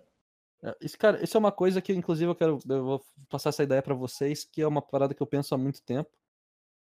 É, 0.63 0.75
isso, 0.81 0.97
cara, 0.97 1.23
isso 1.23 1.37
é 1.37 1.39
uma 1.39 1.51
coisa 1.51 1.81
que, 1.81 1.93
inclusive, 1.93 2.31
eu 2.31 2.35
quero. 2.35 2.59
Eu 2.67 2.83
vou 2.83 3.05
passar 3.29 3.49
essa 3.49 3.63
ideia 3.63 3.81
para 3.81 3.93
vocês, 3.93 4.43
que 4.45 4.61
é 4.61 4.67
uma 4.67 4.81
parada 4.81 5.13
que 5.13 5.21
eu 5.21 5.27
penso 5.27 5.53
há 5.53 5.57
muito 5.57 5.81
tempo. 5.83 6.09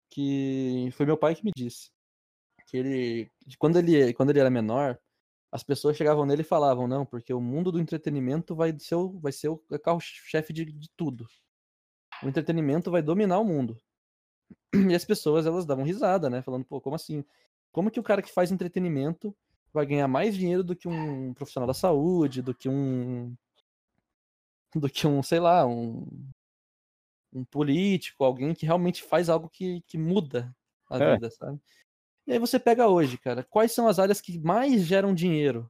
Que 0.09 0.89
foi 0.93 1.05
meu 1.05 1.17
pai 1.17 1.35
que 1.35 1.43
me 1.43 1.51
disse. 1.55 1.91
Que 2.67 2.77
ele. 2.77 3.31
Quando 3.59 3.77
ele, 3.79 4.13
quando 4.13 4.29
ele 4.29 4.39
era 4.39 4.49
menor, 4.49 4.99
as 5.51 5.63
pessoas 5.63 5.97
chegavam 5.97 6.25
nele 6.25 6.41
e 6.41 6.45
falavam, 6.45 6.87
não, 6.87 7.05
porque 7.05 7.33
o 7.33 7.41
mundo 7.41 7.71
do 7.71 7.79
entretenimento 7.79 8.55
vai 8.55 8.77
ser 8.79 8.95
o, 8.95 9.19
vai 9.19 9.31
ser 9.31 9.49
o 9.49 9.57
carro-chefe 9.83 10.53
de, 10.53 10.65
de 10.65 10.89
tudo. 10.95 11.27
O 12.23 12.27
entretenimento 12.27 12.89
vai 12.91 13.01
dominar 13.01 13.39
o 13.39 13.45
mundo. 13.45 13.77
E 14.73 14.95
as 14.95 15.05
pessoas, 15.05 15.45
elas 15.45 15.65
davam 15.65 15.83
risada, 15.83 16.29
né? 16.29 16.41
Falando, 16.41 16.65
pô, 16.65 16.81
como 16.81 16.95
assim? 16.95 17.23
Como 17.71 17.91
que 17.91 17.99
o 17.99 18.03
cara 18.03 18.21
que 18.21 18.31
faz 18.31 18.51
entretenimento 18.51 19.35
vai 19.73 19.85
ganhar 19.85 20.07
mais 20.07 20.35
dinheiro 20.35 20.63
do 20.63 20.75
que 20.75 20.87
um 20.87 21.33
profissional 21.33 21.67
da 21.67 21.73
saúde, 21.73 22.41
do 22.41 22.53
que 22.53 22.69
um 22.69 23.35
do 24.75 24.89
que 24.89 25.05
um, 25.05 25.21
sei 25.21 25.39
lá, 25.39 25.65
um, 25.65 26.07
um 27.31 27.43
político, 27.45 28.23
alguém 28.23 28.53
que 28.53 28.65
realmente 28.65 29.03
faz 29.03 29.29
algo 29.29 29.49
que, 29.49 29.81
que 29.81 29.97
muda 29.97 30.55
a 30.89 30.97
é. 30.97 31.13
vida, 31.13 31.29
sabe? 31.29 31.59
E 32.25 32.33
aí 32.33 32.39
você 32.39 32.59
pega 32.59 32.87
hoje, 32.87 33.17
cara, 33.17 33.43
quais 33.43 33.71
são 33.71 33.87
as 33.87 33.99
áreas 33.99 34.21
que 34.21 34.39
mais 34.39 34.83
geram 34.83 35.13
dinheiro? 35.13 35.69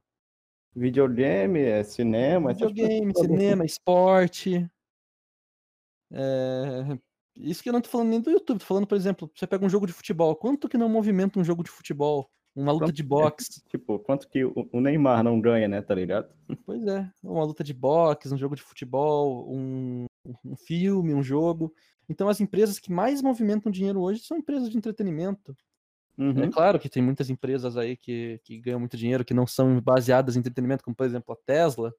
Videogame, 0.74 1.60
é 1.60 1.82
cinema, 1.82 2.52
videogame, 2.52 3.12
cinema, 3.14 3.64
esporte. 3.64 4.68
É... 6.10 6.98
Isso 7.36 7.62
que 7.62 7.68
eu 7.68 7.72
não 7.72 7.80
tô 7.80 7.88
falando 7.88 8.08
nem 8.08 8.20
do 8.20 8.30
YouTube, 8.30 8.60
tô 8.60 8.64
falando, 8.64 8.86
por 8.86 8.96
exemplo, 8.96 9.30
você 9.34 9.46
pega 9.46 9.64
um 9.64 9.68
jogo 9.68 9.86
de 9.86 9.92
futebol, 9.92 10.36
quanto 10.36 10.68
que 10.68 10.78
não 10.78 10.88
movimenta 10.88 11.38
um 11.38 11.44
jogo 11.44 11.64
de 11.64 11.70
futebol? 11.70 12.30
Uma 12.54 12.72
luta 12.72 12.86
quanto, 12.86 12.94
de 12.94 13.02
boxe. 13.02 13.62
É, 13.66 13.70
tipo, 13.70 13.98
quanto 13.98 14.28
que 14.28 14.44
o 14.44 14.80
Neymar 14.80 15.24
não 15.24 15.40
ganha, 15.40 15.66
né? 15.66 15.82
Tá 15.82 15.94
ligado? 15.94 16.32
Pois 16.64 16.86
é. 16.86 17.10
Uma 17.22 17.44
luta 17.44 17.64
de 17.64 17.74
boxe, 17.74 18.32
um 18.32 18.38
jogo 18.38 18.54
de 18.54 18.62
futebol, 18.62 19.52
um, 19.52 20.06
um 20.44 20.56
filme, 20.56 21.12
um 21.12 21.22
jogo. 21.22 21.74
Então, 22.08 22.28
as 22.28 22.40
empresas 22.40 22.78
que 22.78 22.92
mais 22.92 23.20
movimentam 23.22 23.72
dinheiro 23.72 24.00
hoje 24.00 24.20
são 24.20 24.36
empresas 24.36 24.70
de 24.70 24.76
entretenimento. 24.76 25.56
É 26.16 26.22
uhum. 26.22 26.44
É 26.44 26.50
claro 26.50 26.78
que 26.78 26.88
tem 26.88 27.02
muitas 27.02 27.28
empresas 27.28 27.76
aí 27.76 27.96
que, 27.96 28.40
que 28.44 28.60
ganham 28.60 28.78
muito 28.78 28.96
dinheiro, 28.96 29.24
que 29.24 29.34
não 29.34 29.46
são 29.46 29.80
baseadas 29.80 30.36
em 30.36 30.38
entretenimento, 30.38 30.84
como 30.84 30.94
por 30.94 31.06
exemplo 31.06 31.34
a 31.34 31.36
Tesla, 31.44 31.92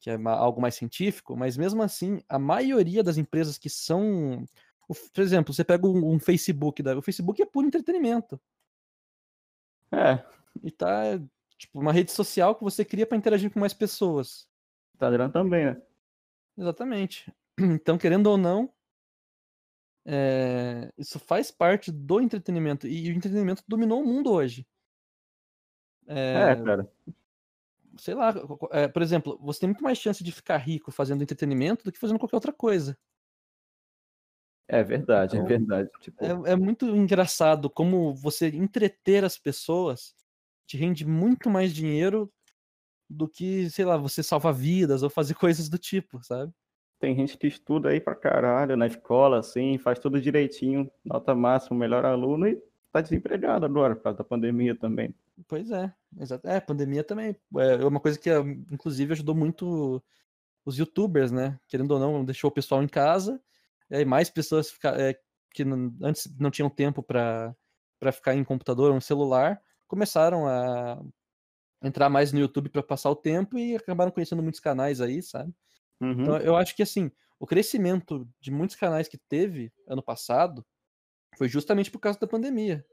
que 0.00 0.10
é 0.10 0.18
algo 0.26 0.60
mais 0.60 0.74
científico, 0.74 1.34
mas 1.34 1.56
mesmo 1.56 1.82
assim, 1.82 2.20
a 2.28 2.38
maioria 2.38 3.02
das 3.02 3.16
empresas 3.16 3.56
que 3.56 3.70
são. 3.70 4.44
Por 4.86 5.22
exemplo, 5.22 5.52
você 5.52 5.64
pega 5.64 5.86
um, 5.86 6.12
um 6.14 6.20
Facebook, 6.20 6.82
o 6.82 7.02
Facebook 7.02 7.40
é 7.40 7.46
puro 7.46 7.66
entretenimento. 7.66 8.38
É. 9.96 10.24
E 10.62 10.70
tá, 10.70 11.18
tipo, 11.56 11.80
uma 11.80 11.92
rede 11.92 12.12
social 12.12 12.54
que 12.54 12.62
você 12.62 12.84
cria 12.84 13.06
para 13.06 13.16
interagir 13.16 13.50
com 13.50 13.58
mais 13.58 13.72
pessoas. 13.72 14.48
Instagram 14.94 15.30
também, 15.30 15.66
né? 15.66 15.82
Exatamente. 16.56 17.32
Então, 17.58 17.96
querendo 17.96 18.26
ou 18.26 18.36
não, 18.36 18.70
é, 20.04 20.92
isso 20.98 21.18
faz 21.18 21.50
parte 21.50 21.90
do 21.90 22.20
entretenimento. 22.20 22.86
E 22.86 23.10
o 23.10 23.16
entretenimento 23.16 23.64
dominou 23.66 24.02
o 24.02 24.06
mundo 24.06 24.30
hoje. 24.30 24.66
É, 26.06 26.52
é 26.52 26.56
cara. 26.56 26.92
Sei 27.96 28.14
lá, 28.14 28.34
é, 28.72 28.86
por 28.88 29.00
exemplo, 29.00 29.38
você 29.40 29.60
tem 29.60 29.70
muito 29.70 29.82
mais 29.82 29.96
chance 29.96 30.22
de 30.22 30.30
ficar 30.30 30.58
rico 30.58 30.92
fazendo 30.92 31.22
entretenimento 31.22 31.82
do 31.82 31.90
que 31.90 31.98
fazendo 31.98 32.18
qualquer 32.18 32.36
outra 32.36 32.52
coisa. 32.52 32.96
É 34.68 34.82
verdade, 34.82 35.36
é 35.36 35.40
então, 35.40 35.46
é 35.46 35.58
verdade. 35.58 35.90
Tipo... 36.00 36.24
É, 36.24 36.52
é, 36.52 36.56
muito 36.56 36.86
engraçado 36.86 37.70
como 37.70 38.14
você 38.14 38.48
entreter 38.48 39.24
as 39.24 39.38
pessoas 39.38 40.14
te 40.66 40.76
rende 40.76 41.06
muito 41.06 41.48
mais 41.48 41.72
dinheiro 41.72 42.30
do 43.08 43.28
que, 43.28 43.70
sei 43.70 43.84
lá, 43.84 43.96
você 43.96 44.22
salvar 44.22 44.52
vidas 44.52 45.02
ou 45.02 45.10
fazer 45.10 45.34
coisas 45.38 45.68
do 45.68 45.78
tipo, 45.78 46.22
sabe? 46.24 46.52
Tem 46.98 47.14
gente 47.14 47.36
que 47.36 47.46
estuda 47.46 47.90
aí 47.90 48.00
pra 48.00 48.14
caralho 48.14 48.76
na 48.76 48.86
escola, 48.86 49.38
assim, 49.38 49.78
faz 49.78 49.98
tudo 49.98 50.20
direitinho, 50.20 50.90
nota 51.04 51.34
máxima, 51.34 51.78
melhor 51.78 52.04
aluno 52.04 52.48
e 52.48 52.60
tá 52.90 53.00
desempregado 53.00 53.66
agora, 53.66 53.94
por 53.94 54.02
causa 54.02 54.18
da 54.18 54.24
pandemia 54.24 54.74
também. 54.74 55.14
Pois 55.46 55.70
é, 55.70 55.92
exato. 56.18 56.48
É, 56.48 56.58
pandemia 56.58 57.04
também. 57.04 57.36
É 57.58 57.84
uma 57.84 58.00
coisa 58.00 58.18
que, 58.18 58.30
inclusive, 58.72 59.12
ajudou 59.12 59.34
muito 59.34 60.02
os 60.64 60.78
youtubers, 60.78 61.30
né? 61.30 61.60
Querendo 61.68 61.92
ou 61.92 62.00
não, 62.00 62.24
deixou 62.24 62.48
o 62.48 62.52
pessoal 62.52 62.82
em 62.82 62.88
casa 62.88 63.40
e 63.90 63.96
aí 63.96 64.04
mais 64.04 64.30
pessoas 64.30 64.70
fica, 64.70 64.90
é, 65.00 65.18
que 65.52 65.64
não, 65.64 65.94
antes 66.02 66.28
não 66.38 66.50
tinham 66.50 66.70
tempo 66.70 67.02
para 67.02 67.54
ficar 68.12 68.34
em 68.34 68.44
computador 68.44 68.90
ou 68.90 68.96
um 68.96 69.00
celular 69.00 69.60
começaram 69.86 70.46
a 70.46 71.00
entrar 71.82 72.08
mais 72.08 72.32
no 72.32 72.40
YouTube 72.40 72.68
para 72.68 72.82
passar 72.82 73.10
o 73.10 73.16
tempo 73.16 73.58
e 73.58 73.76
acabaram 73.76 74.10
conhecendo 74.10 74.42
muitos 74.42 74.60
canais 74.60 75.00
aí, 75.00 75.22
sabe? 75.22 75.52
Uhum. 76.00 76.22
Então 76.22 76.36
eu 76.38 76.56
acho 76.56 76.74
que 76.74 76.82
assim, 76.82 77.10
o 77.38 77.46
crescimento 77.46 78.28
de 78.40 78.50
muitos 78.50 78.76
canais 78.76 79.08
que 79.08 79.18
teve 79.18 79.72
ano 79.86 80.02
passado 80.02 80.66
foi 81.36 81.48
justamente 81.48 81.90
por 81.90 82.00
causa 82.00 82.18
da 82.18 82.26
pandemia. 82.26 82.84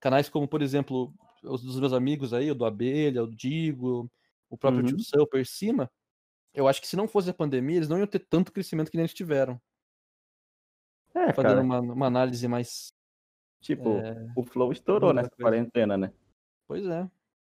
Canais 0.00 0.28
como, 0.28 0.48
por 0.48 0.62
exemplo, 0.62 1.14
os 1.42 1.62
dos 1.62 1.78
meus 1.78 1.92
amigos 1.92 2.32
aí, 2.32 2.50
o 2.50 2.54
do 2.54 2.64
Abelha, 2.64 3.22
o 3.22 3.34
Digo, 3.34 4.10
o 4.50 4.58
próprio 4.58 4.82
uhum. 4.82 4.96
Tio 4.96 5.00
Super 5.00 5.46
cima, 5.46 5.90
eu 6.54 6.66
acho 6.66 6.80
que 6.80 6.88
se 6.88 6.96
não 6.96 7.06
fosse 7.06 7.30
a 7.30 7.34
pandemia, 7.34 7.76
eles 7.76 7.88
não 7.88 7.98
iam 7.98 8.06
ter 8.06 8.20
tanto 8.20 8.52
crescimento 8.52 8.90
que 8.90 8.96
eles 8.96 9.12
tiveram. 9.14 9.60
É, 11.16 11.32
fazendo 11.32 11.62
uma, 11.62 11.80
uma, 11.80 12.06
análise 12.06 12.46
mais. 12.46 12.92
Tipo, 13.60 13.96
é... 13.96 14.30
o 14.36 14.44
Flow 14.44 14.70
estourou 14.70 15.14
nessa 15.14 15.30
coisa. 15.30 15.42
quarentena, 15.42 15.96
né? 15.96 16.12
Pois 16.68 16.84
é. 16.84 17.08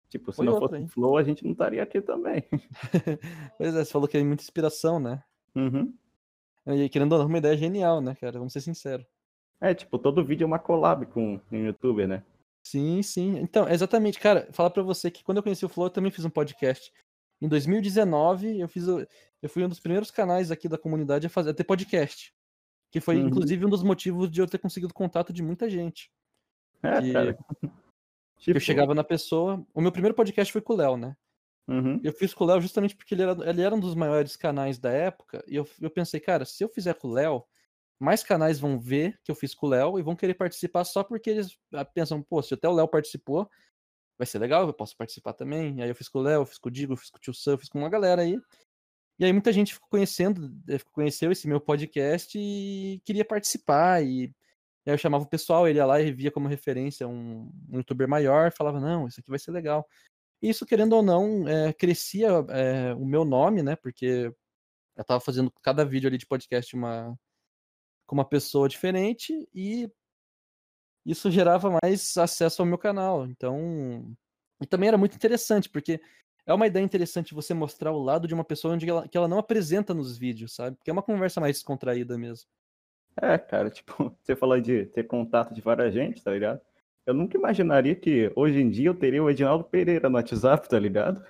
Tipo, 0.08 0.30
se 0.30 0.36
Foi 0.36 0.46
não 0.46 0.58
fosse 0.58 0.76
o 0.76 0.88
Flow, 0.88 1.16
a 1.18 1.24
gente 1.24 1.44
não 1.44 1.52
estaria 1.52 1.82
aqui 1.82 2.00
também. 2.00 2.44
pois 3.58 3.74
é, 3.74 3.84
você 3.84 3.90
falou 3.90 4.06
que 4.06 4.16
é 4.16 4.22
muita 4.22 4.42
inspiração, 4.42 5.00
né? 5.00 5.22
Uhum. 5.56 5.92
E 6.66 6.88
querendo 6.88 7.12
ou 7.12 7.18
não, 7.18 7.26
uma 7.26 7.38
ideia 7.38 7.56
genial, 7.56 8.00
né, 8.00 8.14
cara? 8.14 8.38
Vamos 8.38 8.52
ser 8.52 8.60
sinceros. 8.60 9.06
É, 9.60 9.74
tipo, 9.74 9.98
todo 9.98 10.24
vídeo 10.24 10.44
é 10.44 10.46
uma 10.46 10.58
collab 10.58 11.04
com 11.06 11.40
um 11.50 11.56
youtuber, 11.56 12.06
né? 12.06 12.22
Sim, 12.62 13.02
sim. 13.02 13.38
Então, 13.38 13.68
exatamente, 13.68 14.20
cara, 14.20 14.48
falar 14.52 14.70
pra 14.70 14.82
você 14.82 15.10
que 15.10 15.24
quando 15.24 15.38
eu 15.38 15.42
conheci 15.42 15.64
o 15.64 15.68
Flow, 15.68 15.86
eu 15.86 15.90
também 15.90 16.12
fiz 16.12 16.24
um 16.24 16.30
podcast. 16.30 16.92
Em 17.40 17.48
2019, 17.48 18.60
eu 18.60 18.68
fiz. 18.68 18.86
Eu 18.86 19.48
fui 19.48 19.64
um 19.64 19.68
dos 19.68 19.80
primeiros 19.80 20.10
canais 20.10 20.50
aqui 20.50 20.68
da 20.68 20.78
comunidade 20.78 21.26
a 21.26 21.30
fazer 21.30 21.50
a 21.50 21.54
ter 21.54 21.64
podcast. 21.64 22.32
Que 22.90 23.00
foi, 23.00 23.16
uhum. 23.16 23.28
inclusive, 23.28 23.64
um 23.64 23.68
dos 23.68 23.82
motivos 23.82 24.30
de 24.30 24.40
eu 24.40 24.46
ter 24.46 24.58
conseguido 24.58 24.94
contato 24.94 25.32
de 25.32 25.42
muita 25.42 25.68
gente. 25.68 26.10
É, 26.82 27.00
que, 27.00 27.12
cara. 27.12 27.38
Tipo... 28.38 28.56
Eu 28.56 28.60
chegava 28.60 28.94
na 28.94 29.02
pessoa. 29.02 29.66
O 29.74 29.80
meu 29.80 29.90
primeiro 29.90 30.14
podcast 30.14 30.52
foi 30.52 30.62
com 30.62 30.72
o 30.72 30.76
Léo, 30.76 30.96
né? 30.96 31.16
Uhum. 31.66 32.00
Eu 32.02 32.12
fiz 32.12 32.32
com 32.32 32.44
o 32.44 32.46
Léo 32.46 32.60
justamente 32.60 32.96
porque 32.96 33.14
ele 33.14 33.22
era, 33.22 33.50
ele 33.50 33.62
era 33.62 33.74
um 33.74 33.80
dos 33.80 33.94
maiores 33.94 34.36
canais 34.36 34.78
da 34.78 34.90
época. 34.90 35.44
E 35.46 35.56
eu, 35.56 35.68
eu 35.80 35.90
pensei, 35.90 36.20
cara, 36.20 36.44
se 36.44 36.62
eu 36.62 36.68
fizer 36.68 36.94
com 36.94 37.08
o 37.08 37.12
Léo, 37.12 37.44
mais 37.98 38.22
canais 38.22 38.58
vão 38.58 38.78
ver 38.78 39.18
que 39.22 39.30
eu 39.30 39.34
fiz 39.34 39.54
com 39.54 39.66
o 39.66 39.70
Léo 39.70 39.98
e 39.98 40.02
vão 40.02 40.16
querer 40.16 40.34
participar 40.34 40.84
só 40.84 41.02
porque 41.02 41.28
eles 41.30 41.58
ah, 41.74 41.84
pensam, 41.84 42.22
pô, 42.22 42.40
se 42.40 42.54
até 42.54 42.68
o 42.68 42.72
Léo 42.72 42.88
participou, 42.88 43.50
vai 44.16 44.26
ser 44.26 44.38
legal, 44.38 44.66
eu 44.66 44.72
posso 44.72 44.96
participar 44.96 45.34
também. 45.34 45.82
Aí 45.82 45.88
eu 45.88 45.94
fiz 45.94 46.08
com 46.08 46.20
o 46.20 46.22
Léo, 46.22 46.46
fiz 46.46 46.58
com 46.58 46.68
o 46.68 46.72
Digo, 46.72 46.96
fiz 46.96 47.10
com 47.10 47.18
o 47.18 47.20
Tio 47.20 47.34
Sam, 47.34 47.58
fiz 47.58 47.68
com 47.68 47.80
uma 47.80 47.90
galera 47.90 48.22
aí. 48.22 48.38
E 49.18 49.24
aí 49.24 49.32
muita 49.32 49.52
gente 49.52 49.74
ficou 49.74 49.88
conhecendo, 49.88 50.52
eh, 50.68 50.78
conheceu 50.92 51.32
esse 51.32 51.48
meu 51.48 51.60
podcast 51.60 52.38
e 52.38 53.00
queria 53.04 53.24
participar. 53.24 54.02
E, 54.04 54.32
aí 54.86 54.94
eu 54.94 54.98
chamava 54.98 55.24
o 55.24 55.28
pessoal, 55.28 55.66
ele 55.68 55.78
ia 55.78 55.86
lá 55.86 56.00
e 56.00 56.12
via 56.12 56.30
como 56.30 56.48
referência 56.48 57.06
um, 57.08 57.50
um 57.68 57.78
youtuber 57.78 58.08
maior, 58.08 58.52
falava, 58.52 58.80
não, 58.80 59.06
isso 59.08 59.20
aqui 59.20 59.30
vai 59.30 59.38
ser 59.38 59.50
legal. 59.50 59.86
E 60.42 60.48
isso, 60.50 60.66
querendo 60.66 60.94
ou 60.94 61.02
não, 61.02 61.48
é, 61.48 61.72
crescia 61.72 62.28
é, 62.50 62.94
o 62.94 63.04
meu 63.04 63.24
nome, 63.24 63.62
né? 63.62 63.76
Porque 63.76 64.32
Eu 64.96 65.04
tava 65.04 65.20
fazendo 65.20 65.52
cada 65.62 65.84
vídeo 65.84 66.08
ali 66.08 66.18
de 66.18 66.26
podcast 66.26 66.74
uma, 66.76 67.18
com 68.06 68.14
uma 68.16 68.24
pessoa 68.28 68.68
diferente 68.68 69.48
e 69.54 69.90
isso 71.06 71.30
gerava 71.30 71.70
mais 71.82 72.16
acesso 72.16 72.62
ao 72.62 72.66
meu 72.66 72.78
canal. 72.78 73.26
Então, 73.26 74.16
e 74.60 74.66
também 74.66 74.88
era 74.88 74.98
muito 74.98 75.16
interessante, 75.16 75.68
porque 75.68 76.00
é 76.48 76.54
uma 76.54 76.66
ideia 76.66 76.82
interessante 76.82 77.34
você 77.34 77.52
mostrar 77.52 77.92
o 77.92 78.02
lado 78.02 78.26
de 78.26 78.32
uma 78.32 78.42
pessoa 78.42 78.72
onde 78.72 78.88
ela, 78.88 79.06
que 79.06 79.18
ela 79.18 79.28
não 79.28 79.38
apresenta 79.38 79.92
nos 79.92 80.16
vídeos, 80.16 80.54
sabe? 80.54 80.76
Porque 80.76 80.88
é 80.88 80.92
uma 80.92 81.02
conversa 81.02 81.42
mais 81.42 81.56
descontraída 81.56 82.16
mesmo. 82.16 82.48
É, 83.20 83.36
cara, 83.36 83.68
tipo, 83.70 84.16
você 84.22 84.34
falou 84.34 84.58
de 84.58 84.86
ter 84.86 85.04
contato 85.04 85.52
de 85.52 85.60
várias 85.60 85.92
gente, 85.92 86.24
tá 86.24 86.30
ligado? 86.30 86.58
Eu 87.04 87.12
nunca 87.12 87.36
imaginaria 87.36 87.94
que 87.94 88.32
hoje 88.34 88.60
em 88.60 88.70
dia 88.70 88.88
eu 88.88 88.94
teria 88.94 89.22
o 89.22 89.28
Edinaldo 89.28 89.64
Pereira 89.64 90.08
no 90.08 90.16
WhatsApp, 90.16 90.66
tá 90.66 90.78
ligado? 90.78 91.22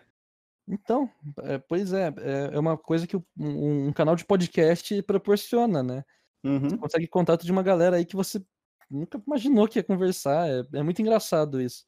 Então, 0.69 1.11
é, 1.43 1.59
pois 1.59 1.93
é, 1.93 2.15
é, 2.19 2.51
é 2.55 2.59
uma 2.59 2.79
coisa 2.79 3.05
que 3.05 3.17
um, 3.17 3.89
um, 3.89 3.93
canal 3.93 4.15
de 4.15 4.25
podcast 4.25 5.03
proporciona, 5.03 5.83
né? 5.83 6.05
Uhum. 6.45 6.61
Você 6.61 6.79
consegue 6.79 7.09
contato 7.09 7.45
de 7.45 7.51
uma 7.51 7.63
galera 7.63 7.97
aí 7.97 8.05
que 8.05 8.15
você 8.15 8.41
nunca 8.89 9.21
imaginou 9.27 9.67
que 9.67 9.81
ia 9.81 9.85
conversar. 9.85 10.49
É, 10.49 10.63
é 10.75 10.83
muito 10.83 11.03
engraçado 11.03 11.61
isso. 11.61 11.85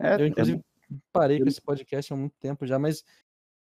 É, 0.00 0.20
eu, 0.20 0.26
inclusive, 0.26 0.58
é... 0.58 0.69
parei 1.12 1.40
com 1.40 1.48
esse 1.48 1.60
podcast 1.60 2.12
há 2.12 2.16
muito 2.16 2.34
tempo 2.38 2.66
já, 2.66 2.78
mas 2.78 3.04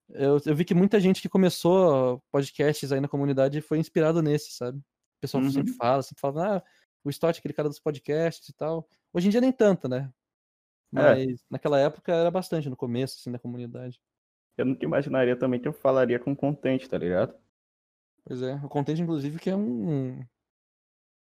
eu, 0.09 0.39
eu 0.45 0.55
vi 0.55 0.65
que 0.65 0.73
muita 0.73 0.99
gente 0.99 1.21
que 1.21 1.29
começou 1.29 2.21
podcasts 2.31 2.91
aí 2.91 2.99
na 2.99 3.07
comunidade 3.07 3.61
foi 3.61 3.77
inspirado 3.77 4.21
nesse, 4.21 4.51
sabe? 4.51 4.77
O 4.79 5.21
pessoal 5.21 5.43
uhum. 5.43 5.51
sempre 5.51 5.73
fala, 5.73 6.01
sempre 6.01 6.21
fala, 6.21 6.57
ah, 6.57 6.63
o 7.03 7.09
Stott, 7.09 7.39
aquele 7.39 7.53
cara 7.53 7.69
dos 7.69 7.79
podcasts 7.79 8.47
e 8.49 8.53
tal. 8.53 8.87
Hoje 9.13 9.27
em 9.27 9.31
dia 9.31 9.41
nem 9.41 9.51
tanto, 9.51 9.87
né? 9.87 10.11
Mas 10.91 11.29
é. 11.29 11.43
naquela 11.49 11.79
época 11.79 12.11
era 12.11 12.31
bastante 12.31 12.69
no 12.69 12.75
começo, 12.75 13.17
assim, 13.19 13.31
da 13.31 13.39
comunidade. 13.39 14.01
Eu 14.57 14.65
nunca 14.65 14.83
imaginaria 14.83 15.35
também 15.35 15.59
que 15.59 15.67
eu 15.67 15.73
falaria 15.73 16.19
com 16.19 16.35
Contente, 16.35 16.89
tá 16.89 16.97
ligado? 16.97 17.33
Pois 18.25 18.41
é, 18.41 18.55
o 18.55 18.67
Contente, 18.67 19.01
inclusive, 19.01 19.39
que 19.39 19.49
é 19.49 19.55
um. 19.55 20.25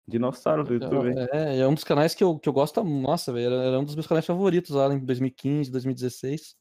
Dinossauro 0.06 0.64
do 0.64 0.74
YouTube. 0.74 1.14
É, 1.32 1.58
é 1.58 1.68
um 1.68 1.74
dos 1.74 1.84
canais 1.84 2.14
que 2.14 2.24
eu, 2.24 2.38
que 2.38 2.48
eu 2.48 2.52
gosto. 2.52 2.82
Nossa, 2.82 3.32
velho, 3.32 3.52
era, 3.52 3.64
era 3.64 3.80
um 3.80 3.84
dos 3.84 3.94
meus 3.94 4.06
canais 4.06 4.26
favoritos 4.26 4.70
lá 4.70 4.92
em 4.92 4.98
2015, 4.98 5.70
2016. 5.70 6.56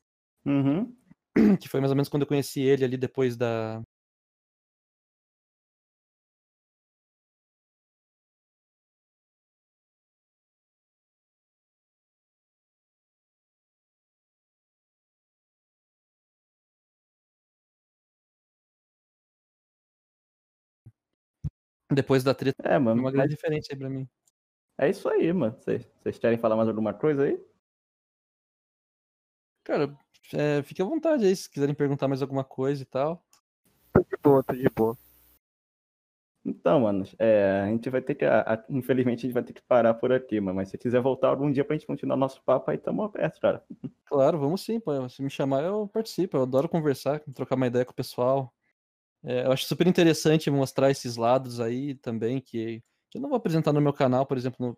Uhum. 0.45 0.93
Que 1.59 1.67
foi 1.67 1.79
mais 1.79 1.91
ou 1.91 1.95
menos 1.95 2.09
quando 2.09 2.23
eu 2.23 2.27
conheci 2.27 2.61
ele 2.61 2.83
ali 2.83 2.97
depois 2.97 3.37
da, 3.37 3.81
Depois 21.93 22.23
da 22.23 22.33
treta, 22.33 22.63
é, 22.63 22.79
mano, 22.79 23.01
uma 23.01 23.11
grande 23.11 23.35
diferença 23.35 23.69
aí 23.71 23.77
pra 23.77 23.89
mim. 23.89 24.07
É 24.77 24.89
isso 24.89 25.07
aí, 25.09 25.31
mano. 25.33 25.55
Vocês 25.59 26.17
querem 26.17 26.37
falar 26.37 26.55
mais 26.55 26.69
alguma 26.69 26.93
coisa 26.93 27.23
aí? 27.23 27.39
Cara, 29.63 29.95
é, 30.33 30.63
fique 30.63 30.81
à 30.81 30.85
vontade 30.85 31.25
aí, 31.25 31.35
se 31.35 31.49
quiserem 31.49 31.75
perguntar 31.75 32.07
mais 32.07 32.21
alguma 32.21 32.43
coisa 32.43 32.81
e 32.81 32.85
tal. 32.85 33.23
Tô 33.93 34.01
de 34.01 34.17
boa, 34.21 34.43
tô 34.43 34.53
de 34.53 34.69
boa. 34.69 34.97
Então, 36.43 36.79
mano, 36.79 37.05
é, 37.19 37.61
a 37.65 37.67
gente 37.67 37.89
vai 37.89 38.01
ter 38.01 38.15
que. 38.15 38.25
A, 38.25 38.63
infelizmente, 38.67 39.19
a 39.19 39.21
gente 39.21 39.33
vai 39.33 39.43
ter 39.43 39.53
que 39.53 39.61
parar 39.61 39.93
por 39.93 40.11
aqui, 40.11 40.39
mano. 40.39 40.55
Mas 40.55 40.69
se 40.69 40.77
quiser 40.77 40.99
voltar 40.99 41.27
algum 41.27 41.51
dia 41.51 41.63
pra 41.63 41.75
gente 41.75 41.85
continuar 41.85 42.17
nosso 42.17 42.41
papo, 42.43 42.71
aí 42.71 42.77
tamo 42.77 43.03
aberto, 43.03 43.39
cara. 43.39 43.63
Claro, 44.05 44.39
vamos 44.39 44.61
sim, 44.61 44.79
pô. 44.79 45.07
Se 45.07 45.21
me 45.21 45.29
chamar, 45.29 45.63
eu 45.63 45.87
participo. 45.87 46.37
Eu 46.37 46.43
adoro 46.43 46.67
conversar, 46.67 47.19
trocar 47.35 47.55
uma 47.55 47.67
ideia 47.67 47.85
com 47.85 47.91
o 47.91 47.95
pessoal. 47.95 48.51
É, 49.23 49.45
eu 49.45 49.51
acho 49.51 49.65
super 49.65 49.87
interessante 49.87 50.49
mostrar 50.49 50.89
esses 50.89 51.15
lados 51.15 51.59
aí 51.59 51.95
também, 51.95 52.41
que, 52.41 52.81
que 53.09 53.17
eu 53.17 53.21
não 53.21 53.29
vou 53.29 53.37
apresentar 53.37 53.71
no 53.71 53.81
meu 53.81 53.93
canal, 53.93 54.25
por 54.25 54.37
exemplo, 54.37 54.77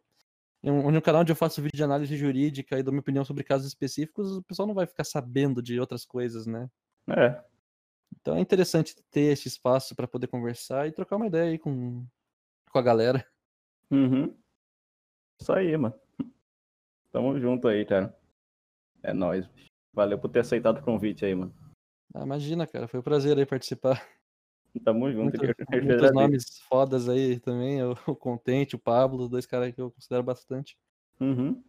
no, 0.62 0.91
no 0.91 1.02
canal 1.02 1.22
onde 1.22 1.32
eu 1.32 1.36
faço 1.36 1.62
vídeo 1.62 1.78
de 1.78 1.84
análise 1.84 2.16
jurídica 2.16 2.78
e 2.78 2.84
dou 2.84 2.91
minha 2.91 3.02
opinião 3.02 3.24
sobre 3.24 3.44
casos 3.44 3.68
específicos, 3.68 4.38
o 4.38 4.44
pessoal 4.44 4.68
não 4.68 4.76
vai 4.76 4.86
ficar 4.86 5.04
sabendo 5.04 5.62
de 5.62 5.80
outras 5.80 6.06
coisas, 6.06 6.46
né? 6.46 6.70
É. 7.10 7.41
Então 8.20 8.36
é 8.36 8.39
interessante 8.39 8.96
ter 9.10 9.34
esse 9.34 9.48
espaço 9.48 9.96
para 9.96 10.08
poder 10.08 10.28
conversar 10.28 10.88
e 10.88 10.91
trocar 10.91 11.16
uma 11.16 11.28
ideia 11.28 11.52
aí 11.52 11.60
com, 11.60 12.06
com 12.70 12.80
a 12.80 12.82
galera. 12.82 13.26
Uhum. 13.91 14.36
Isso 15.41 15.52
aí, 15.52 15.76
mano. 15.76 15.96
Tamo 17.12 17.39
junto 17.39 17.68
aí, 17.68 17.86
cara. 17.86 18.18
É 19.02 19.14
nóis. 19.14 19.48
Valeu 19.94 20.18
por 20.18 20.30
ter 20.30 20.39
aceitado 20.39 20.80
o 20.80 20.84
convite 20.84 21.26
aí, 21.26 21.36
mano. 21.36 21.54
Ah, 22.14 22.24
imagina, 22.24 22.66
cara. 22.66 22.88
Foi 22.88 23.00
um 23.00 23.04
prazer 23.04 23.38
aí 23.38 23.46
participar. 23.46 24.02
Tamo 24.80 25.11
junto. 25.11 25.38
Muito, 25.38 25.86
muitos 25.86 26.11
nomes 26.13 26.59
fodas 26.67 27.07
aí 27.07 27.39
também. 27.39 27.84
O, 27.84 27.91
o 28.07 28.15
Contente, 28.15 28.76
o 28.76 28.80
Pablo, 28.80 29.30
dois 29.30 29.45
caras 29.45 29.74
que 29.74 29.80
eu 29.80 29.91
considero 29.91 30.24
bastante. 30.24 30.78
Uhum. 31.19 31.63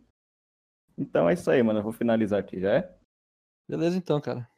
Então 0.97 1.29
é 1.29 1.35
isso 1.35 1.51
aí, 1.51 1.63
mano. 1.63 1.81
Eu 1.81 1.83
vou 1.83 1.93
finalizar 1.93 2.41
aqui, 2.41 2.61
já 2.61 2.73
é? 2.73 2.95
Beleza 3.69 3.97
então, 3.97 4.21
cara. 4.21 4.49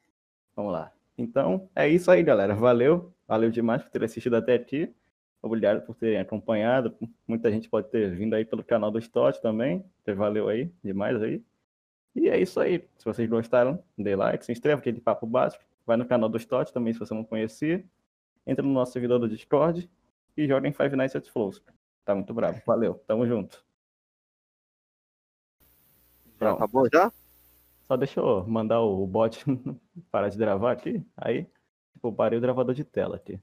Vamos 0.55 0.73
lá. 0.73 0.93
Então 1.19 1.69
é 1.75 1.89
isso 1.89 2.11
aí, 2.11 2.23
galera. 2.23 2.55
Valeu. 2.55 3.13
Valeu 3.27 3.51
demais 3.51 3.83
por 3.83 3.91
ter 3.91 4.05
assistido 4.05 4.37
até 4.37 4.55
aqui. 4.55 4.95
Obrigado 5.43 5.85
por 5.85 5.95
terem 5.95 6.19
acompanhado. 6.19 6.97
Muita 7.27 7.51
gente 7.51 7.69
pode 7.69 7.89
ter 7.89 8.15
vindo 8.15 8.35
aí 8.35 8.45
pelo 8.45 8.65
canal 8.65 8.91
do 8.91 8.99
Stott 8.99 9.41
também. 9.41 9.85
Valeu 10.07 10.49
aí, 10.49 10.71
demais 10.83 11.21
aí. 11.21 11.43
E 12.15 12.29
é 12.29 12.41
isso 12.41 12.61
aí. 12.61 12.89
Se 12.97 13.05
vocês 13.05 13.29
gostaram, 13.29 13.83
dê 13.99 14.17
like, 14.17 14.45
se 14.45 14.53
inscreva, 14.53 14.81
aquele 14.81 15.01
papo 15.01 15.27
básico. 15.27 15.65
Vai 15.85 15.97
no 15.97 16.07
canal 16.07 16.29
do 16.29 16.37
Stott 16.37 16.73
também, 16.73 16.93
se 16.93 16.99
você 16.99 17.13
não 17.13 17.23
conhecia 17.25 17.85
entra 18.47 18.65
no 18.65 18.73
nosso 18.73 18.93
servidor 18.93 19.19
do 19.19 19.29
Discord 19.29 19.91
e 20.37 20.47
joga 20.47 20.69
em 20.69 20.73
Five 20.73 20.95
Nights 20.97 21.17
at 21.17 21.29
Flows. 21.29 21.63
Tá 22.05 22.15
muito 22.15 22.33
bravo. 22.33 22.61
Valeu, 22.65 22.95
tamo 23.07 23.27
junto. 23.27 23.65
Já 26.41 26.53
acabou 26.53 26.89
já? 26.93 27.13
Só 27.83 27.97
deixa 27.97 28.21
eu 28.21 28.47
mandar 28.47 28.81
o 28.81 29.07
bot 29.07 29.45
parar 30.11 30.29
de 30.29 30.37
gravar 30.37 30.73
aqui. 30.73 31.05
Aí, 31.17 31.47
tipo, 31.93 32.13
parei 32.13 32.39
o 32.39 32.43
gravador 32.43 32.75
de 32.75 32.85
tela 32.85 33.17
aqui. 33.17 33.41